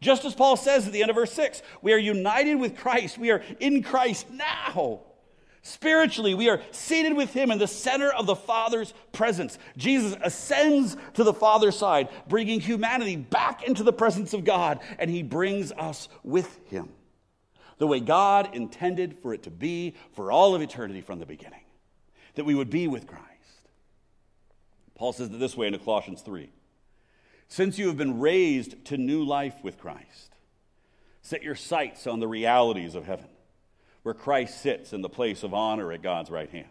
Just 0.00 0.24
as 0.24 0.34
Paul 0.34 0.56
says 0.56 0.86
at 0.86 0.92
the 0.92 1.02
end 1.02 1.10
of 1.10 1.16
verse 1.16 1.32
6, 1.32 1.62
we 1.82 1.92
are 1.92 1.98
united 1.98 2.54
with 2.54 2.76
Christ. 2.76 3.18
We 3.18 3.30
are 3.30 3.42
in 3.58 3.82
Christ 3.82 4.30
now. 4.30 5.00
Spiritually, 5.62 6.32
we 6.32 6.48
are 6.48 6.62
seated 6.70 7.14
with 7.14 7.34
him 7.34 7.50
in 7.50 7.58
the 7.58 7.66
center 7.66 8.10
of 8.10 8.24
the 8.24 8.34
Father's 8.34 8.94
presence. 9.12 9.58
Jesus 9.76 10.16
ascends 10.22 10.96
to 11.14 11.22
the 11.22 11.34
Father's 11.34 11.76
side, 11.76 12.08
bringing 12.28 12.60
humanity 12.60 13.16
back 13.16 13.62
into 13.64 13.82
the 13.82 13.92
presence 13.92 14.32
of 14.32 14.44
God, 14.44 14.80
and 14.98 15.10
he 15.10 15.22
brings 15.22 15.70
us 15.72 16.08
with 16.22 16.58
him. 16.68 16.88
The 17.76 17.86
way 17.86 18.00
God 18.00 18.54
intended 18.54 19.18
for 19.20 19.34
it 19.34 19.42
to 19.42 19.50
be 19.50 19.96
for 20.12 20.32
all 20.32 20.54
of 20.54 20.62
eternity 20.62 21.02
from 21.02 21.18
the 21.18 21.26
beginning, 21.26 21.64
that 22.36 22.44
we 22.44 22.54
would 22.54 22.70
be 22.70 22.88
with 22.88 23.06
Christ. 23.06 23.26
Paul 24.94 25.12
says 25.12 25.28
it 25.28 25.38
this 25.38 25.56
way 25.56 25.66
in 25.66 25.78
Colossians 25.78 26.22
3 26.22 26.50
Since 27.50 27.78
you 27.78 27.88
have 27.88 27.96
been 27.96 28.20
raised 28.20 28.84
to 28.86 28.96
new 28.96 29.24
life 29.24 29.56
with 29.64 29.76
Christ, 29.76 30.36
set 31.20 31.42
your 31.42 31.56
sights 31.56 32.06
on 32.06 32.20
the 32.20 32.28
realities 32.28 32.94
of 32.94 33.06
heaven 33.06 33.26
where 34.04 34.14
Christ 34.14 34.62
sits 34.62 34.92
in 34.92 35.02
the 35.02 35.08
place 35.08 35.42
of 35.42 35.52
honor 35.52 35.92
at 35.92 36.00
God's 36.00 36.30
right 36.30 36.48
hand. 36.48 36.68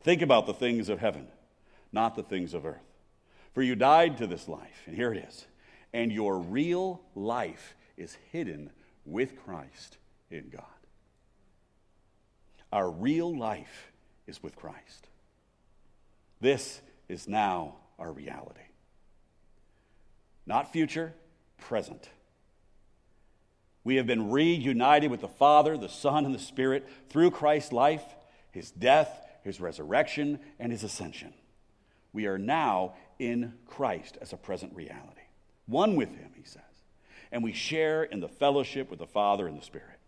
Think 0.00 0.22
about 0.22 0.46
the 0.46 0.54
things 0.54 0.88
of 0.88 1.00
heaven, 1.00 1.28
not 1.92 2.16
the 2.16 2.22
things 2.22 2.54
of 2.54 2.64
earth. 2.64 2.80
For 3.52 3.62
you 3.62 3.74
died 3.74 4.16
to 4.18 4.26
this 4.26 4.48
life, 4.48 4.82
and 4.86 4.96
here 4.96 5.12
it 5.12 5.22
is. 5.28 5.44
And 5.92 6.10
your 6.10 6.38
real 6.38 7.02
life 7.14 7.76
is 7.98 8.16
hidden 8.32 8.70
with 9.04 9.36
Christ 9.44 9.98
in 10.30 10.48
God. 10.48 10.64
Our 12.72 12.90
real 12.90 13.36
life 13.36 13.92
is 14.26 14.42
with 14.42 14.56
Christ. 14.56 15.08
This 16.40 16.80
is 17.06 17.28
now 17.28 17.76
our 17.98 18.10
reality. 18.10 18.62
Not 20.46 20.72
future, 20.72 21.14
present. 21.58 22.08
We 23.82 23.96
have 23.96 24.06
been 24.06 24.30
reunited 24.30 25.10
with 25.10 25.20
the 25.20 25.28
Father, 25.28 25.76
the 25.76 25.88
Son, 25.88 26.24
and 26.24 26.34
the 26.34 26.38
Spirit 26.38 26.88
through 27.10 27.30
Christ's 27.30 27.72
life, 27.72 28.04
his 28.50 28.70
death, 28.70 29.26
his 29.42 29.60
resurrection, 29.60 30.40
and 30.58 30.72
his 30.72 30.82
ascension. 30.82 31.34
We 32.12 32.26
are 32.26 32.38
now 32.38 32.94
in 33.18 33.54
Christ 33.66 34.16
as 34.20 34.32
a 34.32 34.38
present 34.38 34.74
reality. 34.74 35.20
One 35.66 35.96
with 35.96 36.10
him, 36.10 36.30
he 36.34 36.44
says. 36.44 36.62
And 37.30 37.42
we 37.42 37.52
share 37.52 38.04
in 38.04 38.20
the 38.20 38.28
fellowship 38.28 38.90
with 38.90 39.00
the 39.00 39.06
Father 39.06 39.46
and 39.46 39.58
the 39.58 39.64
Spirit. 39.64 39.98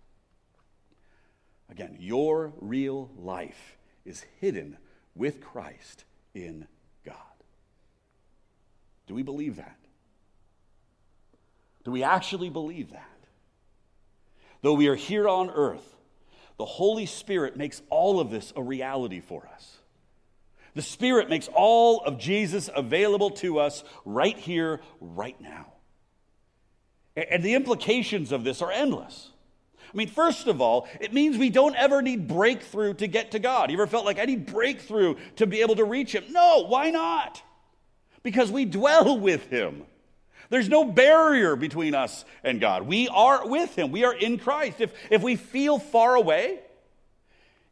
Again, 1.70 1.96
your 1.99 2.53
real 2.61 3.11
life 3.18 3.77
is 4.05 4.25
hidden 4.40 4.79
with 5.14 5.40
Christ 5.40 6.05
in 6.35 6.66
God. 7.05 7.16
Do 9.07 9.14
we 9.14 9.22
believe 9.22 9.57
that? 9.57 9.79
Do 11.87 11.92
we 11.92 12.03
actually 12.03 12.51
believe 12.51 12.90
that? 12.90 13.09
Though 14.61 14.75
we 14.75 14.88
are 14.88 14.96
here 14.96 15.29
on 15.29 15.51
earth, 15.51 15.94
the 16.59 16.64
Holy 16.64 17.07
Spirit 17.07 17.57
makes 17.57 17.81
all 17.90 18.18
of 18.18 18.29
this 18.29 18.53
a 18.57 18.62
reality 18.62 19.20
for 19.20 19.49
us. 19.55 19.79
The 20.75 20.83
Spirit 20.83 21.31
makes 21.31 21.49
all 21.55 22.01
of 22.01 22.18
Jesus 22.18 22.68
available 22.75 23.31
to 23.31 23.61
us 23.61 23.85
right 24.05 24.37
here, 24.37 24.81
right 25.01 25.40
now. 25.40 25.75
And 27.14 27.44
the 27.44 27.55
implications 27.55 28.33
of 28.33 28.42
this 28.42 28.62
are 28.62 28.72
endless. 28.72 29.31
I 29.85 29.96
mean, 29.96 30.09
first 30.09 30.49
of 30.49 30.61
all, 30.61 30.88
it 31.01 31.14
means 31.14 31.38
we 31.38 31.51
don't 31.51 31.77
ever 31.77 32.03
need 32.03 32.27
breakthrough 32.27 32.94
to 32.94 33.07
get 33.07 33.31
to 33.31 33.38
God. 33.38 33.70
You 33.70 33.77
ever 33.77 33.87
felt 33.87 34.05
like 34.05 34.18
I 34.18 34.25
need 34.25 34.46
breakthrough 34.46 35.14
to 35.37 35.46
be 35.46 35.61
able 35.61 35.77
to 35.77 35.85
reach 35.85 36.16
Him? 36.16 36.25
No, 36.31 36.66
why 36.66 36.90
not? 36.90 37.40
Because 38.25 38.51
we 38.51 38.64
dwell 38.64 39.20
with 39.20 39.46
Him. 39.51 39.85
There's 40.49 40.69
no 40.69 40.85
barrier 40.85 41.57
between 41.57 41.95
us 41.95 42.25
and 42.45 42.61
God. 42.61 42.83
We 42.83 43.09
are 43.09 43.47
with 43.47 43.77
Him, 43.77 43.93
we 43.93 44.05
are 44.05 44.15
in 44.15 44.39
Christ. 44.39 44.81
If, 44.81 44.93
if 45.11 45.23
we 45.23 45.37
feel 45.37 45.79
far 45.79 46.15
away, 46.15 46.61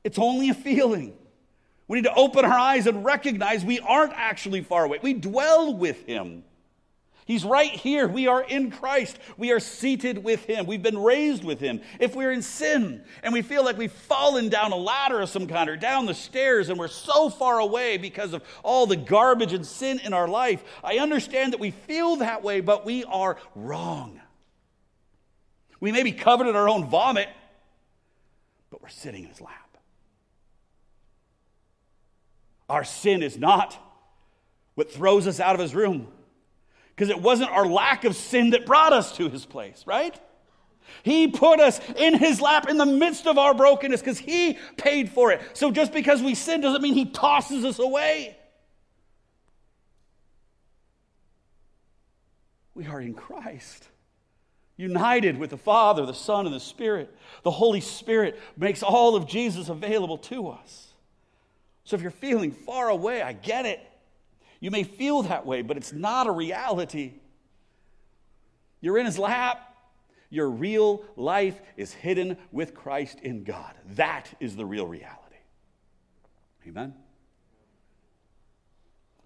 it's 0.02 0.18
only 0.18 0.50
a 0.50 0.54
feeling. 0.54 1.14
We 1.86 1.98
need 1.98 2.04
to 2.04 2.14
open 2.14 2.44
our 2.44 2.58
eyes 2.58 2.86
and 2.86 3.04
recognize 3.04 3.64
we 3.64 3.78
aren't 3.80 4.14
actually 4.14 4.62
far 4.62 4.84
away. 4.84 4.98
We 5.02 5.14
dwell 5.14 5.74
with 5.74 6.06
Him. 6.06 6.44
He's 7.26 7.44
right 7.44 7.70
here. 7.70 8.06
We 8.06 8.26
are 8.26 8.42
in 8.42 8.70
Christ. 8.70 9.18
We 9.38 9.50
are 9.52 9.60
seated 9.60 10.22
with 10.22 10.44
Him. 10.44 10.66
We've 10.66 10.82
been 10.82 10.98
raised 10.98 11.42
with 11.42 11.58
Him. 11.58 11.80
If 11.98 12.14
we're 12.14 12.32
in 12.32 12.42
sin 12.42 13.02
and 13.22 13.32
we 13.32 13.40
feel 13.40 13.64
like 13.64 13.78
we've 13.78 13.90
fallen 13.90 14.50
down 14.50 14.72
a 14.72 14.76
ladder 14.76 15.20
of 15.20 15.30
some 15.30 15.46
kind 15.46 15.70
or 15.70 15.76
down 15.76 16.04
the 16.04 16.12
stairs 16.12 16.68
and 16.68 16.78
we're 16.78 16.88
so 16.88 17.30
far 17.30 17.60
away 17.60 17.96
because 17.96 18.34
of 18.34 18.42
all 18.62 18.86
the 18.86 18.96
garbage 18.96 19.54
and 19.54 19.64
sin 19.64 20.00
in 20.04 20.12
our 20.12 20.28
life, 20.28 20.62
I 20.82 20.98
understand 20.98 21.54
that 21.54 21.60
we 21.60 21.70
feel 21.70 22.16
that 22.16 22.42
way, 22.42 22.60
but 22.60 22.84
we 22.84 23.04
are 23.04 23.38
wrong. 23.54 24.20
We 25.80 25.92
may 25.92 26.02
be 26.02 26.12
covered 26.12 26.46
in 26.46 26.56
our 26.56 26.68
own 26.68 26.84
vomit, 26.84 27.28
but 28.70 28.82
we're 28.82 28.88
sitting 28.88 29.24
in 29.24 29.30
His 29.30 29.40
lap. 29.40 29.78
Our 32.68 32.84
sin 32.84 33.22
is 33.22 33.38
not 33.38 33.78
what 34.74 34.92
throws 34.92 35.26
us 35.26 35.40
out 35.40 35.54
of 35.54 35.60
His 35.60 35.74
room 35.74 36.08
because 36.94 37.10
it 37.10 37.20
wasn't 37.20 37.50
our 37.50 37.66
lack 37.66 38.04
of 38.04 38.14
sin 38.14 38.50
that 38.50 38.66
brought 38.66 38.92
us 38.92 39.16
to 39.16 39.28
his 39.28 39.44
place, 39.44 39.84
right? 39.86 40.18
He 41.02 41.28
put 41.28 41.60
us 41.60 41.80
in 41.96 42.16
his 42.16 42.40
lap 42.40 42.68
in 42.68 42.76
the 42.76 42.86
midst 42.86 43.26
of 43.26 43.36
our 43.36 43.54
brokenness 43.54 44.00
because 44.00 44.18
he 44.18 44.58
paid 44.76 45.10
for 45.10 45.32
it. 45.32 45.40
So 45.54 45.70
just 45.70 45.92
because 45.92 46.22
we 46.22 46.34
sin 46.34 46.60
doesn't 46.60 46.82
mean 46.82 46.94
he 46.94 47.06
tosses 47.06 47.64
us 47.64 47.78
away. 47.78 48.36
We 52.74 52.86
are 52.86 53.00
in 53.00 53.14
Christ, 53.14 53.88
united 54.76 55.38
with 55.38 55.50
the 55.50 55.56
Father, 55.56 56.06
the 56.06 56.12
Son, 56.12 56.46
and 56.46 56.54
the 56.54 56.60
Spirit. 56.60 57.14
The 57.42 57.50
Holy 57.50 57.80
Spirit 57.80 58.38
makes 58.56 58.82
all 58.82 59.14
of 59.14 59.26
Jesus 59.26 59.68
available 59.68 60.18
to 60.18 60.48
us. 60.48 60.92
So 61.84 61.96
if 61.96 62.02
you're 62.02 62.10
feeling 62.10 62.50
far 62.50 62.88
away, 62.88 63.22
I 63.22 63.32
get 63.32 63.66
it. 63.66 63.80
You 64.64 64.70
may 64.70 64.82
feel 64.82 65.20
that 65.24 65.44
way, 65.44 65.60
but 65.60 65.76
it's 65.76 65.92
not 65.92 66.26
a 66.26 66.30
reality. 66.30 67.12
You're 68.80 68.96
in 68.96 69.04
his 69.04 69.18
lap. 69.18 69.76
Your 70.30 70.48
real 70.48 71.04
life 71.16 71.60
is 71.76 71.92
hidden 71.92 72.38
with 72.50 72.72
Christ 72.72 73.20
in 73.20 73.44
God. 73.44 73.74
That 73.90 74.32
is 74.40 74.56
the 74.56 74.64
real 74.64 74.86
reality. 74.86 75.36
Amen? 76.66 76.94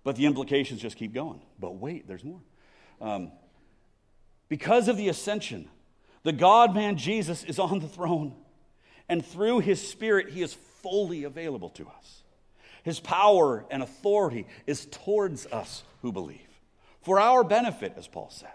But 0.03 0.17
the 0.17 0.27
implications 0.27 0.81
just 0.81 0.97
keep 0.97 1.15
going. 1.15 1.41
But 1.61 1.77
wait, 1.77 2.09
there's 2.09 2.25
more. 2.25 2.41
Um, 3.01 3.31
because 4.49 4.89
of 4.89 4.97
the 4.97 5.09
ascension, 5.09 5.69
the 6.25 6.33
God 6.33 6.75
man 6.75 6.97
Jesus 6.97 7.45
is 7.45 7.61
on 7.61 7.79
the 7.79 7.87
throne, 7.87 8.35
and 9.09 9.25
through 9.25 9.61
his 9.61 9.89
Spirit, 9.89 10.31
he 10.31 10.43
is 10.43 10.55
fully 10.83 11.23
available 11.23 11.69
to 11.71 11.87
us. 11.87 12.25
His 12.89 13.01
power 13.01 13.67
and 13.71 13.83
authority 13.83 14.47
is 14.67 14.87
towards 14.87 15.45
us 15.49 15.83
who 16.01 16.11
believe, 16.11 16.41
for 17.03 17.21
our 17.21 17.45
benefit, 17.45 17.93
as 17.99 18.09
Paul 18.09 18.31
says. 18.31 18.49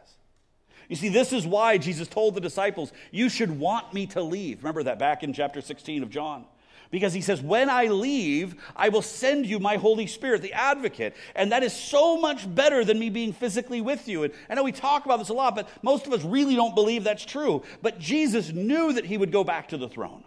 You 0.89 0.95
see, 0.95 1.09
this 1.09 1.31
is 1.31 1.45
why 1.45 1.77
Jesus 1.77 2.07
told 2.07 2.33
the 2.33 2.41
disciples, 2.41 2.91
You 3.11 3.29
should 3.29 3.59
want 3.59 3.93
me 3.93 4.07
to 4.07 4.23
leave. 4.23 4.63
Remember 4.63 4.81
that 4.81 4.97
back 4.97 5.21
in 5.21 5.33
chapter 5.33 5.61
16 5.61 6.01
of 6.01 6.09
John. 6.09 6.45
Because 6.89 7.13
he 7.13 7.21
says, 7.21 7.43
When 7.43 7.69
I 7.69 7.85
leave, 7.89 8.55
I 8.75 8.89
will 8.89 9.03
send 9.03 9.45
you 9.45 9.59
my 9.59 9.75
Holy 9.75 10.07
Spirit, 10.07 10.41
the 10.41 10.53
advocate. 10.53 11.15
And 11.35 11.51
that 11.51 11.61
is 11.61 11.71
so 11.71 12.19
much 12.19 12.51
better 12.55 12.83
than 12.83 12.97
me 12.97 13.11
being 13.11 13.33
physically 13.33 13.81
with 13.81 14.07
you. 14.07 14.23
And 14.23 14.33
I 14.49 14.55
know 14.55 14.63
we 14.63 14.71
talk 14.71 15.05
about 15.05 15.19
this 15.19 15.29
a 15.29 15.33
lot, 15.33 15.53
but 15.53 15.69
most 15.83 16.07
of 16.07 16.13
us 16.13 16.23
really 16.23 16.55
don't 16.55 16.73
believe 16.73 17.03
that's 17.03 17.23
true. 17.23 17.61
But 17.83 17.99
Jesus 17.99 18.51
knew 18.51 18.93
that 18.93 19.05
he 19.05 19.15
would 19.15 19.31
go 19.31 19.43
back 19.43 19.67
to 19.67 19.77
the 19.77 19.89
throne 19.89 20.23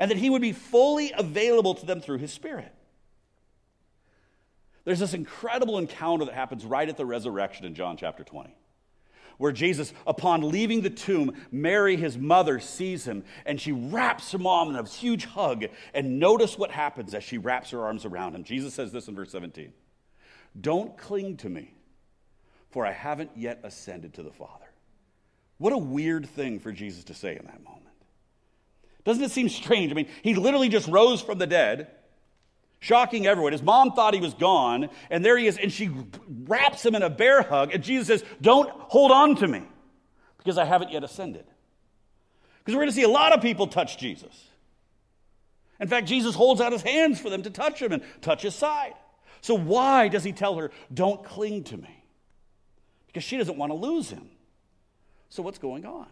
and 0.00 0.10
that 0.10 0.18
he 0.18 0.28
would 0.28 0.42
be 0.42 0.52
fully 0.52 1.12
available 1.16 1.76
to 1.76 1.86
them 1.86 2.00
through 2.00 2.18
his 2.18 2.32
Spirit. 2.32 2.74
There's 4.84 4.98
this 4.98 5.14
incredible 5.14 5.78
encounter 5.78 6.24
that 6.24 6.34
happens 6.34 6.64
right 6.64 6.88
at 6.88 6.96
the 6.96 7.06
resurrection 7.06 7.64
in 7.64 7.74
John 7.74 7.96
chapter 7.96 8.24
20, 8.24 8.54
where 9.38 9.52
Jesus, 9.52 9.92
upon 10.06 10.50
leaving 10.50 10.82
the 10.82 10.90
tomb, 10.90 11.34
Mary, 11.52 11.96
his 11.96 12.18
mother, 12.18 12.58
sees 12.58 13.04
him 13.04 13.24
and 13.46 13.60
she 13.60 13.72
wraps 13.72 14.32
her 14.32 14.38
mom 14.38 14.70
in 14.70 14.76
a 14.76 14.86
huge 14.86 15.24
hug. 15.24 15.66
And 15.94 16.18
notice 16.18 16.58
what 16.58 16.70
happens 16.70 17.14
as 17.14 17.22
she 17.22 17.38
wraps 17.38 17.70
her 17.70 17.84
arms 17.84 18.04
around 18.04 18.34
him. 18.34 18.42
Jesus 18.44 18.74
says 18.74 18.92
this 18.92 19.08
in 19.08 19.14
verse 19.14 19.30
17 19.30 19.72
Don't 20.60 20.96
cling 20.98 21.36
to 21.38 21.48
me, 21.48 21.74
for 22.70 22.84
I 22.84 22.92
haven't 22.92 23.30
yet 23.36 23.60
ascended 23.62 24.14
to 24.14 24.22
the 24.22 24.32
Father. 24.32 24.66
What 25.58 25.72
a 25.72 25.78
weird 25.78 26.28
thing 26.28 26.58
for 26.58 26.72
Jesus 26.72 27.04
to 27.04 27.14
say 27.14 27.36
in 27.36 27.44
that 27.44 27.62
moment. 27.62 27.82
Doesn't 29.04 29.22
it 29.22 29.30
seem 29.30 29.48
strange? 29.48 29.92
I 29.92 29.94
mean, 29.94 30.08
he 30.22 30.34
literally 30.34 30.68
just 30.68 30.88
rose 30.88 31.20
from 31.20 31.38
the 31.38 31.46
dead 31.46 31.88
shocking 32.82 33.26
everyone. 33.26 33.52
His 33.52 33.62
mom 33.62 33.92
thought 33.92 34.12
he 34.12 34.20
was 34.20 34.34
gone, 34.34 34.90
and 35.08 35.24
there 35.24 35.38
he 35.38 35.46
is, 35.46 35.56
and 35.56 35.72
she 35.72 35.90
wraps 36.46 36.84
him 36.84 36.94
in 36.94 37.02
a 37.02 37.08
bear 37.08 37.42
hug, 37.42 37.72
and 37.72 37.82
Jesus 37.82 38.08
says, 38.08 38.24
Don't 38.42 38.68
hold 38.68 39.10
on 39.10 39.36
to 39.36 39.48
me 39.48 39.62
because 40.36 40.58
I 40.58 40.64
haven't 40.64 40.90
yet 40.90 41.04
ascended. 41.04 41.44
Because 42.58 42.74
we're 42.74 42.82
going 42.82 42.90
to 42.90 42.94
see 42.94 43.04
a 43.04 43.08
lot 43.08 43.32
of 43.32 43.40
people 43.40 43.68
touch 43.68 43.98
Jesus. 43.98 44.48
In 45.80 45.88
fact, 45.88 46.06
Jesus 46.06 46.34
holds 46.34 46.60
out 46.60 46.72
his 46.72 46.82
hands 46.82 47.20
for 47.20 47.30
them 47.30 47.42
to 47.42 47.50
touch 47.50 47.80
him 47.80 47.92
and 47.92 48.02
touch 48.20 48.42
his 48.42 48.54
side. 48.54 48.94
So, 49.40 49.54
why 49.54 50.08
does 50.08 50.24
he 50.24 50.32
tell 50.32 50.56
her, 50.56 50.70
Don't 50.92 51.24
cling 51.24 51.64
to 51.64 51.76
me? 51.76 52.04
Because 53.06 53.24
she 53.24 53.36
doesn't 53.36 53.56
want 53.56 53.70
to 53.70 53.76
lose 53.76 54.10
him. 54.10 54.28
So, 55.28 55.42
what's 55.42 55.58
going 55.58 55.86
on? 55.86 56.08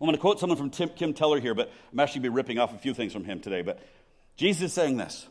I'm 0.00 0.06
going 0.06 0.12
to 0.12 0.20
quote 0.20 0.38
someone 0.38 0.56
from 0.56 0.70
Tim, 0.70 0.90
Kim 0.90 1.12
Keller 1.12 1.40
here, 1.40 1.54
but 1.54 1.72
I'm 1.92 1.98
actually 1.98 2.20
going 2.20 2.30
to 2.30 2.30
be 2.30 2.36
ripping 2.36 2.58
off 2.60 2.72
a 2.72 2.78
few 2.78 2.94
things 2.94 3.12
from 3.12 3.24
him 3.24 3.40
today. 3.40 3.62
But 3.62 3.80
Jesus 4.38 4.62
is 4.62 4.72
saying 4.72 4.96
this 4.96 5.28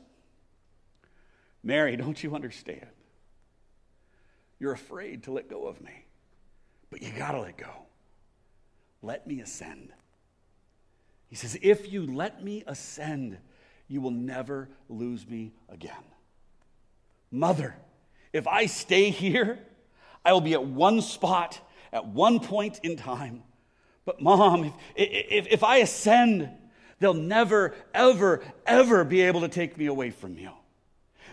Mary, 1.63 1.95
don't 1.95 2.21
you 2.23 2.35
understand? 2.35 2.85
You're 4.59 4.73
afraid 4.73 5.23
to 5.23 5.31
let 5.31 5.49
go 5.49 5.65
of 5.67 5.81
me, 5.81 6.05
but 6.91 7.01
you 7.01 7.11
got 7.11 7.31
to 7.31 7.41
let 7.41 7.57
go. 7.57 7.69
Let 9.01 9.25
me 9.25 9.39
ascend. 9.41 9.91
He 11.29 11.35
says, 11.35 11.57
If 11.61 11.91
you 11.91 12.05
let 12.05 12.43
me 12.43 12.63
ascend, 12.67 13.37
you 13.87 14.01
will 14.01 14.11
never 14.11 14.69
lose 14.89 15.27
me 15.27 15.53
again. 15.69 15.93
Mother, 17.31 17.75
if 18.33 18.47
I 18.47 18.65
stay 18.65 19.09
here, 19.09 19.59
I 20.25 20.33
will 20.33 20.41
be 20.41 20.53
at 20.53 20.65
one 20.65 21.01
spot 21.01 21.59
at 21.93 22.05
one 22.05 22.39
point 22.39 22.79
in 22.83 22.97
time. 22.97 23.43
But, 24.05 24.21
mom, 24.21 24.73
if, 24.95 25.27
if, 25.29 25.47
if 25.47 25.63
I 25.63 25.77
ascend, 25.77 26.49
they'll 26.99 27.13
never, 27.13 27.75
ever, 27.93 28.41
ever 28.65 29.03
be 29.03 29.21
able 29.21 29.41
to 29.41 29.47
take 29.47 29.77
me 29.77 29.85
away 29.85 30.09
from 30.09 30.37
you. 30.37 30.51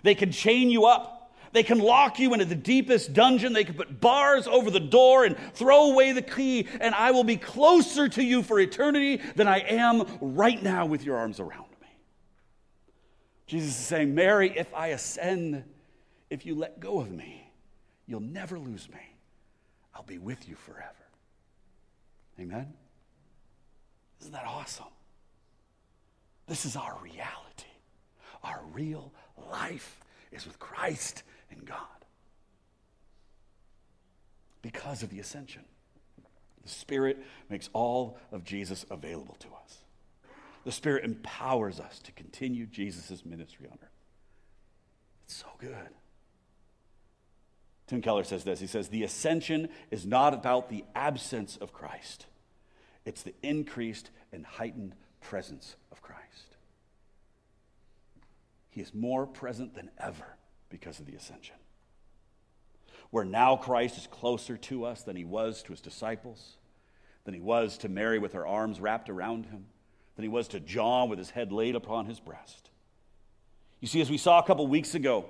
They 0.03 0.15
can 0.15 0.33
chain 0.33 0.71
you 0.71 0.85
up. 0.87 1.33
They 1.53 1.63
can 1.63 1.79
lock 1.79 2.19
you 2.19 2.33
into 2.33 2.45
the 2.45 2.57
deepest 2.57 3.13
dungeon. 3.13 3.53
They 3.53 3.63
can 3.63 3.77
put 3.77 4.01
bars 4.01 4.49
over 4.49 4.71
the 4.71 4.81
door 4.81 5.25
and 5.25 5.37
throw 5.55 5.93
away 5.93 6.11
the 6.11 6.21
key, 6.21 6.69
and 6.81 6.95
I 6.95 7.13
will 7.13 7.23
be 7.23 7.37
closer 7.37 8.09
to 8.09 8.23
you 8.23 8.43
for 8.43 8.59
eternity 8.59 9.21
than 9.37 9.47
I 9.47 9.61
am 9.61 10.05
right 10.21 10.61
now 10.61 10.85
with 10.85 11.05
your 11.05 11.17
arms 11.17 11.39
around 11.39 11.71
me. 11.81 11.89
Jesus 13.47 13.79
is 13.79 13.87
saying, 13.87 14.17
Mary, 14.17 14.53
if 14.57 14.75
I 14.75 14.89
ascend, 14.89 15.63
if 16.29 16.45
you 16.45 16.57
let 16.57 16.81
go 16.81 16.99
of 17.01 17.13
me, 17.13 17.49
you'll 18.07 18.19
never 18.19 18.59
lose 18.59 18.89
me. 18.89 19.01
I'll 19.95 20.03
be 20.03 20.19
with 20.19 20.49
you 20.49 20.57
forever. 20.57 20.91
Amen? 22.41 22.73
Isn't 24.21 24.33
that 24.33 24.45
awesome? 24.45 24.87
This 26.47 26.65
is 26.65 26.77
our 26.77 26.99
reality. 27.03 27.31
Our 28.43 28.61
real 28.73 29.13
life 29.51 30.01
is 30.31 30.47
with 30.47 30.59
Christ 30.59 31.23
and 31.51 31.65
God 31.65 31.79
because 34.63 35.03
of 35.03 35.11
the 35.11 35.21
ascension. 35.21 35.63
The 36.63 36.69
Spirit 36.71 37.23
makes 37.51 37.69
all 37.73 38.19
of 38.33 38.45
Jesus 38.45 38.85
available 38.91 39.37
to 39.41 39.49
us. 39.49 39.79
The 40.65 40.73
Spirit 40.73 41.05
empowers 41.05 41.79
us 41.79 41.99
to 42.01 42.13
continue 42.13 42.67
Jesus' 42.67 43.25
ministry 43.25 43.69
on 43.71 43.79
earth. 43.83 43.89
It's 45.25 45.37
so 45.37 45.49
good. 45.59 45.91
Tim 47.87 48.01
Keller 48.01 48.25
says 48.25 48.45
this 48.45 48.61
He 48.61 48.67
says, 48.67 48.89
The 48.89 49.05
ascension 49.05 49.69
is 49.91 50.07
not 50.07 50.33
about 50.33 50.71
the 50.71 50.85
absence 50.95 51.57
of 51.59 51.73
Christ, 51.73 52.27
it's 53.05 53.23
the 53.23 53.35
increased 53.43 54.11
and 54.33 54.47
heightened 54.47 54.95
presence 55.25 55.75
of 55.91 56.01
Christ. 56.01 56.57
He 58.71 58.81
is 58.81 58.95
more 58.95 59.27
present 59.27 59.75
than 59.75 59.91
ever 59.99 60.37
because 60.69 61.01
of 61.01 61.07
the 61.07 61.15
ascension. 61.15 61.57
Where 63.11 63.25
now 63.25 63.57
Christ 63.57 63.97
is 63.97 64.07
closer 64.07 64.57
to 64.57 64.85
us 64.85 65.03
than 65.03 65.17
he 65.17 65.25
was 65.25 65.63
to 65.65 65.73
his 65.73 65.81
disciples, 65.81 66.57
than 67.25 67.35
he 67.35 67.41
was 67.41 67.79
to 67.79 67.89
Mary 67.89 68.19
with 68.19 68.33
her 68.33 68.47
arms 68.47 68.81
wrapped 68.81 69.09
around 69.09 69.47
him, 69.47 69.67
than 70.17 70.25
he 70.25 70.29
was 70.29 70.49
to 70.49 70.61
John 70.61 71.09
with 71.09 71.19
his 71.19 71.31
head 71.31 71.53
laid 71.53 71.75
upon 71.75 72.07
his 72.07 72.21
breast. 72.21 72.71
You 73.81 73.89
see, 73.89 74.01
as 74.01 74.11
we 74.11 74.19
saw 74.19 74.39
a 74.39 74.47
couple 74.47 74.67
weeks 74.67 74.95
ago, 74.95 75.27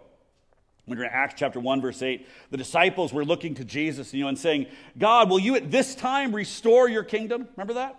when 0.86 0.98
we're 0.98 1.04
in 1.04 1.10
Acts 1.12 1.34
chapter 1.36 1.60
1, 1.60 1.80
verse 1.80 2.02
8, 2.02 2.26
the 2.50 2.56
disciples 2.56 3.12
were 3.12 3.24
looking 3.24 3.54
to 3.54 3.64
Jesus, 3.64 4.12
you 4.12 4.22
know, 4.22 4.28
and 4.28 4.38
saying, 4.38 4.66
God, 4.98 5.30
will 5.30 5.38
you 5.38 5.54
at 5.56 5.70
this 5.70 5.94
time 5.94 6.34
restore 6.34 6.88
your 6.88 7.04
kingdom? 7.04 7.48
Remember 7.56 7.74
that? 7.74 7.98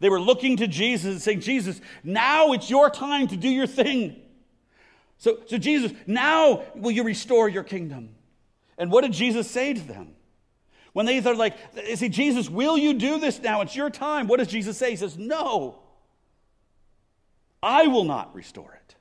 They 0.00 0.08
were 0.08 0.20
looking 0.20 0.56
to 0.58 0.66
Jesus 0.66 1.10
and 1.12 1.22
saying, 1.22 1.40
Jesus, 1.40 1.80
now 2.04 2.52
it's 2.52 2.70
your 2.70 2.90
time 2.90 3.28
to 3.28 3.36
do 3.36 3.48
your 3.48 3.66
thing. 3.66 4.20
So, 5.18 5.40
so 5.46 5.58
Jesus, 5.58 5.92
now 6.06 6.62
will 6.74 6.92
you 6.92 7.02
restore 7.02 7.48
your 7.48 7.64
kingdom? 7.64 8.10
And 8.76 8.92
what 8.92 9.02
did 9.02 9.12
Jesus 9.12 9.50
say 9.50 9.74
to 9.74 9.80
them? 9.80 10.14
When 10.92 11.06
they 11.06 11.18
are 11.18 11.34
like, 11.34 11.56
say, 11.94 12.08
Jesus, 12.08 12.48
will 12.48 12.78
you 12.78 12.94
do 12.94 13.18
this 13.20 13.40
now? 13.40 13.60
It's 13.60 13.76
your 13.76 13.90
time. 13.90 14.26
What 14.26 14.38
does 14.38 14.48
Jesus 14.48 14.78
say? 14.78 14.90
He 14.90 14.96
says, 14.96 15.18
No, 15.18 15.80
I 17.62 17.88
will 17.88 18.04
not 18.04 18.34
restore 18.34 18.72
it. 18.72 18.94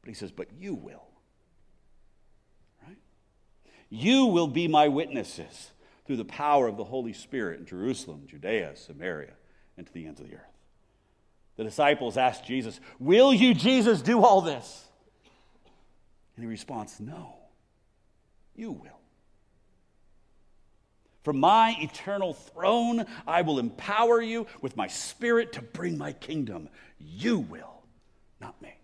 But 0.00 0.08
he 0.08 0.14
says, 0.14 0.30
But 0.30 0.48
you 0.58 0.74
will. 0.74 1.06
Right? 2.86 2.96
You 3.90 4.26
will 4.26 4.48
be 4.48 4.68
my 4.68 4.88
witnesses 4.88 5.72
through 6.10 6.16
the 6.16 6.24
power 6.24 6.66
of 6.66 6.76
the 6.76 6.82
Holy 6.82 7.12
Spirit 7.12 7.60
in 7.60 7.66
Jerusalem, 7.66 8.22
Judea, 8.26 8.74
Samaria, 8.74 9.30
and 9.76 9.86
to 9.86 9.92
the 9.92 10.06
ends 10.06 10.18
of 10.18 10.28
the 10.28 10.34
earth. 10.34 10.58
The 11.54 11.62
disciples 11.62 12.16
asked 12.16 12.44
Jesus, 12.44 12.80
Will 12.98 13.32
you, 13.32 13.54
Jesus, 13.54 14.02
do 14.02 14.24
all 14.24 14.40
this? 14.40 14.86
And 16.34 16.44
he 16.44 16.50
responds, 16.50 16.98
No, 16.98 17.36
you 18.56 18.72
will. 18.72 18.98
From 21.22 21.38
my 21.38 21.76
eternal 21.78 22.34
throne, 22.34 23.06
I 23.24 23.42
will 23.42 23.60
empower 23.60 24.20
you 24.20 24.48
with 24.60 24.76
my 24.76 24.88
spirit 24.88 25.52
to 25.52 25.62
bring 25.62 25.96
my 25.96 26.12
kingdom. 26.12 26.70
You 26.98 27.38
will, 27.38 27.84
not 28.40 28.60
me. 28.60 28.74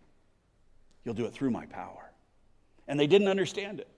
You'll 1.04 1.14
do 1.14 1.24
it 1.24 1.32
through 1.32 1.50
my 1.50 1.66
power. 1.66 2.08
And 2.86 3.00
they 3.00 3.08
didn't 3.08 3.26
understand 3.26 3.80
it. 3.80 3.88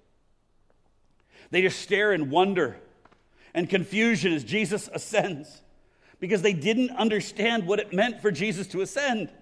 They 1.50 1.60
just 1.60 1.80
stare 1.80 2.14
in 2.14 2.30
wonder 2.30 2.80
and 3.58 3.68
confusion 3.68 4.32
as 4.32 4.44
Jesus 4.44 4.88
ascends 4.94 5.62
because 6.20 6.42
they 6.42 6.52
didn't 6.52 6.90
understand 6.90 7.66
what 7.66 7.80
it 7.80 7.92
meant 7.92 8.22
for 8.22 8.30
Jesus 8.30 8.68
to 8.68 8.82
ascend. 8.82 9.32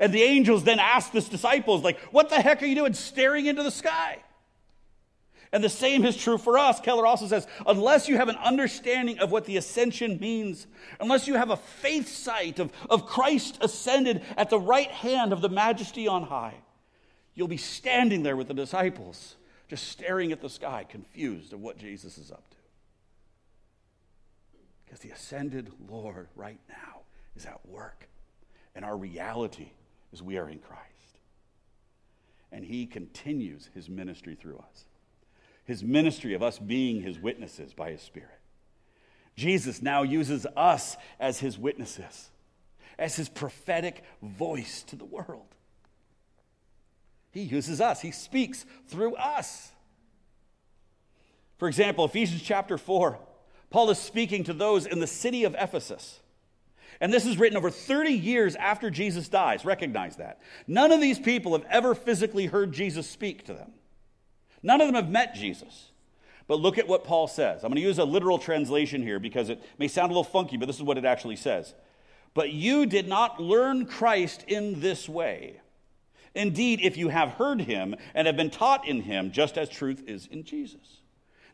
And 0.00 0.12
the 0.12 0.24
angels 0.24 0.64
then 0.64 0.80
ask 0.80 1.12
the 1.12 1.20
disciples, 1.20 1.84
like, 1.84 2.00
what 2.10 2.30
the 2.30 2.40
heck 2.40 2.60
are 2.64 2.66
you 2.66 2.74
doing 2.74 2.94
staring 2.94 3.46
into 3.46 3.62
the 3.62 3.70
sky? 3.70 4.18
And 5.52 5.62
the 5.62 5.68
same 5.68 6.04
is 6.04 6.16
true 6.16 6.36
for 6.36 6.58
us. 6.58 6.80
Keller 6.80 7.06
also 7.06 7.28
says, 7.28 7.46
unless 7.64 8.08
you 8.08 8.16
have 8.16 8.28
an 8.28 8.34
understanding 8.36 9.20
of 9.20 9.30
what 9.30 9.44
the 9.44 9.56
ascension 9.56 10.18
means, 10.18 10.66
unless 10.98 11.28
you 11.28 11.34
have 11.34 11.50
a 11.50 11.56
faith 11.56 12.08
sight 12.08 12.58
of, 12.58 12.72
of 12.90 13.06
Christ 13.06 13.58
ascended 13.60 14.22
at 14.36 14.50
the 14.50 14.58
right 14.58 14.90
hand 14.90 15.32
of 15.32 15.42
the 15.42 15.48
majesty 15.48 16.08
on 16.08 16.24
high, 16.24 16.56
you'll 17.36 17.46
be 17.46 17.56
standing 17.56 18.24
there 18.24 18.36
with 18.36 18.48
the 18.48 18.54
disciples 18.54 19.36
just 19.68 19.86
staring 19.86 20.32
at 20.32 20.40
the 20.40 20.50
sky, 20.50 20.84
confused 20.88 21.52
of 21.52 21.60
what 21.60 21.78
Jesus 21.78 22.18
is 22.18 22.32
up 22.32 22.50
to. 22.50 22.57
Because 24.88 25.00
the 25.00 25.10
ascended 25.10 25.70
Lord 25.86 26.28
right 26.34 26.60
now 26.66 27.00
is 27.36 27.44
at 27.44 27.66
work, 27.68 28.08
and 28.74 28.86
our 28.86 28.96
reality 28.96 29.72
is 30.14 30.22
we 30.22 30.38
are 30.38 30.48
in 30.48 30.60
Christ. 30.60 30.84
And 32.50 32.64
he 32.64 32.86
continues 32.86 33.68
his 33.74 33.90
ministry 33.90 34.34
through 34.34 34.56
us. 34.56 34.84
His 35.66 35.84
ministry 35.84 36.32
of 36.32 36.42
us 36.42 36.58
being 36.58 37.02
his 37.02 37.18
witnesses 37.18 37.74
by 37.74 37.90
his 37.90 38.00
Spirit. 38.00 38.40
Jesus 39.36 39.82
now 39.82 40.04
uses 40.04 40.46
us 40.56 40.96
as 41.20 41.38
his 41.38 41.58
witnesses, 41.58 42.30
as 42.98 43.16
his 43.16 43.28
prophetic 43.28 44.02
voice 44.22 44.82
to 44.84 44.96
the 44.96 45.04
world. 45.04 45.54
He 47.30 47.42
uses 47.42 47.78
us, 47.82 48.00
He 48.00 48.10
speaks 48.10 48.64
through 48.86 49.16
us. 49.16 49.70
For 51.58 51.68
example, 51.68 52.06
Ephesians 52.06 52.40
chapter 52.40 52.78
4, 52.78 53.18
Paul 53.70 53.90
is 53.90 53.98
speaking 53.98 54.44
to 54.44 54.52
those 54.52 54.86
in 54.86 55.00
the 55.00 55.06
city 55.06 55.44
of 55.44 55.54
Ephesus. 55.58 56.20
And 57.00 57.12
this 57.12 57.26
is 57.26 57.38
written 57.38 57.56
over 57.56 57.70
30 57.70 58.12
years 58.12 58.56
after 58.56 58.90
Jesus 58.90 59.28
dies. 59.28 59.64
Recognize 59.64 60.16
that. 60.16 60.40
None 60.66 60.90
of 60.90 61.00
these 61.00 61.18
people 61.18 61.52
have 61.52 61.66
ever 61.70 61.94
physically 61.94 62.46
heard 62.46 62.72
Jesus 62.72 63.08
speak 63.08 63.44
to 63.44 63.54
them. 63.54 63.72
None 64.62 64.80
of 64.80 64.88
them 64.88 64.96
have 64.96 65.10
met 65.10 65.34
Jesus. 65.34 65.90
But 66.48 66.60
look 66.60 66.78
at 66.78 66.88
what 66.88 67.04
Paul 67.04 67.28
says. 67.28 67.62
I'm 67.62 67.68
going 67.68 67.76
to 67.76 67.86
use 67.86 67.98
a 67.98 68.04
literal 68.04 68.38
translation 68.38 69.02
here 69.02 69.20
because 69.20 69.50
it 69.50 69.62
may 69.78 69.86
sound 69.86 70.10
a 70.10 70.14
little 70.14 70.24
funky, 70.24 70.56
but 70.56 70.66
this 70.66 70.76
is 70.76 70.82
what 70.82 70.98
it 70.98 71.04
actually 71.04 71.36
says. 71.36 71.74
But 72.34 72.52
you 72.52 72.86
did 72.86 73.06
not 73.06 73.40
learn 73.40 73.86
Christ 73.86 74.44
in 74.48 74.80
this 74.80 75.08
way. 75.08 75.60
Indeed, 76.34 76.80
if 76.82 76.96
you 76.96 77.08
have 77.08 77.30
heard 77.30 77.60
him 77.60 77.94
and 78.14 78.26
have 78.26 78.36
been 78.36 78.50
taught 78.50 78.88
in 78.88 79.02
him, 79.02 79.30
just 79.30 79.58
as 79.58 79.68
truth 79.68 80.02
is 80.06 80.26
in 80.26 80.44
Jesus. 80.44 81.00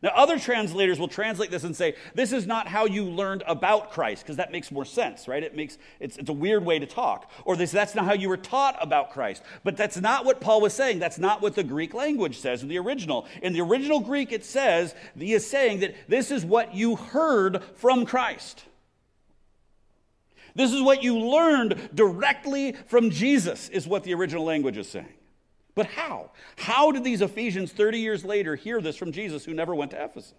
Now, 0.04 0.10
other 0.14 0.38
translators 0.38 1.00
will 1.00 1.08
translate 1.08 1.50
this 1.50 1.64
and 1.64 1.74
say, 1.74 1.94
this 2.14 2.30
is 2.30 2.46
not 2.46 2.68
how 2.68 2.84
you 2.84 3.06
learned 3.06 3.42
about 3.46 3.90
Christ, 3.90 4.22
because 4.22 4.36
that 4.36 4.52
makes 4.52 4.70
more 4.70 4.84
sense, 4.84 5.26
right? 5.26 5.42
It 5.42 5.56
makes, 5.56 5.78
it's, 5.98 6.18
it's 6.18 6.28
a 6.28 6.34
weird 6.34 6.62
way 6.62 6.78
to 6.78 6.84
talk. 6.84 7.30
Or 7.46 7.56
this, 7.56 7.70
that's 7.70 7.94
not 7.94 8.04
how 8.04 8.12
you 8.12 8.28
were 8.28 8.36
taught 8.36 8.76
about 8.82 9.12
Christ. 9.12 9.42
But 9.64 9.78
that's 9.78 9.96
not 9.96 10.26
what 10.26 10.42
Paul 10.42 10.60
was 10.60 10.74
saying. 10.74 10.98
That's 10.98 11.18
not 11.18 11.40
what 11.40 11.54
the 11.54 11.64
Greek 11.64 11.94
language 11.94 12.38
says 12.38 12.62
in 12.62 12.68
the 12.68 12.78
original. 12.78 13.26
In 13.40 13.54
the 13.54 13.62
original 13.62 13.98
Greek, 13.98 14.30
it 14.30 14.44
says, 14.44 14.94
he 15.18 15.32
is 15.32 15.48
saying 15.48 15.80
that 15.80 15.94
this 16.06 16.30
is 16.30 16.44
what 16.44 16.74
you 16.74 16.96
heard 16.96 17.62
from 17.76 18.04
Christ. 18.04 18.62
This 20.54 20.70
is 20.70 20.82
what 20.82 21.02
you 21.02 21.18
learned 21.18 21.88
directly 21.94 22.72
from 22.88 23.08
Jesus, 23.08 23.70
is 23.70 23.88
what 23.88 24.04
the 24.04 24.12
original 24.12 24.44
language 24.44 24.76
is 24.76 24.86
saying. 24.86 25.14
But 25.74 25.86
how? 25.86 26.30
How 26.56 26.92
did 26.92 27.04
these 27.04 27.20
Ephesians 27.20 27.72
30 27.72 27.98
years 27.98 28.24
later 28.24 28.54
hear 28.54 28.80
this 28.80 28.96
from 28.96 29.12
Jesus, 29.12 29.44
who 29.44 29.54
never 29.54 29.74
went 29.74 29.90
to 29.90 30.02
Ephesus? 30.02 30.34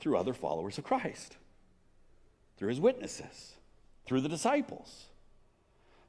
Through 0.00 0.16
other 0.16 0.34
followers 0.34 0.78
of 0.78 0.84
Christ, 0.84 1.36
through 2.56 2.68
his 2.68 2.80
witnesses, 2.80 3.54
through 4.06 4.20
the 4.20 4.28
disciples. 4.28 5.06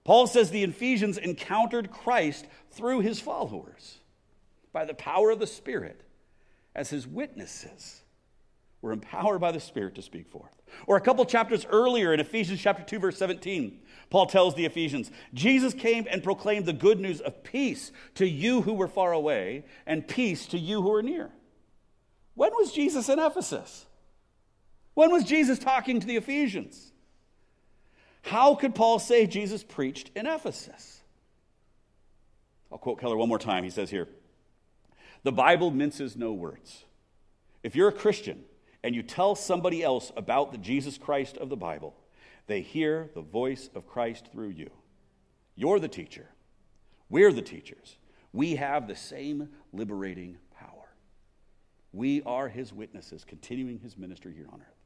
Paul 0.03 0.27
says 0.27 0.51
the 0.51 0.63
Ephesians 0.63 1.17
encountered 1.17 1.91
Christ 1.91 2.45
through 2.71 3.01
his 3.01 3.19
followers 3.19 3.99
by 4.71 4.85
the 4.85 4.93
power 4.93 5.31
of 5.31 5.39
the 5.39 5.47
Spirit 5.47 5.99
as 6.73 6.89
his 6.89 7.05
witnesses 7.05 8.03
were 8.81 8.91
empowered 8.91 9.39
by 9.39 9.51
the 9.51 9.59
Spirit 9.59 9.95
to 9.95 10.01
speak 10.01 10.27
forth. 10.27 10.61
Or 10.85 10.97
a 10.97 11.01
couple 11.01 11.25
chapters 11.25 11.65
earlier 11.69 12.13
in 12.13 12.19
Ephesians 12.19 12.61
chapter 12.61 12.83
2 12.83 12.99
verse 12.99 13.17
17, 13.17 13.79
Paul 14.09 14.27
tells 14.27 14.55
the 14.55 14.65
Ephesians, 14.65 15.11
Jesus 15.33 15.73
came 15.73 16.07
and 16.09 16.23
proclaimed 16.23 16.65
the 16.65 16.73
good 16.73 16.99
news 16.99 17.19
of 17.19 17.43
peace 17.43 17.91
to 18.15 18.27
you 18.27 18.61
who 18.61 18.73
were 18.73 18.87
far 18.87 19.11
away 19.11 19.65
and 19.85 20.07
peace 20.07 20.45
to 20.47 20.59
you 20.59 20.81
who 20.81 20.93
are 20.93 21.03
near. 21.03 21.31
When 22.35 22.51
was 22.51 22.71
Jesus 22.71 23.09
in 23.09 23.19
Ephesus? 23.19 23.85
When 24.93 25.11
was 25.11 25.23
Jesus 25.23 25.59
talking 25.59 25.99
to 25.99 26.07
the 26.07 26.17
Ephesians? 26.17 26.91
How 28.21 28.55
could 28.55 28.75
Paul 28.75 28.99
say 28.99 29.25
Jesus 29.25 29.63
preached 29.63 30.11
in 30.15 30.27
Ephesus? 30.27 31.01
I'll 32.71 32.77
quote 32.77 32.99
Keller 32.99 33.17
one 33.17 33.29
more 33.29 33.39
time. 33.39 33.63
He 33.63 33.69
says 33.69 33.89
here, 33.89 34.07
the 35.23 35.31
Bible 35.31 35.71
minces 35.71 36.15
no 36.15 36.33
words. 36.33 36.85
If 37.63 37.75
you're 37.75 37.87
a 37.87 37.93
Christian, 37.93 38.43
and 38.87 38.95
you 38.95 39.03
tell 39.03 39.35
somebody 39.35 39.83
else 39.83 40.13
about 40.15 40.53
the 40.53 40.57
Jesus 40.57 40.97
Christ 40.97 41.35
of 41.35 41.49
the 41.49 41.57
Bible, 41.57 41.93
they 42.45 42.61
hear 42.61 43.09
the 43.13 43.21
voice 43.21 43.69
of 43.75 43.85
Christ 43.85 44.29
through 44.31 44.51
you. 44.51 44.69
You're 45.57 45.81
the 45.81 45.89
teacher. 45.89 46.29
We're 47.09 47.33
the 47.33 47.41
teachers. 47.41 47.97
We 48.31 48.55
have 48.55 48.87
the 48.87 48.95
same 48.95 49.49
liberating 49.73 50.37
power. 50.57 50.87
We 51.91 52.21
are 52.21 52.47
his 52.47 52.71
witnesses, 52.71 53.25
continuing 53.25 53.79
his 53.79 53.97
ministry 53.97 54.33
here 54.33 54.47
on 54.53 54.61
earth. 54.61 54.77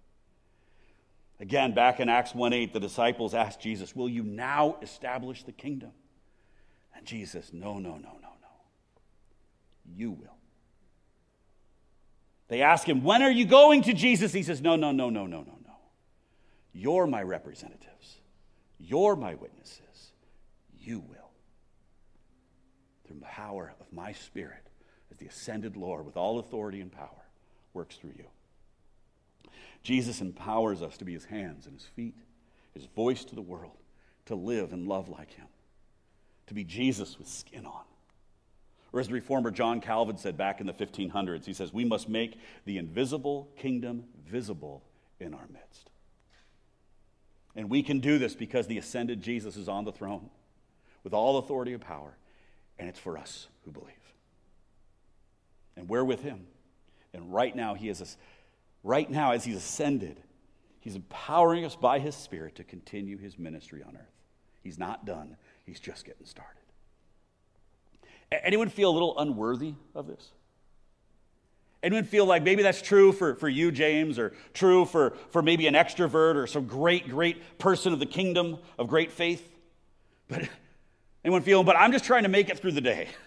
Again, 1.39 1.75
back 1.75 1.99
in 1.99 2.09
Acts 2.09 2.33
1 2.33 2.53
8, 2.53 2.73
the 2.73 2.79
disciples 2.79 3.35
asked 3.35 3.61
Jesus, 3.61 3.95
Will 3.95 4.09
you 4.09 4.23
now 4.23 4.77
establish 4.81 5.43
the 5.43 5.51
kingdom? 5.51 5.91
And 6.95 7.05
Jesus, 7.05 7.53
No, 7.53 7.75
no, 7.75 7.91
no, 7.91 7.97
no, 7.97 8.31
no. 8.41 8.49
You 9.95 10.09
will. 10.09 10.40
They 12.51 12.63
ask 12.63 12.85
him, 12.85 13.01
When 13.01 13.21
are 13.21 13.31
you 13.31 13.45
going 13.45 13.83
to 13.83 13.93
Jesus? 13.93 14.33
He 14.33 14.43
says, 14.43 14.61
No, 14.61 14.75
no, 14.75 14.91
no, 14.91 15.09
no, 15.09 15.25
no, 15.25 15.37
no, 15.37 15.57
no. 15.65 15.75
You're 16.73 17.07
my 17.07 17.23
representatives. 17.23 18.17
You're 18.77 19.15
my 19.15 19.35
witnesses. 19.35 20.11
You 20.77 20.99
will. 20.99 21.31
Through 23.07 23.19
the 23.19 23.25
power 23.25 23.73
of 23.79 23.93
my 23.93 24.11
spirit, 24.11 24.67
as 25.09 25.17
the 25.17 25.27
ascended 25.27 25.77
Lord 25.77 26.05
with 26.05 26.17
all 26.17 26.39
authority 26.39 26.81
and 26.81 26.91
power 26.91 27.23
works 27.73 27.95
through 27.95 28.15
you. 28.17 28.25
Jesus 29.81 30.19
empowers 30.19 30.81
us 30.81 30.97
to 30.97 31.05
be 31.05 31.13
his 31.13 31.23
hands 31.23 31.67
and 31.67 31.75
his 31.75 31.87
feet, 31.95 32.17
his 32.73 32.83
voice 32.83 33.23
to 33.23 33.35
the 33.35 33.41
world, 33.41 33.77
to 34.25 34.35
live 34.35 34.73
and 34.73 34.89
love 34.89 35.07
like 35.07 35.31
him, 35.31 35.47
to 36.47 36.53
be 36.53 36.65
Jesus 36.65 37.17
with 37.17 37.29
skin 37.29 37.65
on. 37.65 37.83
Or 38.93 38.99
as 38.99 39.07
the 39.07 39.13
reformer 39.13 39.51
John 39.51 39.79
Calvin 39.79 40.17
said 40.17 40.37
back 40.37 40.59
in 40.59 40.67
the 40.67 40.73
1500s, 40.73 41.45
he 41.45 41.53
says, 41.53 41.71
We 41.71 41.85
must 41.85 42.09
make 42.09 42.37
the 42.65 42.77
invisible 42.77 43.49
kingdom 43.57 44.05
visible 44.27 44.83
in 45.19 45.33
our 45.33 45.47
midst. 45.51 45.89
And 47.55 47.69
we 47.69 47.83
can 47.83 47.99
do 47.99 48.17
this 48.17 48.35
because 48.35 48.67
the 48.67 48.77
ascended 48.77 49.21
Jesus 49.21 49.55
is 49.55 49.69
on 49.69 49.85
the 49.85 49.91
throne 49.91 50.29
with 51.03 51.13
all 51.13 51.37
authority 51.37 51.73
and 51.73 51.81
power, 51.81 52.17
and 52.77 52.87
it's 52.87 52.99
for 52.99 53.17
us 53.17 53.47
who 53.65 53.71
believe. 53.71 53.95
And 55.75 55.89
we're 55.89 56.03
with 56.03 56.21
him. 56.21 56.47
And 57.13 57.33
right 57.33 57.55
now, 57.55 57.73
he 57.73 57.89
is 57.89 58.17
right 58.83 59.09
now, 59.09 59.31
as 59.31 59.43
he's 59.43 59.57
ascended, 59.57 60.21
he's 60.79 60.95
empowering 60.95 61.65
us 61.65 61.75
by 61.75 61.99
his 61.99 62.15
Spirit 62.15 62.55
to 62.55 62.63
continue 62.63 63.17
his 63.17 63.37
ministry 63.37 63.83
on 63.83 63.95
earth. 63.95 64.21
He's 64.63 64.77
not 64.77 65.05
done, 65.05 65.37
he's 65.63 65.79
just 65.79 66.05
getting 66.05 66.25
started. 66.25 66.60
Anyone 68.31 68.69
feel 68.69 68.89
a 68.89 68.93
little 68.93 69.17
unworthy 69.19 69.73
of 69.93 70.07
this? 70.07 70.31
Anyone 71.83 72.03
feel 72.03 72.25
like 72.25 72.43
maybe 72.43 72.61
that's 72.61 72.81
true 72.81 73.11
for, 73.11 73.35
for 73.35 73.49
you, 73.49 73.71
James, 73.71 74.19
or 74.19 74.33
true 74.53 74.85
for, 74.85 75.13
for 75.31 75.41
maybe 75.41 75.65
an 75.67 75.73
extrovert 75.73 76.35
or 76.35 76.45
some 76.45 76.67
great, 76.67 77.09
great 77.09 77.57
person 77.57 77.91
of 77.91 77.99
the 77.99 78.05
kingdom 78.05 78.59
of 78.77 78.87
great 78.87 79.11
faith? 79.11 79.51
But 80.27 80.47
anyone 81.25 81.41
feel, 81.41 81.63
but 81.63 81.75
I'm 81.75 81.91
just 81.91 82.05
trying 82.05 82.23
to 82.23 82.29
make 82.29 82.49
it 82.49 82.59
through 82.59 82.73
the 82.73 82.81
day. 82.81 83.07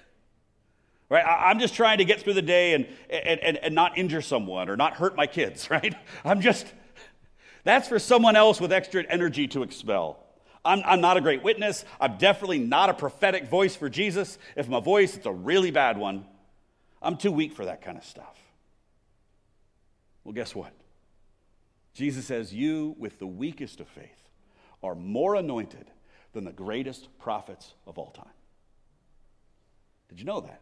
Right? 1.11 1.23
I'm 1.23 1.61
just 1.61 1.75
trying 1.75 1.99
to 1.99 2.05
get 2.07 2.23
through 2.23 2.33
the 2.33 2.43
day 2.43 2.73
and, 2.73 2.89
and, 3.11 3.39
and, 3.41 3.57
and 3.59 3.75
not 3.75 3.99
injure 3.99 4.23
someone 4.23 4.71
or 4.71 4.77
not 4.77 4.95
hurt 4.95 5.15
my 5.15 5.27
kids, 5.27 5.71
right? 5.71 5.95
I'm 6.25 6.41
just, 6.41 6.67
that's 7.63 7.87
for 7.89 7.99
someone 7.99 8.37
else 8.37 8.59
with 8.59 8.73
extra 8.73 9.05
energy 9.09 9.47
to 9.49 9.63
expel. 9.63 10.24
I'm, 10.65 10.83
I'm 10.85 11.01
not 11.01 11.17
a 11.17 11.21
great 11.21 11.43
witness. 11.43 11.85
I'm 12.01 12.17
definitely 12.17 12.59
not 12.59 12.91
a 12.91 12.95
prophetic 12.95 13.49
voice 13.49 13.77
for 13.77 13.89
Jesus. 13.89 14.39
If 14.57 14.69
my 14.69 14.81
voice, 14.81 15.17
it's 15.17 15.27
a 15.27 15.33
really 15.33 15.71
bad 15.71 15.99
one. 15.99 16.25
I'm 17.03 17.17
too 17.17 17.33
weak 17.33 17.53
for 17.53 17.67
that 17.67 17.83
kind 17.83 17.99
of 17.99 18.05
stuff. 18.05 18.39
Well, 20.25 20.33
guess 20.33 20.55
what? 20.55 20.73
Jesus 21.93 22.25
says, 22.27 22.53
You, 22.53 22.97
with 22.99 23.19
the 23.19 23.27
weakest 23.27 23.81
of 23.81 23.89
faith, 23.89 24.29
are 24.83 24.95
more 24.95 25.35
anointed 25.35 25.87
than 26.33 26.45
the 26.45 26.53
greatest 26.53 27.09
prophets 27.19 27.75
of 27.87 27.99
all 27.99 28.11
time. 28.11 28.27
Did 30.09 30.19
you 30.19 30.25
know 30.25 30.41
that? 30.41 30.61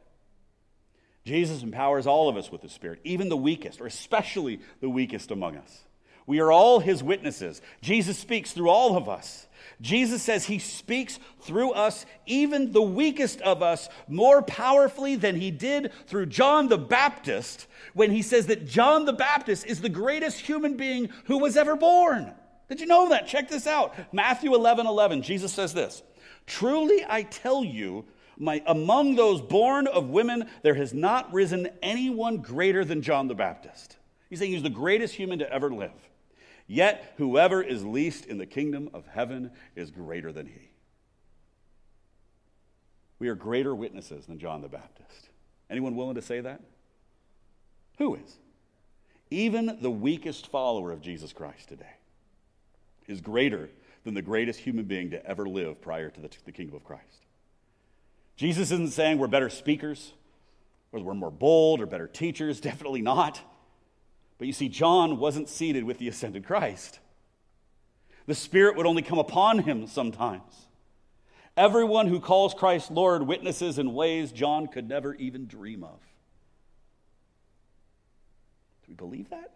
Jesus 1.25 1.63
empowers 1.63 2.07
all 2.07 2.29
of 2.29 2.37
us 2.37 2.51
with 2.51 2.63
the 2.63 2.69
Spirit, 2.69 3.01
even 3.05 3.29
the 3.29 3.37
weakest, 3.37 3.81
or 3.81 3.87
especially 3.87 4.61
the 4.81 4.89
weakest 4.89 5.31
among 5.31 5.57
us. 5.57 5.85
We 6.27 6.41
are 6.41 6.53
all 6.53 6.81
his 6.81 7.03
witnesses. 7.03 7.63
Jesus 7.81 8.19
speaks 8.19 8.53
through 8.53 8.69
all 8.69 8.97
of 8.97 9.09
us. 9.09 9.47
Jesus 9.81 10.23
says 10.23 10.45
he 10.45 10.59
speaks 10.59 11.19
through 11.41 11.73
us, 11.73 12.07
even 12.27 12.73
the 12.73 12.83
weakest 12.83 13.41
of 13.43 13.63
us, 13.63 13.89
more 14.09 14.43
powerfully 14.43 15.17
than 15.17 15.37
he 15.37 15.51
did 15.51 15.93
through 16.07 16.27
John 16.27 16.69
the 16.69 16.79
Baptist 16.79 17.67
when 17.95 18.11
he 18.11 18.23
says 18.23 18.47
that 18.47 18.67
John 18.67 19.05
the 19.05 19.13
Baptist 19.13 19.67
is 19.67 19.81
the 19.81 19.89
greatest 19.89 20.41
human 20.41 20.77
being 20.77 21.11
who 21.25 21.39
was 21.39 21.57
ever 21.57 21.77
born. 21.77 22.33
Did 22.69 22.81
you 22.81 22.87
know 22.87 23.09
that? 23.11 23.27
Check 23.27 23.49
this 23.49 23.67
out. 23.67 23.95
Matthew 24.15 24.55
11 24.55 24.87
11, 24.87 25.23
Jesus 25.23 25.53
says 25.53 25.75
this 25.75 26.03
Truly 26.47 27.05
I 27.09 27.23
tell 27.23 27.65
you, 27.65 28.05
my, 28.39 28.63
among 28.67 29.15
those 29.15 29.41
born 29.41 29.87
of 29.87 30.09
women, 30.09 30.49
there 30.63 30.75
has 30.75 30.95
not 30.95 31.33
risen 31.33 31.69
anyone 31.83 32.39
greater 32.39 32.85
than 32.85 33.03
John 33.03 33.29
the 33.29 33.35
Baptist. 33.35 33.97
He's 34.31 34.39
saying 34.39 34.53
he's 34.53 34.63
the 34.63 34.71
greatest 34.71 35.15
human 35.15 35.41
to 35.41 35.53
ever 35.53 35.71
live. 35.71 35.93
Yet 36.73 37.13
whoever 37.19 37.61
is 37.63 37.85
least 37.85 38.25
in 38.25 38.39
the 38.39 38.47
kingdom 38.47 38.89
of 38.95 39.07
heaven 39.07 39.51
is 39.77 39.91
greater 39.91 40.33
than 40.33 40.47
he. 40.47 40.71
We 43.19 43.29
are 43.29 43.35
greater 43.35 43.75
witnesses 43.75 44.25
than 44.25 44.39
John 44.39 44.63
the 44.63 44.71
Baptist. 44.71 45.29
Anyone 45.69 45.97
willing 45.97 46.15
to 46.15 46.23
say 46.23 46.41
that? 46.41 46.63
Who 47.99 48.15
is? 48.15 48.39
Even 49.31 49.81
the 49.83 49.91
weakest 49.91 50.47
follower 50.47 50.93
of 50.93 51.03
Jesus 51.03 51.35
Christ 51.35 51.69
today 51.69 51.97
is 53.07 53.21
greater 53.21 53.69
than 54.05 54.15
the 54.15 54.23
greatest 54.23 54.61
human 54.61 54.87
being 54.87 55.11
to 55.11 55.27
ever 55.27 55.47
live 55.47 55.79
prior 55.83 56.09
to 56.09 56.21
the, 56.23 56.31
the 56.47 56.53
kingdom 56.53 56.75
of 56.75 56.85
Christ. 56.85 57.27
Jesus 58.37 58.71
isn't 58.71 58.93
saying 58.93 59.19
we're 59.19 59.27
better 59.27 59.51
speakers 59.51 60.15
or 60.91 61.01
we're 61.01 61.13
more 61.13 61.31
bold 61.31 61.83
or 61.83 61.87
better 61.87 62.09
teachers. 62.09 62.61
Definitely 62.63 63.03
not. 63.03 63.43
But 64.43 64.49
you 64.49 64.53
see, 64.53 64.69
John 64.69 65.21
wasn't 65.21 65.49
seated 65.49 65.85
with 65.85 65.99
the 65.99 66.09
ascended 66.09 66.45
Christ. 66.45 66.99
The 68.27 68.35
Spirit 68.35 68.77
would 68.77 68.87
only 68.87 69.03
come 69.03 69.21
upon 69.21 69.61
him 69.61 69.87
sometimes. 69.87 70.67
Everyone 71.57 72.09
who 72.09 72.19
calls 72.19 72.53
Christ 72.53 72.91
Lord 72.91 73.23
witnesses 73.23 73.79
in 73.79 73.95
ways 73.95 74.33
John 74.33 74.67
could 74.67 74.89
never 74.89 75.15
even 75.15 75.47
dream 75.47 75.85
of. 75.85 76.01
Do 78.83 78.89
we 78.89 78.95
believe 78.95 79.31
that? 79.31 79.53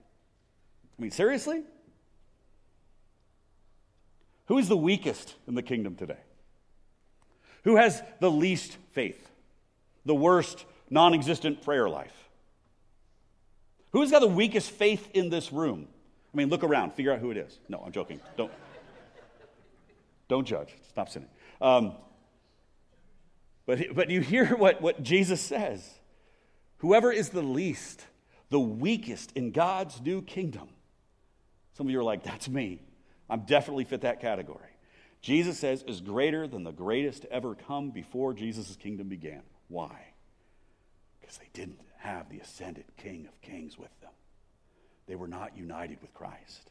I 0.97 1.03
mean, 1.03 1.11
seriously? 1.11 1.65
Who 4.45 4.57
is 4.57 4.69
the 4.69 4.77
weakest 4.77 5.35
in 5.49 5.57
the 5.57 5.63
kingdom 5.63 5.97
today? 5.97 6.21
Who 7.65 7.75
has 7.75 8.05
the 8.21 8.31
least 8.31 8.77
faith? 8.93 9.29
The 10.05 10.15
worst 10.15 10.65
non 10.91 11.13
existent 11.13 11.63
prayer 11.63 11.89
life? 11.89 12.26
Who's 13.97 14.11
got 14.11 14.19
the 14.19 14.27
weakest 14.27 14.73
faith 14.73 15.09
in 15.15 15.31
this 15.31 15.51
room? 15.51 15.89
I 16.35 16.37
mean, 16.37 16.51
look 16.51 16.63
around, 16.63 16.93
figure 16.93 17.15
out 17.15 17.19
who 17.19 17.31
it 17.31 17.39
is. 17.39 17.59
No, 17.67 17.83
I'm 17.83 17.93
joking. 17.93 18.21
Don't, 18.37 18.53
don't 20.29 20.47
judge. 20.47 20.69
Stop 20.91 21.09
sinning. 21.09 21.31
Um, 21.63 21.95
but, 23.65 23.95
but 23.95 24.11
you 24.11 24.21
hear 24.21 24.45
what, 24.55 24.83
what 24.83 25.03
Jesus 25.03 25.41
says 25.41 25.83
whoever 26.81 27.11
is 27.11 27.31
the 27.31 27.41
least, 27.41 28.05
the 28.51 28.61
weakest 28.61 29.33
in 29.33 29.51
God's 29.51 29.99
new 30.03 30.21
kingdom. 30.21 30.69
Some 31.73 31.87
of 31.87 31.91
you 31.91 31.99
are 31.99 32.05
like, 32.05 32.23
that's 32.23 32.51
me. 32.51 32.83
I'm 33.31 33.47
definitely 33.47 33.85
fit 33.85 34.03
that 34.03 34.21
category. 34.21 34.77
Jesus 35.23 35.59
says 35.59 35.83
is 35.85 36.03
greater 36.03 36.47
than 36.47 36.65
the 36.65 36.71
greatest 36.71 37.25
ever 37.31 37.55
come 37.55 37.93
before 37.93 38.35
Jesus' 38.35 38.77
kingdom 38.77 39.09
began. 39.09 39.41
Why? 39.69 40.13
Because 41.19 41.39
they 41.39 41.49
didn't 41.55 41.81
have 42.07 42.29
the 42.31 42.39
ascended 42.39 42.85
King 42.97 43.27
of 43.27 43.41
Kings 43.43 43.77
with 43.77 43.91
them. 44.01 44.13
They 45.07 45.17
were 45.17 45.29
not 45.29 45.57
united 45.57 46.01
with 46.01 46.15
Christ. 46.15 46.71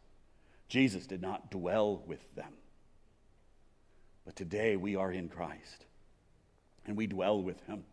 Jesus 0.70 1.06
did 1.06 1.22
not 1.22 1.52
dwell 1.52 2.02
with 2.08 2.34
them. 2.36 2.54
But 4.26 4.36
today 4.36 4.76
we 4.78 4.96
are 4.96 5.12
in 5.12 5.30
Christ 5.30 5.86
and 6.86 6.96
we 6.96 7.06
dwell 7.06 7.42
with 7.42 7.62
him. 7.66 7.84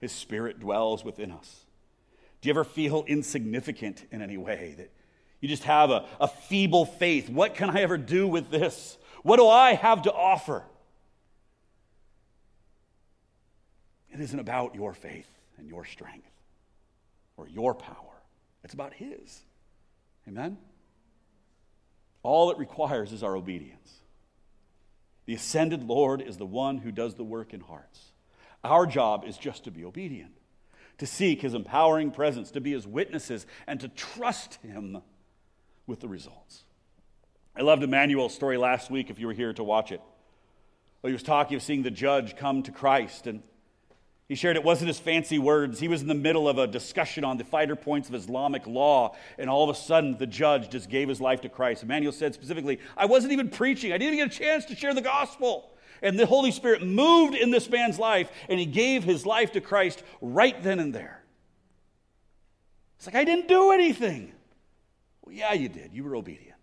His 0.00 0.12
spirit 0.12 0.60
dwells 0.60 1.04
within 1.04 1.30
us. 1.30 1.64
Do 2.40 2.48
you 2.48 2.52
ever 2.52 2.64
feel 2.64 3.04
insignificant 3.06 4.06
in 4.10 4.22
any 4.22 4.36
way? 4.36 4.74
That 4.78 4.90
you 5.40 5.48
just 5.48 5.64
have 5.64 5.90
a, 5.90 6.06
a 6.20 6.28
feeble 6.28 6.86
faith? 6.86 7.28
What 7.28 7.54
can 7.54 7.70
I 7.70 7.82
ever 7.82 7.98
do 7.98 8.26
with 8.26 8.50
this? 8.50 8.96
What 9.22 9.36
do 9.36 9.46
I 9.46 9.74
have 9.74 10.02
to 10.02 10.12
offer? 10.12 10.64
It 14.10 14.20
isn't 14.20 14.38
about 14.38 14.74
your 14.74 14.94
faith 14.94 15.28
and 15.58 15.68
your 15.68 15.84
strength 15.84 16.28
or 17.38 17.48
your 17.48 17.74
power, 17.74 18.22
it's 18.62 18.74
about 18.74 18.92
His. 18.92 19.40
Amen? 20.28 20.58
All 22.22 22.50
it 22.50 22.58
requires 22.58 23.12
is 23.12 23.22
our 23.22 23.34
obedience. 23.34 23.94
The 25.24 25.34
ascended 25.34 25.84
Lord 25.84 26.20
is 26.20 26.36
the 26.36 26.46
one 26.46 26.78
who 26.78 26.92
does 26.92 27.14
the 27.14 27.24
work 27.24 27.54
in 27.54 27.60
hearts. 27.60 28.12
Our 28.64 28.86
job 28.86 29.24
is 29.26 29.38
just 29.38 29.64
to 29.64 29.70
be 29.70 29.84
obedient, 29.84 30.32
to 30.98 31.06
seek 31.06 31.42
his 31.42 31.54
empowering 31.54 32.10
presence, 32.10 32.50
to 32.50 32.60
be 32.60 32.72
his 32.72 32.86
witnesses, 32.86 33.46
and 33.66 33.78
to 33.80 33.88
trust 33.88 34.56
him 34.62 35.00
with 35.86 36.00
the 36.00 36.08
results. 36.08 36.64
I 37.56 37.62
loved 37.62 37.82
Emmanuel's 37.82 38.34
story 38.34 38.56
last 38.56 38.90
week 38.90 39.10
if 39.10 39.18
you 39.18 39.26
were 39.26 39.32
here 39.32 39.52
to 39.52 39.64
watch 39.64 39.92
it. 39.92 40.00
Well, 41.02 41.08
he 41.08 41.12
was 41.12 41.22
talking 41.22 41.56
of 41.56 41.62
seeing 41.62 41.82
the 41.82 41.90
judge 41.90 42.36
come 42.36 42.62
to 42.64 42.72
Christ, 42.72 43.26
and 43.26 43.42
he 44.28 44.34
shared 44.34 44.56
it 44.56 44.64
wasn't 44.64 44.88
his 44.88 44.98
fancy 44.98 45.38
words. 45.38 45.80
He 45.80 45.88
was 45.88 46.02
in 46.02 46.08
the 46.08 46.14
middle 46.14 46.48
of 46.48 46.58
a 46.58 46.66
discussion 46.66 47.24
on 47.24 47.38
the 47.38 47.44
finer 47.44 47.74
points 47.74 48.10
of 48.10 48.14
Islamic 48.14 48.66
law, 48.66 49.16
and 49.38 49.48
all 49.48 49.68
of 49.68 49.74
a 49.74 49.78
sudden 49.78 50.18
the 50.18 50.26
judge 50.26 50.68
just 50.68 50.90
gave 50.90 51.08
his 51.08 51.18
life 51.18 51.40
to 51.40 51.48
Christ. 51.48 51.82
Emmanuel 51.82 52.12
said 52.12 52.34
specifically, 52.34 52.78
I 52.94 53.06
wasn't 53.06 53.32
even 53.32 53.48
preaching, 53.48 53.90
I 53.90 53.96
didn't 53.96 54.14
even 54.14 54.28
get 54.28 54.36
a 54.36 54.38
chance 54.38 54.66
to 54.66 54.76
share 54.76 54.92
the 54.92 55.00
gospel. 55.00 55.70
And 56.02 56.18
the 56.18 56.26
Holy 56.26 56.52
Spirit 56.52 56.86
moved 56.86 57.34
in 57.34 57.50
this 57.50 57.68
man's 57.68 57.98
life, 57.98 58.30
and 58.48 58.60
he 58.60 58.66
gave 58.66 59.02
his 59.02 59.26
life 59.26 59.52
to 59.52 59.60
Christ 59.60 60.04
right 60.20 60.62
then 60.62 60.78
and 60.78 60.94
there. 60.94 61.24
It's 62.98 63.06
like, 63.06 63.16
I 63.16 63.24
didn't 63.24 63.48
do 63.48 63.72
anything. 63.72 64.32
Well, 65.22 65.34
yeah, 65.34 65.54
you 65.54 65.68
did. 65.68 65.92
You 65.92 66.04
were 66.04 66.14
obedient. 66.14 66.54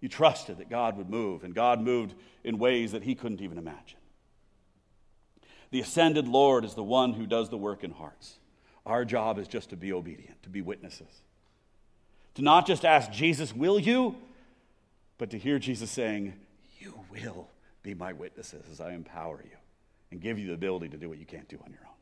You 0.00 0.08
trusted 0.08 0.58
that 0.58 0.70
God 0.70 0.96
would 0.96 1.10
move, 1.10 1.44
and 1.44 1.54
God 1.54 1.80
moved 1.80 2.14
in 2.42 2.58
ways 2.58 2.92
that 2.92 3.02
he 3.02 3.14
couldn't 3.14 3.40
even 3.40 3.58
imagine. 3.58 3.97
The 5.70 5.80
ascended 5.80 6.26
Lord 6.26 6.64
is 6.64 6.74
the 6.74 6.82
one 6.82 7.12
who 7.12 7.26
does 7.26 7.50
the 7.50 7.58
work 7.58 7.84
in 7.84 7.90
hearts. 7.90 8.38
Our 8.86 9.04
job 9.04 9.38
is 9.38 9.48
just 9.48 9.70
to 9.70 9.76
be 9.76 9.92
obedient, 9.92 10.42
to 10.44 10.48
be 10.48 10.62
witnesses. 10.62 11.22
To 12.34 12.42
not 12.42 12.66
just 12.66 12.84
ask 12.84 13.10
Jesus, 13.10 13.54
Will 13.54 13.78
you? 13.78 14.16
but 15.18 15.30
to 15.30 15.38
hear 15.38 15.58
Jesus 15.58 15.90
saying, 15.90 16.32
You 16.80 16.94
will 17.10 17.48
be 17.82 17.92
my 17.92 18.12
witnesses 18.12 18.64
as 18.70 18.80
I 18.80 18.92
empower 18.92 19.42
you 19.44 19.56
and 20.10 20.20
give 20.20 20.38
you 20.38 20.46
the 20.46 20.54
ability 20.54 20.88
to 20.90 20.96
do 20.96 21.08
what 21.08 21.18
you 21.18 21.26
can't 21.26 21.48
do 21.48 21.58
on 21.64 21.72
your 21.72 21.80
own. 21.82 21.94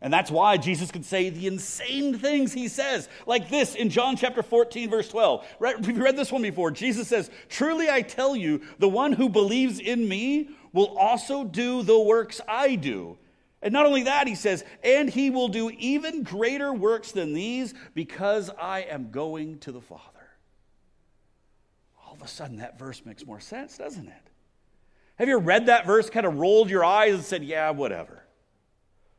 And 0.00 0.12
that's 0.12 0.30
why 0.30 0.58
Jesus 0.58 0.92
could 0.92 1.04
say 1.04 1.28
the 1.28 1.48
insane 1.48 2.18
things 2.18 2.52
he 2.52 2.68
says, 2.68 3.08
like 3.26 3.48
this 3.48 3.74
in 3.74 3.90
John 3.90 4.16
chapter 4.16 4.44
14, 4.44 4.90
verse 4.90 5.08
12. 5.08 5.44
We've 5.60 5.98
read 5.98 6.16
this 6.16 6.30
one 6.30 6.42
before. 6.42 6.70
Jesus 6.70 7.08
says, 7.08 7.30
Truly 7.48 7.90
I 7.90 8.02
tell 8.02 8.36
you, 8.36 8.60
the 8.78 8.88
one 8.88 9.12
who 9.12 9.28
believes 9.28 9.80
in 9.80 10.08
me 10.08 10.50
will 10.72 10.96
also 10.98 11.44
do 11.44 11.82
the 11.82 11.98
works 11.98 12.40
I 12.46 12.74
do. 12.74 13.18
And 13.60 13.72
not 13.72 13.86
only 13.86 14.04
that, 14.04 14.28
he 14.28 14.34
says, 14.34 14.64
and 14.84 15.10
he 15.10 15.30
will 15.30 15.48
do 15.48 15.70
even 15.70 16.22
greater 16.22 16.72
works 16.72 17.12
than 17.12 17.32
these 17.32 17.74
because 17.94 18.50
I 18.50 18.82
am 18.82 19.10
going 19.10 19.58
to 19.60 19.72
the 19.72 19.80
Father. 19.80 20.02
All 22.06 22.14
of 22.14 22.22
a 22.22 22.28
sudden, 22.28 22.58
that 22.58 22.78
verse 22.78 23.04
makes 23.04 23.26
more 23.26 23.40
sense, 23.40 23.76
doesn't 23.76 24.06
it? 24.06 24.30
Have 25.16 25.26
you 25.26 25.38
read 25.38 25.66
that 25.66 25.86
verse, 25.86 26.08
kind 26.08 26.26
of 26.26 26.38
rolled 26.38 26.70
your 26.70 26.84
eyes 26.84 27.14
and 27.14 27.24
said, 27.24 27.42
yeah, 27.42 27.70
whatever? 27.70 28.22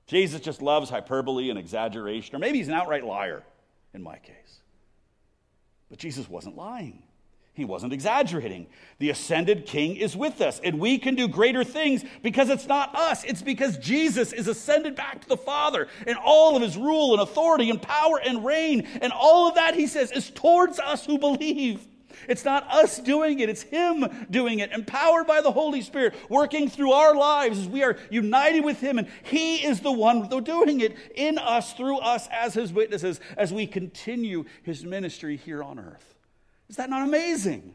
Jesus 0.08 0.40
just 0.40 0.62
loves 0.62 0.90
hyperbole 0.90 1.50
and 1.50 1.60
exaggeration, 1.60 2.36
or 2.36 2.40
maybe 2.40 2.58
he's 2.58 2.70
an 2.70 2.74
outright 2.74 3.04
liar 3.04 3.44
in 3.94 4.02
my 4.02 4.18
case. 4.18 4.62
But 5.90 6.00
Jesus 6.00 6.30
wasn't 6.30 6.56
lying. 6.56 7.04
He 7.60 7.66
wasn't 7.66 7.92
exaggerating. 7.92 8.68
The 9.00 9.10
ascended 9.10 9.66
king 9.66 9.98
is 9.98 10.16
with 10.16 10.40
us, 10.40 10.62
and 10.64 10.80
we 10.80 10.98
can 10.98 11.16
do 11.16 11.28
greater 11.28 11.66
things 11.66 12.06
because 12.24 12.50
it's 12.50 12.68
not 12.68 12.96
us. 12.96 13.26
It's 13.26 13.42
because 13.42 13.78
Jesus 13.78 14.32
is 14.32 14.48
ascended 14.48 14.96
back 14.96 15.20
to 15.22 15.28
the 15.28 15.36
Father, 15.36 15.90
and 16.08 16.18
all 16.24 16.56
of 16.56 16.62
his 16.62 16.78
rule 16.78 17.12
and 17.12 17.22
authority 17.22 17.70
and 17.70 17.82
power 17.82 18.18
and 18.18 18.46
reign, 18.46 18.88
and 19.02 19.12
all 19.12 19.50
of 19.50 19.56
that, 19.56 19.76
he 19.76 19.88
says, 19.88 20.10
is 20.14 20.30
towards 20.30 20.80
us 20.80 21.06
who 21.06 21.20
believe. 21.20 21.86
It's 22.30 22.46
not 22.46 22.66
us 22.72 22.98
doing 22.98 23.40
it, 23.40 23.50
it's 23.50 23.64
Him 23.64 24.06
doing 24.32 24.60
it, 24.60 24.72
empowered 24.72 25.28
by 25.28 25.42
the 25.42 25.52
Holy 25.52 25.82
Spirit, 25.82 26.16
working 26.30 26.70
through 26.70 26.94
our 26.94 27.16
lives 27.16 27.60
as 27.60 27.68
we 27.68 27.84
are 27.84 27.98
united 28.10 28.64
with 28.64 28.80
Him. 28.80 29.00
And 29.00 29.10
He 29.24 29.66
is 29.66 29.82
the 29.82 29.92
one 29.92 30.30
doing 30.44 30.80
it 30.80 30.96
in 31.14 31.38
us, 31.38 31.74
through 31.74 31.98
us 32.00 32.28
as 32.32 32.54
His 32.54 32.72
witnesses, 32.72 33.20
as 33.36 33.52
we 33.52 33.68
continue 33.68 34.46
His 34.64 34.86
ministry 34.86 35.36
here 35.36 35.62
on 35.62 35.78
earth. 35.78 36.19
Is 36.70 36.76
that 36.76 36.90
not 36.90 37.08
amazing? 37.08 37.74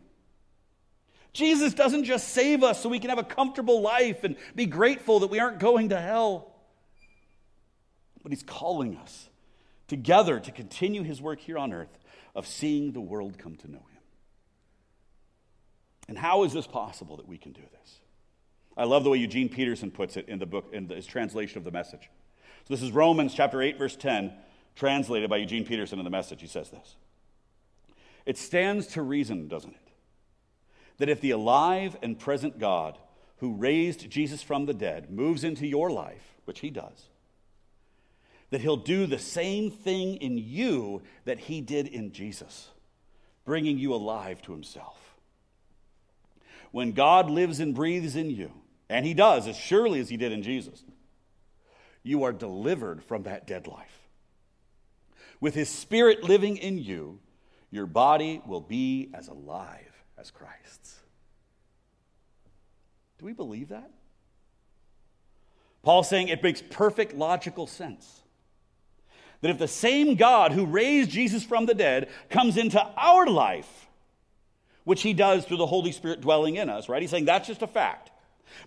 Jesus 1.33 1.75
doesn't 1.75 2.05
just 2.05 2.29
save 2.29 2.63
us 2.63 2.81
so 2.81 2.89
we 2.89 3.01
can 3.01 3.11
have 3.11 3.19
a 3.19 3.25
comfortable 3.25 3.83
life 3.83 4.23
and 4.23 4.37
be 4.55 4.67
grateful 4.67 5.21
that 5.21 5.27
we 5.27 5.41
aren't 5.41 5.59
going 5.59 5.89
to 5.89 6.01
hell, 6.01 6.53
but 8.23 8.31
He's 8.31 8.45
calling 8.45 8.97
us 8.97 9.29
together 9.89 10.39
to 10.39 10.53
continue 10.53 11.03
His 11.03 11.21
work 11.21 11.41
here 11.41 11.59
on 11.59 11.73
earth 11.73 11.99
of 12.37 12.47
seeing 12.47 12.93
the 12.93 13.01
world 13.01 13.37
come 13.37 13.57
to 13.57 13.71
know 13.71 13.79
Him. 13.79 14.03
And 16.09 16.19
how 16.19 16.45
is 16.45 16.53
this 16.53 16.69
possible 16.69 17.17
that 17.17 17.27
we 17.27 17.37
can 17.37 17.53
do 17.53 17.63
this? 17.63 17.99
I 18.77 18.85
love 18.85 19.05
the 19.05 19.11
way 19.11 19.19
Eugene 19.19 19.49
Peterson 19.49 19.91
puts 19.91 20.17
it 20.17 20.29
in 20.29 20.39
the 20.39 20.47
book, 20.47 20.71
in 20.73 20.89
his 20.89 21.07
translation 21.07 21.59
of 21.59 21.65
the 21.65 21.71
message. 21.71 22.11
So 22.67 22.75
this 22.75 22.83
is 22.83 22.93
Romans 22.93 23.35
chapter 23.35 23.61
8, 23.63 23.79
verse 23.79 23.97
10, 23.97 24.33
translated 24.77 25.31
by 25.31 25.39
Eugene 25.39 25.65
Peterson 25.65 25.99
in 25.99 26.05
the 26.05 26.11
message. 26.11 26.41
He 26.41 26.47
says 26.47 26.71
this 26.71 26.97
It 28.27 28.39
stands 28.39 28.87
to 28.89 29.03
reason, 29.03 29.49
doesn't 29.49 29.75
it, 29.75 29.93
that 30.99 31.09
if 31.09 31.20
the 31.20 31.33
alive 31.33 31.97
and 32.03 32.18
present 32.18 32.59
God 32.59 32.99
who 33.39 33.55
raised 33.55 34.11
Jesus 34.11 34.43
from 34.43 34.66
the 34.66 34.75
dead 34.75 35.11
moves 35.11 35.45
into 35.45 35.66
your 35.66 35.91
life, 35.91 36.22
which 36.45 36.61
he 36.61 36.70
does, 36.70 37.09
that 38.51 38.61
he'll 38.61 38.77
do 38.77 39.07
the 39.07 39.18
same 39.18 39.70
thing 39.70 40.16
in 40.16 40.39
you 40.39 41.03
that 41.25 41.41
he 41.41 41.61
did 41.61 41.89
in 41.89 42.12
Jesus, 42.12 42.70
bringing 43.45 43.79
you 43.79 43.93
alive 43.93 44.41
to 44.43 44.53
himself 44.53 45.05
when 46.75 46.91
God 46.91 47.31
lives 47.31 47.61
and 47.61 47.72
breathes 47.72 48.16
in 48.16 48.31
you, 48.31 48.51
and 48.89 49.07
He 49.07 49.14
does 49.14 49.47
as 49.47 49.57
surely 49.57 50.01
as 50.01 50.09
He 50.09 50.16
did 50.16 50.33
in 50.33 50.43
Jesus, 50.43 50.83
you 52.03 52.25
are 52.25 52.33
delivered 52.33 53.05
from 53.05 53.22
that 53.22 53.47
dead 53.47 53.68
life. 53.68 54.09
With 55.41 55.55
His 55.55 55.68
Spirit 55.68 56.25
living 56.25 56.57
in 56.57 56.79
you, 56.79 57.20
your 57.75 57.87
body 57.87 58.41
will 58.47 58.61
be 58.61 59.11
as 59.14 59.29
alive 59.29 59.93
as 60.16 60.31
Christ's. 60.31 60.95
Do 63.18 63.27
we 63.27 63.33
believe 63.33 63.70
that? 63.70 63.91
Paul's 65.83 66.09
saying 66.09 66.29
it 66.29 66.43
makes 66.43 66.62
perfect 66.62 67.14
logical 67.14 67.66
sense. 67.66 68.22
That 69.41 69.51
if 69.51 69.59
the 69.59 69.68
same 69.68 70.14
God 70.14 70.53
who 70.53 70.66
raised 70.66 71.11
Jesus 71.11 71.45
from 71.45 71.66
the 71.66 71.75
dead 71.75 72.09
comes 72.31 72.57
into 72.57 72.81
our 72.97 73.27
life, 73.27 73.89
which 74.85 75.03
he 75.03 75.12
does 75.12 75.45
through 75.45 75.57
the 75.57 75.66
Holy 75.66 75.93
Spirit 75.93 76.20
dwelling 76.20 76.57
in 76.57 76.70
us, 76.70 76.89
right? 76.89 77.03
He's 77.03 77.11
saying 77.11 77.25
that's 77.25 77.49
just 77.49 77.62
a 77.62 77.66
fact. 77.66 78.11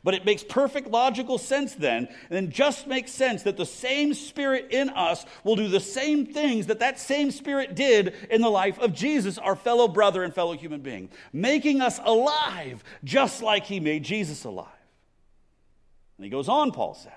But 0.04 0.14
it 0.14 0.26
makes 0.26 0.44
perfect 0.44 0.88
logical 0.90 1.38
sense 1.38 1.74
then, 1.74 2.08
and 2.30 2.52
just 2.52 2.88
makes 2.88 3.12
sense 3.12 3.44
that 3.44 3.58
the 3.58 3.66
same 3.66 4.14
Spirit 4.14 4.68
in 4.72 4.90
us 4.90 5.26
will 5.44 5.56
do 5.56 5.68
the 5.68 5.80
same 5.80 6.26
things 6.26 6.68
that 6.68 6.80
that 6.80 7.00
same 7.00 7.32
Spirit 7.32 7.76
did 7.76 8.14
in 8.30 8.42
the 8.42 8.50
life 8.50 8.80
of 8.80 8.94
Jesus, 8.94 9.38
our 9.38 9.56
fellow 9.56 9.88
brother 9.88 10.24
and 10.24 10.34
fellow 10.34 10.54
human 10.54 10.82
being, 10.82 11.10
making 11.32 11.82
us 11.82 12.00
alive 12.04 12.84
just 13.04 13.42
like 13.42 13.66
He 13.66 13.80
made 13.80 14.04
Jesus 14.04 14.44
alive. 14.44 14.68
And 16.18 16.26
he 16.26 16.30
goes 16.30 16.50
on, 16.50 16.72
Paul 16.72 16.96
says. 16.96 17.12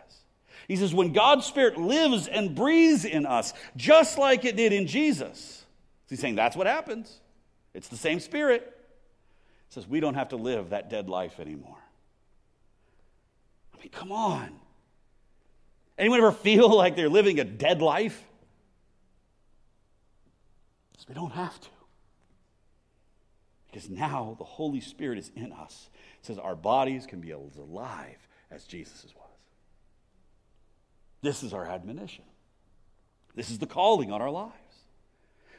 He 0.69 0.77
says, 0.77 0.95
when 0.95 1.13
God's 1.13 1.47
Spirit 1.47 1.77
lives 1.77 2.29
and 2.29 2.55
breathes 2.55 3.05
in 3.05 3.27
us, 3.27 3.53
just 3.77 4.19
like 4.19 4.45
it 4.45 4.57
did 4.57 4.73
in 4.73 4.87
Jesus, 4.87 5.65
he's 6.09 6.21
saying 6.21 6.37
that's 6.37 6.55
what 6.55 6.67
happens. 6.67 7.21
It's 7.75 7.89
the 7.89 7.97
same 7.97 8.21
Spirit 8.21 8.77
says 9.71 9.89
we 9.89 10.01
don't 10.01 10.15
have 10.15 10.29
to 10.29 10.37
live 10.37 10.71
that 10.71 10.91
dead 10.91 11.09
life 11.09 11.41
anymore. 11.41 11.79
I 13.81 13.85
mean, 13.85 13.91
come 13.93 14.12
on. 14.12 14.51
Anyone 15.97 16.18
ever 16.18 16.33
feel 16.33 16.68
like 16.76 16.97
they're 16.97 17.09
living 17.09 17.41
a 17.41 17.45
dead 17.45 17.81
life? 17.81 18.22
Because 20.93 21.09
we 21.09 21.14
don't 21.14 21.33
have 21.33 21.59
to. 21.59 21.68
Because 23.70 23.89
now 23.89 24.37
the 24.39 24.45
Holy 24.45 24.81
Spirit 24.81 25.18
is 25.18 25.31
in 25.35 25.53
us. 25.53 25.89
It 26.20 26.26
says 26.26 26.39
our 26.39 26.57
bodies 26.57 27.07
can 27.07 27.20
be 27.20 27.33
as 27.33 27.57
alive 27.57 28.18
as 28.51 28.64
Jesus 28.64 29.07
was. 29.16 29.24
This 31.22 31.43
is 31.43 31.55
our 31.55 31.66
admonition. 31.66 32.24
This 33.35 33.51
is 33.51 33.59
the 33.59 33.66
calling 33.66 34.12
on 34.12 34.20
our 34.20 34.31
lives. 34.31 34.55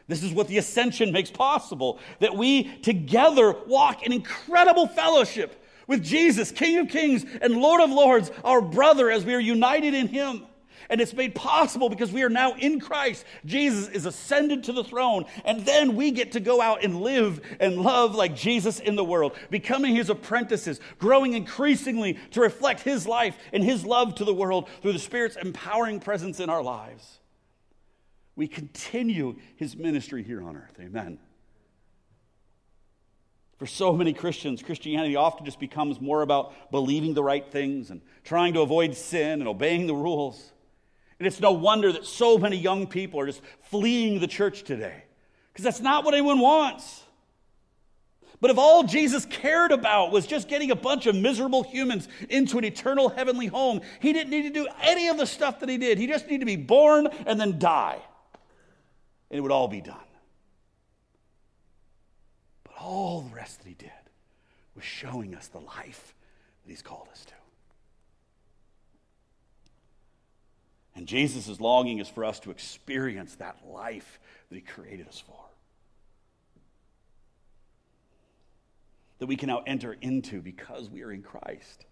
This 0.07 0.21
is 0.23 0.33
what 0.33 0.47
the 0.47 0.57
ascension 0.57 1.11
makes 1.11 1.31
possible 1.31 1.99
that 2.19 2.35
we 2.35 2.63
together 2.79 3.55
walk 3.65 4.03
in 4.03 4.11
incredible 4.11 4.87
fellowship 4.87 5.60
with 5.91 6.03
Jesus, 6.03 6.51
King 6.51 6.77
of 6.77 6.87
Kings 6.87 7.25
and 7.41 7.57
Lord 7.57 7.81
of 7.81 7.89
Lords, 7.89 8.31
our 8.45 8.61
brother, 8.61 9.11
as 9.11 9.25
we 9.25 9.35
are 9.35 9.41
united 9.41 9.93
in 9.93 10.07
Him. 10.07 10.45
And 10.89 11.01
it's 11.01 11.13
made 11.13 11.35
possible 11.35 11.89
because 11.89 12.13
we 12.13 12.23
are 12.23 12.29
now 12.29 12.53
in 12.53 12.79
Christ. 12.79 13.25
Jesus 13.45 13.89
is 13.89 14.05
ascended 14.05 14.63
to 14.63 14.71
the 14.71 14.85
throne. 14.85 15.25
And 15.43 15.65
then 15.65 15.97
we 15.97 16.11
get 16.11 16.31
to 16.31 16.39
go 16.39 16.61
out 16.61 16.85
and 16.85 17.01
live 17.01 17.41
and 17.59 17.75
love 17.77 18.15
like 18.15 18.35
Jesus 18.35 18.79
in 18.79 18.95
the 18.95 19.03
world, 19.03 19.33
becoming 19.49 19.93
his 19.93 20.09
apprentices, 20.09 20.79
growing 20.97 21.33
increasingly 21.33 22.17
to 22.31 22.39
reflect 22.39 22.81
his 22.81 23.05
life 23.05 23.37
and 23.51 23.61
his 23.61 23.85
love 23.85 24.15
to 24.15 24.25
the 24.25 24.33
world 24.33 24.69
through 24.81 24.93
the 24.93 24.99
Spirit's 24.99 25.35
empowering 25.35 25.99
presence 25.99 26.39
in 26.39 26.49
our 26.49 26.63
lives. 26.63 27.19
We 28.37 28.47
continue 28.47 29.35
his 29.57 29.75
ministry 29.75 30.23
here 30.23 30.41
on 30.41 30.55
earth. 30.55 30.77
Amen. 30.79 31.19
For 33.61 33.67
so 33.67 33.93
many 33.93 34.11
Christians, 34.11 34.63
Christianity 34.63 35.15
often 35.15 35.45
just 35.45 35.59
becomes 35.59 36.01
more 36.01 36.23
about 36.23 36.71
believing 36.71 37.13
the 37.13 37.21
right 37.21 37.45
things 37.47 37.91
and 37.91 38.01
trying 38.23 38.55
to 38.55 38.61
avoid 38.61 38.95
sin 38.95 39.39
and 39.39 39.47
obeying 39.47 39.85
the 39.85 39.93
rules. 39.93 40.51
And 41.19 41.27
it's 41.27 41.39
no 41.39 41.51
wonder 41.51 41.91
that 41.91 42.07
so 42.07 42.39
many 42.39 42.57
young 42.57 42.87
people 42.87 43.19
are 43.19 43.27
just 43.27 43.43
fleeing 43.69 44.19
the 44.19 44.25
church 44.25 44.63
today, 44.63 45.03
because 45.53 45.63
that's 45.63 45.79
not 45.79 46.03
what 46.03 46.15
anyone 46.15 46.39
wants. 46.39 47.03
But 48.39 48.49
if 48.49 48.57
all 48.57 48.81
Jesus 48.81 49.27
cared 49.27 49.71
about 49.71 50.11
was 50.11 50.25
just 50.25 50.49
getting 50.49 50.71
a 50.71 50.75
bunch 50.75 51.05
of 51.05 51.15
miserable 51.15 51.61
humans 51.61 52.07
into 52.29 52.57
an 52.57 52.65
eternal 52.65 53.09
heavenly 53.09 53.45
home, 53.45 53.81
he 53.99 54.11
didn't 54.11 54.31
need 54.31 54.41
to 54.41 54.49
do 54.49 54.67
any 54.81 55.07
of 55.07 55.19
the 55.19 55.27
stuff 55.27 55.59
that 55.59 55.69
he 55.69 55.77
did. 55.77 55.99
He 55.99 56.07
just 56.07 56.25
needed 56.25 56.39
to 56.39 56.45
be 56.47 56.55
born 56.55 57.09
and 57.27 57.39
then 57.39 57.59
die. 57.59 58.01
And 59.29 59.37
it 59.37 59.41
would 59.41 59.51
all 59.51 59.67
be 59.67 59.81
done. 59.81 59.97
All 62.81 63.21
the 63.21 63.35
rest 63.35 63.59
that 63.59 63.67
he 63.67 63.75
did 63.75 63.91
was 64.75 64.83
showing 64.83 65.35
us 65.35 65.47
the 65.47 65.59
life 65.59 66.15
that 66.63 66.69
he's 66.69 66.81
called 66.81 67.07
us 67.11 67.25
to. 67.25 67.33
And 70.95 71.07
Jesus' 71.07 71.59
longing 71.59 71.99
is 71.99 72.09
for 72.09 72.25
us 72.25 72.39
to 72.41 72.51
experience 72.51 73.35
that 73.35 73.57
life 73.67 74.19
that 74.49 74.55
He 74.55 74.61
created 74.61 75.07
us 75.07 75.23
for. 75.25 75.39
That 79.19 79.27
we 79.27 79.35
can 79.35 79.47
now 79.47 79.63
enter 79.65 79.95
into 80.01 80.41
because 80.41 80.89
we 80.89 81.03
are 81.03 81.11
in 81.11 81.21
Christ, 81.21 81.85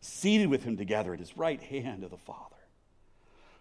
seated 0.00 0.48
with 0.48 0.62
Him 0.64 0.76
together 0.76 1.12
at 1.12 1.18
His 1.18 1.36
right 1.36 1.60
hand 1.60 2.04
of 2.04 2.10
the 2.10 2.16
Father. 2.16 2.56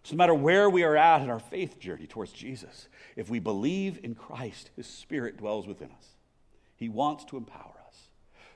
So, 0.04 0.16
no 0.16 0.18
matter 0.18 0.36
where 0.36 0.70
we 0.70 0.84
are 0.84 0.96
at 0.96 1.22
in 1.22 1.30
our 1.30 1.40
faith 1.40 1.80
journey 1.80 2.06
towards 2.06 2.32
Jesus, 2.32 2.88
if 3.16 3.30
we 3.30 3.40
believe 3.40 4.00
in 4.04 4.14
Christ, 4.16 4.70
His 4.76 4.88
Spirit 4.88 5.38
dwells 5.38 5.68
within 5.68 5.90
us. 5.92 6.17
He 6.78 6.88
wants 6.88 7.26
to 7.26 7.38
empower 7.38 7.76
us, 7.88 8.08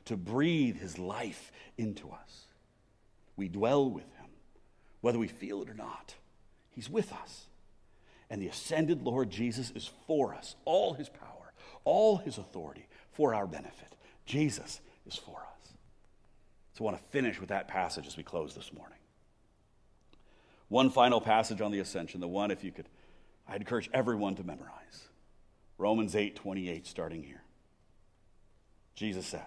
to 0.05 0.15
breathe 0.15 0.77
His 0.77 0.97
life 0.97 1.51
into 1.77 2.09
us. 2.09 2.45
We 3.35 3.49
dwell 3.49 3.89
with 3.89 4.05
Him 4.05 4.29
whether 5.01 5.19
we 5.19 5.27
feel 5.27 5.61
it 5.61 5.69
or 5.69 5.73
not. 5.73 6.15
He's 6.69 6.89
with 6.89 7.11
us. 7.11 7.47
And 8.29 8.41
the 8.41 8.47
ascended 8.47 9.03
Lord 9.03 9.29
Jesus 9.29 9.71
is 9.75 9.89
for 10.07 10.33
us, 10.33 10.55
all 10.63 10.93
his 10.93 11.09
power, 11.09 11.51
all 11.83 12.17
his 12.17 12.37
authority 12.37 12.87
for 13.11 13.33
our 13.33 13.45
benefit. 13.45 13.93
Jesus 14.25 14.79
is 15.05 15.15
for 15.15 15.35
us. 15.35 15.73
So 16.73 16.85
I 16.85 16.91
want 16.91 16.97
to 16.97 17.03
finish 17.09 17.41
with 17.41 17.49
that 17.49 17.67
passage 17.67 18.07
as 18.07 18.15
we 18.15 18.23
close 18.23 18.55
this 18.55 18.71
morning. 18.71 18.97
One 20.69 20.89
final 20.89 21.19
passage 21.19 21.59
on 21.59 21.71
the 21.71 21.79
ascension, 21.79 22.21
the 22.21 22.27
one, 22.29 22.51
if 22.51 22.63
you 22.63 22.71
could, 22.71 22.87
I'd 23.49 23.59
encourage 23.59 23.89
everyone 23.93 24.35
to 24.35 24.43
memorize. 24.43 25.09
Romans 25.77 26.15
8 26.15 26.35
28, 26.35 26.87
starting 26.87 27.23
here. 27.23 27.41
Jesus 28.95 29.25
says, 29.25 29.41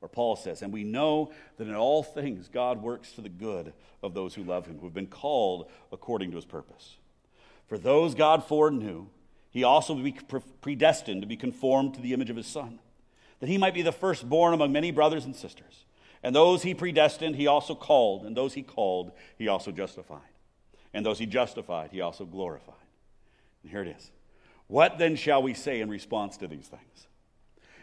or 0.00 0.08
Paul 0.08 0.36
says, 0.36 0.62
and 0.62 0.72
we 0.72 0.84
know 0.84 1.32
that 1.56 1.68
in 1.68 1.74
all 1.74 2.02
things 2.02 2.48
God 2.48 2.82
works 2.82 3.12
to 3.12 3.20
the 3.20 3.28
good 3.28 3.72
of 4.02 4.14
those 4.14 4.34
who 4.34 4.42
love 4.42 4.66
him, 4.66 4.78
who 4.78 4.86
have 4.86 4.94
been 4.94 5.06
called 5.06 5.70
according 5.92 6.30
to 6.30 6.36
his 6.36 6.44
purpose. 6.44 6.96
For 7.66 7.78
those 7.78 8.14
God 8.14 8.44
foreknew, 8.44 9.06
he 9.50 9.64
also 9.64 9.94
be 9.94 10.16
predestined 10.60 11.22
to 11.22 11.26
be 11.26 11.36
conformed 11.36 11.94
to 11.94 12.00
the 12.00 12.12
image 12.12 12.30
of 12.30 12.36
his 12.36 12.46
Son, 12.46 12.78
that 13.40 13.48
he 13.48 13.58
might 13.58 13.74
be 13.74 13.82
the 13.82 13.92
firstborn 13.92 14.52
among 14.52 14.72
many 14.72 14.90
brothers 14.90 15.24
and 15.24 15.34
sisters. 15.34 15.84
And 16.22 16.34
those 16.34 16.62
he 16.62 16.74
predestined, 16.74 17.36
he 17.36 17.46
also 17.46 17.74
called, 17.74 18.24
and 18.24 18.36
those 18.36 18.54
he 18.54 18.62
called, 18.62 19.12
he 19.38 19.48
also 19.48 19.70
justified. 19.70 20.20
And 20.92 21.04
those 21.04 21.18
he 21.18 21.26
justified, 21.26 21.90
he 21.90 22.00
also 22.00 22.24
glorified. 22.24 22.74
And 23.62 23.70
here 23.70 23.82
it 23.82 23.88
is. 23.88 24.10
What 24.66 24.98
then 24.98 25.16
shall 25.16 25.42
we 25.42 25.54
say 25.54 25.80
in 25.80 25.88
response 25.88 26.36
to 26.38 26.48
these 26.48 26.66
things? 26.66 27.06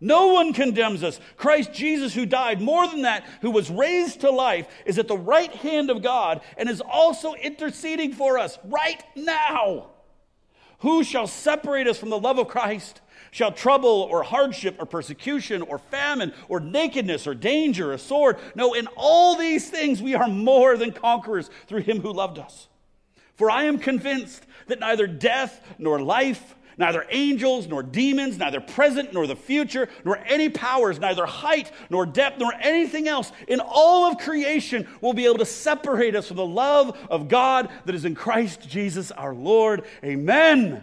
No 0.00 0.28
one 0.28 0.54
condemns 0.54 1.04
us. 1.04 1.20
Christ 1.36 1.74
Jesus, 1.74 2.14
who 2.14 2.24
died, 2.24 2.62
more 2.62 2.88
than 2.88 3.02
that, 3.02 3.24
who 3.42 3.50
was 3.50 3.70
raised 3.70 4.22
to 4.22 4.30
life, 4.30 4.66
is 4.86 4.98
at 4.98 5.08
the 5.08 5.16
right 5.16 5.52
hand 5.52 5.90
of 5.90 6.02
God 6.02 6.40
and 6.56 6.70
is 6.70 6.80
also 6.80 7.34
interceding 7.34 8.14
for 8.14 8.38
us 8.38 8.58
right 8.64 9.02
now. 9.14 9.90
Who 10.78 11.04
shall 11.04 11.26
separate 11.26 11.86
us 11.86 11.98
from 11.98 12.08
the 12.08 12.18
love 12.18 12.38
of 12.38 12.48
Christ? 12.48 13.02
Shall 13.30 13.52
trouble 13.52 14.08
or 14.10 14.22
hardship 14.22 14.76
or 14.78 14.86
persecution 14.86 15.60
or 15.60 15.78
famine 15.78 16.32
or 16.48 16.58
nakedness 16.58 17.26
or 17.26 17.34
danger 17.34 17.92
or 17.92 17.98
sword? 17.98 18.38
No, 18.54 18.72
in 18.72 18.88
all 18.96 19.36
these 19.36 19.68
things 19.68 20.00
we 20.00 20.14
are 20.14 20.28
more 20.28 20.78
than 20.78 20.92
conquerors 20.92 21.50
through 21.66 21.82
him 21.82 22.00
who 22.00 22.12
loved 22.12 22.38
us. 22.38 22.68
For 23.34 23.50
I 23.50 23.64
am 23.64 23.78
convinced 23.78 24.46
that 24.66 24.80
neither 24.80 25.06
death 25.06 25.62
nor 25.78 26.00
life 26.00 26.56
neither 26.80 27.06
angels 27.10 27.68
nor 27.68 27.82
demons, 27.82 28.38
neither 28.38 28.60
present 28.60 29.12
nor 29.12 29.26
the 29.26 29.36
future, 29.36 29.88
nor 30.04 30.18
any 30.26 30.48
powers, 30.48 30.98
neither 30.98 31.26
height 31.26 31.70
nor 31.90 32.04
depth, 32.06 32.38
nor 32.38 32.52
anything 32.60 33.06
else 33.06 33.30
in 33.46 33.60
all 33.60 34.10
of 34.10 34.18
creation 34.18 34.88
will 35.00 35.12
be 35.12 35.26
able 35.26 35.38
to 35.38 35.44
separate 35.44 36.16
us 36.16 36.26
from 36.26 36.38
the 36.38 36.46
love 36.46 36.98
of 37.08 37.28
God 37.28 37.70
that 37.84 37.94
is 37.94 38.04
in 38.04 38.14
Christ 38.14 38.68
Jesus 38.68 39.12
our 39.12 39.34
Lord. 39.34 39.84
Amen. 40.02 40.82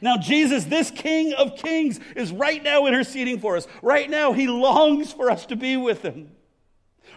Now, 0.00 0.16
Jesus, 0.16 0.64
this 0.64 0.90
King 0.90 1.32
of 1.32 1.56
Kings, 1.56 2.00
is 2.14 2.30
right 2.30 2.62
now 2.62 2.86
interceding 2.86 3.40
for 3.40 3.56
us. 3.56 3.66
Right 3.82 4.08
now, 4.08 4.32
he 4.32 4.46
longs 4.46 5.12
for 5.12 5.30
us 5.30 5.46
to 5.46 5.56
be 5.56 5.76
with 5.76 6.02
him. 6.02 6.30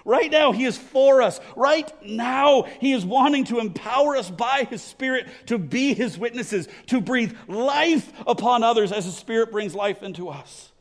Right 0.06 0.32
now, 0.32 0.52
He 0.52 0.66
is 0.66 0.78
for 0.78 1.22
us. 1.22 1.40
Right 1.56 1.92
now, 2.04 2.64
He 2.80 2.94
is 2.94 3.06
wanting 3.06 3.46
to 3.46 3.60
empower 3.60 4.16
us 4.16 4.30
by 4.30 4.68
His 4.70 4.82
Spirit 4.82 5.28
to 5.48 5.58
be 5.58 5.94
His 5.94 6.18
witnesses, 6.18 6.68
to 6.88 7.02
breathe 7.02 7.36
life 7.48 8.12
upon 8.26 8.64
others 8.64 8.92
as 8.92 9.06
His 9.06 9.18
Spirit 9.18 9.52
brings 9.52 9.76
life 9.76 10.04
into 10.04 10.30
us. 10.30 10.72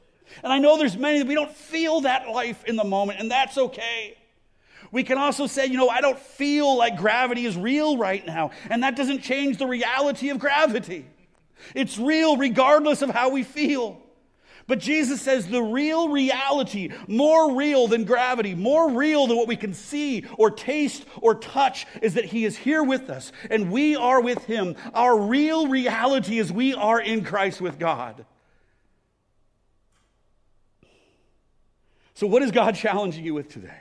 And 0.43 0.53
I 0.53 0.59
know 0.59 0.77
there's 0.77 0.97
many 0.97 1.19
that 1.19 1.27
we 1.27 1.35
don't 1.35 1.51
feel 1.51 2.03
that 2.03 2.29
life 2.29 2.65
in 2.65 2.77
the 2.77 2.85
moment, 2.85 3.21
and 3.21 3.31
that's 3.31 3.59
okay. 3.59 4.17
We 4.91 5.03
can 5.03 5.19
also 5.19 5.47
say, 5.47 5.67
you 5.67 5.77
know, 5.77 5.89
I 5.89 6.01
don't 6.01 6.19
feel 6.19 6.77
like 6.77 6.97
gravity 6.97 7.45
is 7.45 7.57
real 7.57 7.99
right 7.99 8.25
now, 8.25 8.53
and 8.71 8.83
that 8.83 8.97
doesn't 8.97 9.21
change 9.21 9.59
the 9.59 9.67
reality 9.67 10.31
of 10.31 10.39
gravity. 10.39 11.07
It's 11.75 11.99
real 11.99 12.37
regardless 12.37 13.03
of 13.03 13.11
how 13.11 13.31
we 13.31 13.43
feel. 13.43 14.01
But 14.69 14.81
Jesus 14.81 15.23
says 15.23 15.49
the 15.49 15.63
real 15.63 16.11
reality, 16.11 16.91
more 17.09 17.57
real 17.57 17.89
than 17.89 18.05
gravity, 18.05 18.55
more 18.55 18.91
real 18.91 19.27
than 19.27 19.39
what 19.39 19.49
we 19.49 19.57
can 19.57 19.73
see 19.73 20.27
or 20.37 20.51
taste 20.51 21.07
or 21.23 21.35
touch, 21.35 21.87
is 22.03 22.15
that 22.15 22.27
He 22.27 22.45
is 22.45 22.59
here 22.59 22.85
with 22.85 23.09
us 23.09 23.33
and 23.51 23.73
we 23.73 23.97
are 23.97 24.21
with 24.21 24.45
Him. 24.45 24.77
Our 24.93 25.19
real 25.19 25.69
reality 25.69 26.39
is 26.39 26.53
we 26.53 26.75
are 26.75 27.01
in 27.01 27.25
Christ 27.25 27.63
with 27.63 27.79
God. 27.79 28.27
So, 32.13 32.27
what 32.27 32.43
is 32.43 32.51
God 32.51 32.75
challenging 32.75 33.25
you 33.25 33.33
with 33.33 33.49
today? 33.49 33.81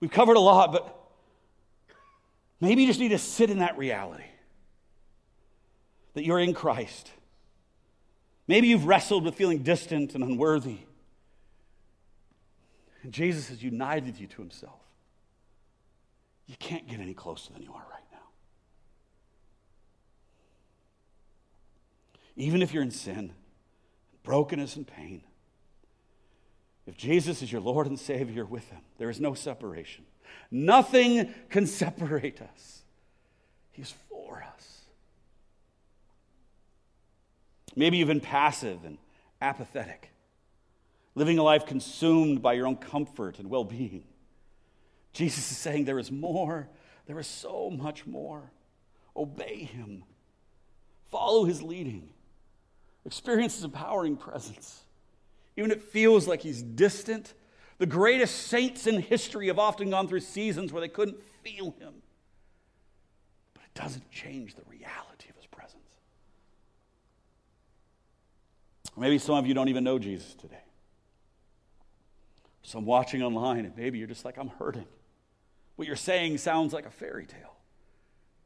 We've 0.00 0.10
covered 0.10 0.36
a 0.36 0.40
lot, 0.40 0.72
but 0.72 0.98
maybe 2.60 2.82
you 2.82 2.88
just 2.88 2.98
need 2.98 3.10
to 3.10 3.18
sit 3.18 3.50
in 3.50 3.60
that 3.60 3.78
reality 3.78 4.24
that 6.14 6.24
you're 6.24 6.40
in 6.40 6.54
Christ 6.54 7.12
Maybe 8.48 8.68
you've 8.68 8.86
wrestled 8.86 9.24
with 9.24 9.34
feeling 9.34 9.62
distant 9.62 10.14
and 10.14 10.24
unworthy. 10.24 10.78
And 13.02 13.12
Jesus 13.12 13.48
has 13.50 13.62
united 13.62 14.18
you 14.18 14.26
to 14.26 14.36
himself. 14.38 14.80
you 16.46 16.56
can't 16.58 16.88
get 16.88 16.98
any 16.98 17.12
closer 17.12 17.52
than 17.52 17.62
you 17.62 17.70
are 17.72 17.86
right 17.90 18.04
now. 18.10 18.18
Even 22.36 22.62
if 22.62 22.72
you're 22.72 22.82
in 22.82 22.90
sin, 22.90 23.32
brokenness, 24.22 24.76
and 24.76 24.86
pain, 24.86 25.22
if 26.86 26.96
Jesus 26.96 27.42
is 27.42 27.52
your 27.52 27.60
Lord 27.60 27.86
and 27.86 27.98
Savior 27.98 28.46
with 28.46 28.68
Him, 28.70 28.80
there 28.96 29.10
is 29.10 29.20
no 29.20 29.34
separation. 29.34 30.06
Nothing 30.50 31.34
can 31.50 31.66
separate 31.66 32.40
us. 32.40 32.82
He's 33.72 33.92
for 34.08 34.42
us. 34.42 34.77
Maybe 37.78 37.98
you've 37.98 38.08
been 38.08 38.18
passive 38.18 38.84
and 38.84 38.98
apathetic, 39.40 40.10
living 41.14 41.38
a 41.38 41.44
life 41.44 41.64
consumed 41.64 42.42
by 42.42 42.54
your 42.54 42.66
own 42.66 42.74
comfort 42.74 43.38
and 43.38 43.48
well 43.48 43.62
being. 43.62 44.02
Jesus 45.12 45.52
is 45.52 45.58
saying 45.58 45.84
there 45.84 46.00
is 46.00 46.10
more, 46.10 46.68
there 47.06 47.20
is 47.20 47.28
so 47.28 47.70
much 47.70 48.04
more. 48.04 48.50
Obey 49.16 49.58
Him, 49.62 50.02
follow 51.12 51.44
His 51.44 51.62
leading, 51.62 52.08
experience 53.06 53.54
His 53.54 53.62
empowering 53.62 54.16
presence. 54.16 54.82
Even 55.56 55.70
if 55.70 55.76
it 55.76 55.84
feels 55.84 56.26
like 56.26 56.42
He's 56.42 56.60
distant, 56.62 57.32
the 57.78 57.86
greatest 57.86 58.48
saints 58.48 58.88
in 58.88 59.00
history 59.00 59.46
have 59.46 59.60
often 59.60 59.90
gone 59.90 60.08
through 60.08 60.18
seasons 60.18 60.72
where 60.72 60.80
they 60.80 60.88
couldn't 60.88 61.18
feel 61.44 61.76
Him. 61.78 61.94
But 63.54 63.62
it 63.62 63.80
doesn't 63.80 64.10
change 64.10 64.56
the 64.56 64.64
reality 64.68 65.28
of 65.30 65.36
His 65.36 65.46
presence. 65.46 65.78
Maybe 68.98 69.18
some 69.18 69.36
of 69.36 69.46
you 69.46 69.54
don't 69.54 69.68
even 69.68 69.84
know 69.84 69.98
Jesus 69.98 70.34
today. 70.34 70.62
Some 72.62 72.84
watching 72.84 73.22
online, 73.22 73.64
and 73.64 73.76
maybe 73.76 73.98
you're 73.98 74.08
just 74.08 74.24
like, 74.24 74.36
I'm 74.36 74.48
hurting. 74.48 74.86
What 75.76 75.86
you're 75.86 75.96
saying 75.96 76.38
sounds 76.38 76.72
like 76.72 76.86
a 76.86 76.90
fairy 76.90 77.24
tale. 77.24 77.56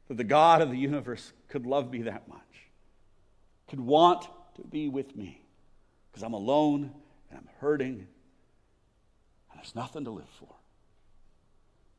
That 0.07 0.17
the 0.17 0.23
God 0.23 0.61
of 0.61 0.69
the 0.69 0.77
universe 0.77 1.33
could 1.47 1.65
love 1.65 1.91
me 1.91 2.03
that 2.03 2.27
much, 2.27 2.39
could 3.67 3.79
want 3.79 4.27
to 4.55 4.61
be 4.61 4.87
with 4.87 5.15
me, 5.15 5.43
because 6.11 6.23
I'm 6.23 6.33
alone 6.33 6.91
and 7.29 7.39
I'm 7.39 7.49
hurting, 7.59 8.07
and 9.49 9.57
there's 9.57 9.75
nothing 9.75 10.05
to 10.05 10.11
live 10.11 10.29
for. 10.39 10.53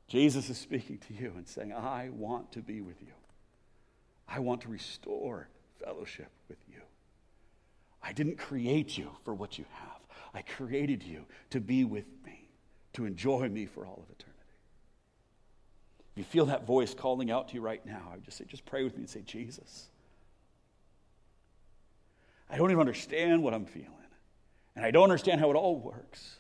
Jesus 0.09 0.49
is 0.49 0.57
speaking 0.57 0.99
to 1.09 1.15
you 1.15 1.33
and 1.37 1.47
saying, 1.47 1.73
I 1.73 2.09
want 2.11 2.53
to 2.53 2.61
be 2.61 2.81
with 2.81 3.03
you. 3.03 3.13
I 4.27 4.39
want 4.39 4.63
to 4.63 4.69
restore 4.69 5.49
fellowship 5.83 6.31
with 6.49 6.59
you. 6.64 6.64
I 8.05 8.13
didn't 8.13 8.37
create 8.37 8.99
you 8.99 9.11
for 9.25 9.35
what 9.35 9.59
you 9.59 9.65
have. 9.73 10.01
I 10.35 10.43
created 10.43 11.03
you 11.03 11.25
to 11.51 11.61
be 11.61 11.85
with 11.85 12.05
me, 12.25 12.51
to 12.93 13.07
enjoy 13.07 13.49
me 13.49 13.65
for 13.67 13.87
all 13.87 14.05
of 14.05 14.11
eternity. 14.11 14.35
If 16.13 16.19
you 16.19 16.25
feel 16.25 16.47
that 16.47 16.67
voice 16.67 16.93
calling 16.93 17.31
out 17.31 17.49
to 17.49 17.55
you 17.55 17.61
right 17.61 17.85
now, 17.85 18.09
I 18.13 18.17
would 18.17 18.25
just 18.25 18.37
say, 18.37 18.45
just 18.45 18.67
pray 18.67 18.85
with 18.85 18.95
me 18.95 19.01
and 19.01 19.11
say, 19.11 19.23
Jesus. 19.23 19.89
I 22.51 22.57
don't 22.57 22.71
even 22.71 22.81
understand 22.81 23.43
what 23.43 23.55
I'm 23.55 23.65
feeling. 23.65 23.91
And 24.77 24.85
I 24.85 24.91
don't 24.91 25.05
understand 25.05 25.41
how 25.41 25.51
it 25.51 25.57
all 25.57 25.79
works. 25.79 26.37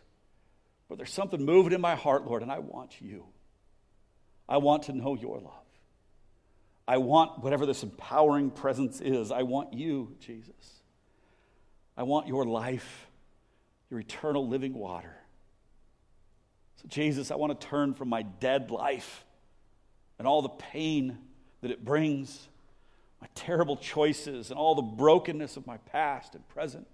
But 0.88 0.98
there's 0.98 1.12
something 1.12 1.44
moving 1.44 1.72
in 1.72 1.80
my 1.80 1.94
heart, 1.94 2.26
Lord, 2.26 2.42
and 2.42 2.52
I 2.52 2.58
want 2.58 3.00
you. 3.00 3.24
I 4.48 4.58
want 4.58 4.84
to 4.84 4.92
know 4.92 5.14
your 5.14 5.40
love. 5.40 5.52
I 6.86 6.98
want 6.98 7.42
whatever 7.42 7.64
this 7.64 7.82
empowering 7.82 8.50
presence 8.50 9.00
is. 9.00 9.32
I 9.32 9.42
want 9.42 9.72
you, 9.72 10.14
Jesus. 10.20 10.82
I 11.96 12.02
want 12.02 12.26
your 12.26 12.44
life, 12.44 13.06
your 13.90 14.00
eternal 14.00 14.48
living 14.48 14.74
water. 14.74 15.14
So, 16.76 16.88
Jesus, 16.88 17.30
I 17.30 17.36
want 17.36 17.58
to 17.58 17.66
turn 17.66 17.94
from 17.94 18.08
my 18.08 18.22
dead 18.22 18.70
life 18.70 19.24
and 20.18 20.26
all 20.26 20.42
the 20.42 20.48
pain 20.48 21.18
that 21.60 21.70
it 21.70 21.84
brings, 21.84 22.48
my 23.20 23.28
terrible 23.34 23.76
choices, 23.76 24.50
and 24.50 24.58
all 24.58 24.74
the 24.74 24.82
brokenness 24.82 25.56
of 25.56 25.66
my 25.66 25.76
past 25.78 26.34
and 26.34 26.46
present. 26.48 26.86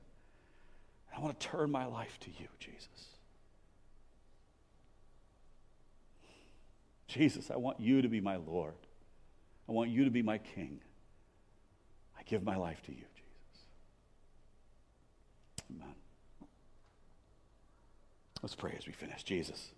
I 1.17 1.21
want 1.21 1.39
to 1.39 1.47
turn 1.49 1.71
my 1.71 1.87
life 1.87 2.19
to 2.21 2.31
you, 2.31 2.47
Jesus. 2.59 2.89
Jesus, 7.09 7.51
I 7.51 7.57
want 7.57 7.81
you 7.81 8.03
to 8.03 8.09
be 8.09 8.21
my 8.21 8.37
Lord. 8.37 8.75
I 9.69 9.73
want 9.73 9.91
you 9.91 10.05
to 10.05 10.11
be 10.11 10.23
my 10.23 10.39
King. 10.39 10.81
I 12.17 12.23
give 12.23 12.45
my 12.45 12.57
life 12.57 12.81
to 12.83 12.93
you. 12.93 13.05
Amen. 15.71 15.95
Let's 18.43 18.55
pray 18.55 18.75
as 18.77 18.87
we 18.87 18.93
finish. 18.93 19.23
Jesus. 19.23 19.71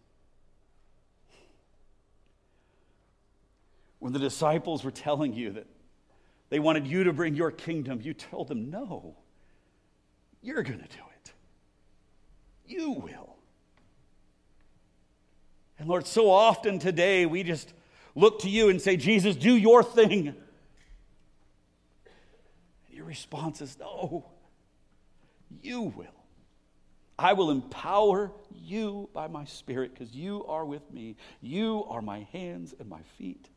When 3.99 4.13
the 4.13 4.19
disciples 4.19 4.83
were 4.83 4.91
telling 4.91 5.33
you 5.33 5.51
that 5.53 5.67
they 6.51 6.59
wanted 6.59 6.87
you 6.87 7.05
to 7.05 7.13
bring 7.13 7.35
your 7.35 7.51
kingdom, 7.51 8.01
you 8.03 8.15
told 8.15 8.49
them, 8.49 8.71
no, 8.71 9.17
you're 10.43 10.63
going 10.63 10.81
to 10.81 10.89
do 10.89 11.03
it. 11.23 11.33
You 12.67 12.91
will. 12.91 13.37
And 15.79 15.89
Lord, 15.89 16.07
so 16.07 16.31
often 16.31 16.79
today 16.79 17.27
we 17.27 17.43
just 17.43 17.73
look 18.15 18.41
to 18.41 18.49
you 18.49 18.69
and 18.69 18.81
say, 18.81 18.97
Jesus, 18.97 19.35
do 19.37 19.57
your 19.57 19.83
thing. 19.83 20.29
And 20.29 20.37
your 22.91 23.07
response 23.07 23.61
is, 23.61 23.79
no, 23.79 24.27
you 25.63 25.83
will. 25.83 26.07
I 27.19 27.35
will 27.35 27.51
empower 27.51 28.33
you 28.55 29.09
by 29.13 29.29
my 29.29 29.45
Spirit 29.45 29.95
because 29.95 30.15
you 30.15 30.45
are 30.47 30.65
with 30.65 30.91
me. 30.93 31.17
You 31.41 31.85
are 31.89 32.03
my 32.03 32.27
hands 32.33 32.75
and 32.79 32.89
my 32.89 33.03
feet. 33.19 33.49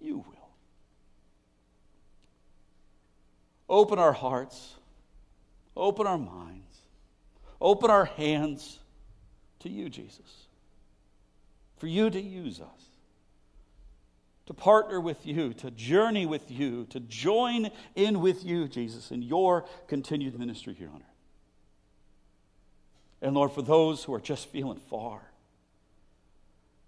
You 0.00 0.18
will. 0.18 0.48
Open 3.68 3.98
our 3.98 4.12
hearts, 4.12 4.74
open 5.76 6.06
our 6.06 6.16
minds, 6.16 6.74
open 7.60 7.90
our 7.90 8.06
hands 8.06 8.78
to 9.60 9.68
you, 9.68 9.90
Jesus, 9.90 10.46
for 11.76 11.86
you 11.86 12.08
to 12.08 12.20
use 12.20 12.60
us 12.60 12.87
to 14.48 14.54
partner 14.54 14.98
with 14.98 15.26
you, 15.26 15.52
to 15.52 15.70
journey 15.70 16.24
with 16.24 16.50
you, 16.50 16.86
to 16.86 17.00
join 17.00 17.70
in 17.94 18.18
with 18.22 18.46
you, 18.46 18.66
Jesus, 18.66 19.10
in 19.10 19.20
your 19.20 19.66
continued 19.88 20.38
ministry 20.38 20.72
here 20.72 20.88
on 20.88 21.02
earth. 21.02 21.18
And 23.20 23.34
Lord, 23.34 23.52
for 23.52 23.60
those 23.60 24.04
who 24.04 24.14
are 24.14 24.20
just 24.20 24.48
feeling 24.48 24.80
far, 24.88 25.20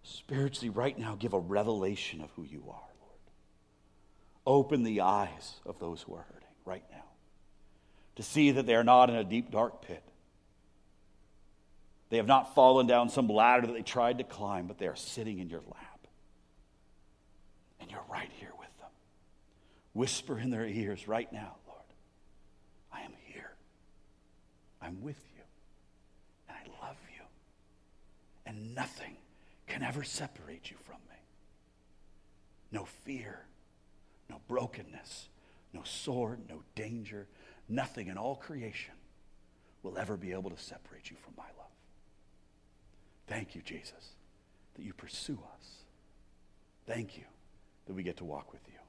spiritually 0.04 0.70
right 0.70 0.98
now, 0.98 1.16
give 1.16 1.34
a 1.34 1.38
revelation 1.38 2.22
of 2.22 2.30
who 2.30 2.44
you 2.44 2.64
are, 2.66 2.88
Lord. 3.02 3.18
Open 4.46 4.82
the 4.82 5.02
eyes 5.02 5.56
of 5.66 5.78
those 5.78 6.00
who 6.00 6.14
are 6.14 6.24
hurting 6.32 6.48
right 6.64 6.84
now 6.90 7.04
to 8.16 8.22
see 8.22 8.52
that 8.52 8.64
they 8.64 8.74
are 8.74 8.84
not 8.84 9.10
in 9.10 9.16
a 9.16 9.24
deep, 9.24 9.50
dark 9.50 9.82
pit. 9.82 10.02
They 12.08 12.16
have 12.16 12.26
not 12.26 12.54
fallen 12.54 12.86
down 12.86 13.10
some 13.10 13.28
ladder 13.28 13.66
that 13.66 13.74
they 13.74 13.82
tried 13.82 14.16
to 14.16 14.24
climb, 14.24 14.66
but 14.66 14.78
they 14.78 14.86
are 14.86 14.96
sitting 14.96 15.40
in 15.40 15.50
your 15.50 15.60
lap. 15.60 15.89
And 17.80 17.90
you're 17.90 18.04
right 18.10 18.30
here 18.38 18.52
with 18.58 18.78
them. 18.78 18.90
Whisper 19.92 20.38
in 20.38 20.50
their 20.50 20.66
ears 20.66 21.08
right 21.08 21.32
now, 21.32 21.56
Lord, 21.66 21.80
I 22.92 23.00
am 23.02 23.12
here. 23.24 23.52
I'm 24.80 25.00
with 25.00 25.22
you. 25.34 25.42
And 26.48 26.56
I 26.56 26.86
love 26.86 26.96
you. 27.14 27.24
And 28.46 28.74
nothing 28.74 29.16
can 29.66 29.82
ever 29.82 30.02
separate 30.02 30.70
you 30.70 30.76
from 30.84 30.96
me. 31.08 31.16
No 32.72 32.84
fear, 32.84 33.46
no 34.28 34.40
brokenness, 34.46 35.28
no 35.72 35.82
sword, 35.84 36.40
no 36.48 36.62
danger, 36.74 37.26
nothing 37.68 38.08
in 38.08 38.16
all 38.16 38.36
creation 38.36 38.94
will 39.82 39.96
ever 39.96 40.16
be 40.16 40.32
able 40.32 40.50
to 40.50 40.58
separate 40.58 41.10
you 41.10 41.16
from 41.24 41.34
my 41.36 41.44
love. 41.58 41.70
Thank 43.26 43.54
you, 43.54 43.62
Jesus, 43.62 44.14
that 44.74 44.82
you 44.82 44.92
pursue 44.92 45.38
us. 45.56 45.84
Thank 46.86 47.16
you 47.16 47.24
that 47.90 47.96
we 47.96 48.04
get 48.04 48.16
to 48.18 48.24
walk 48.24 48.52
with 48.52 48.62
you. 48.68 48.79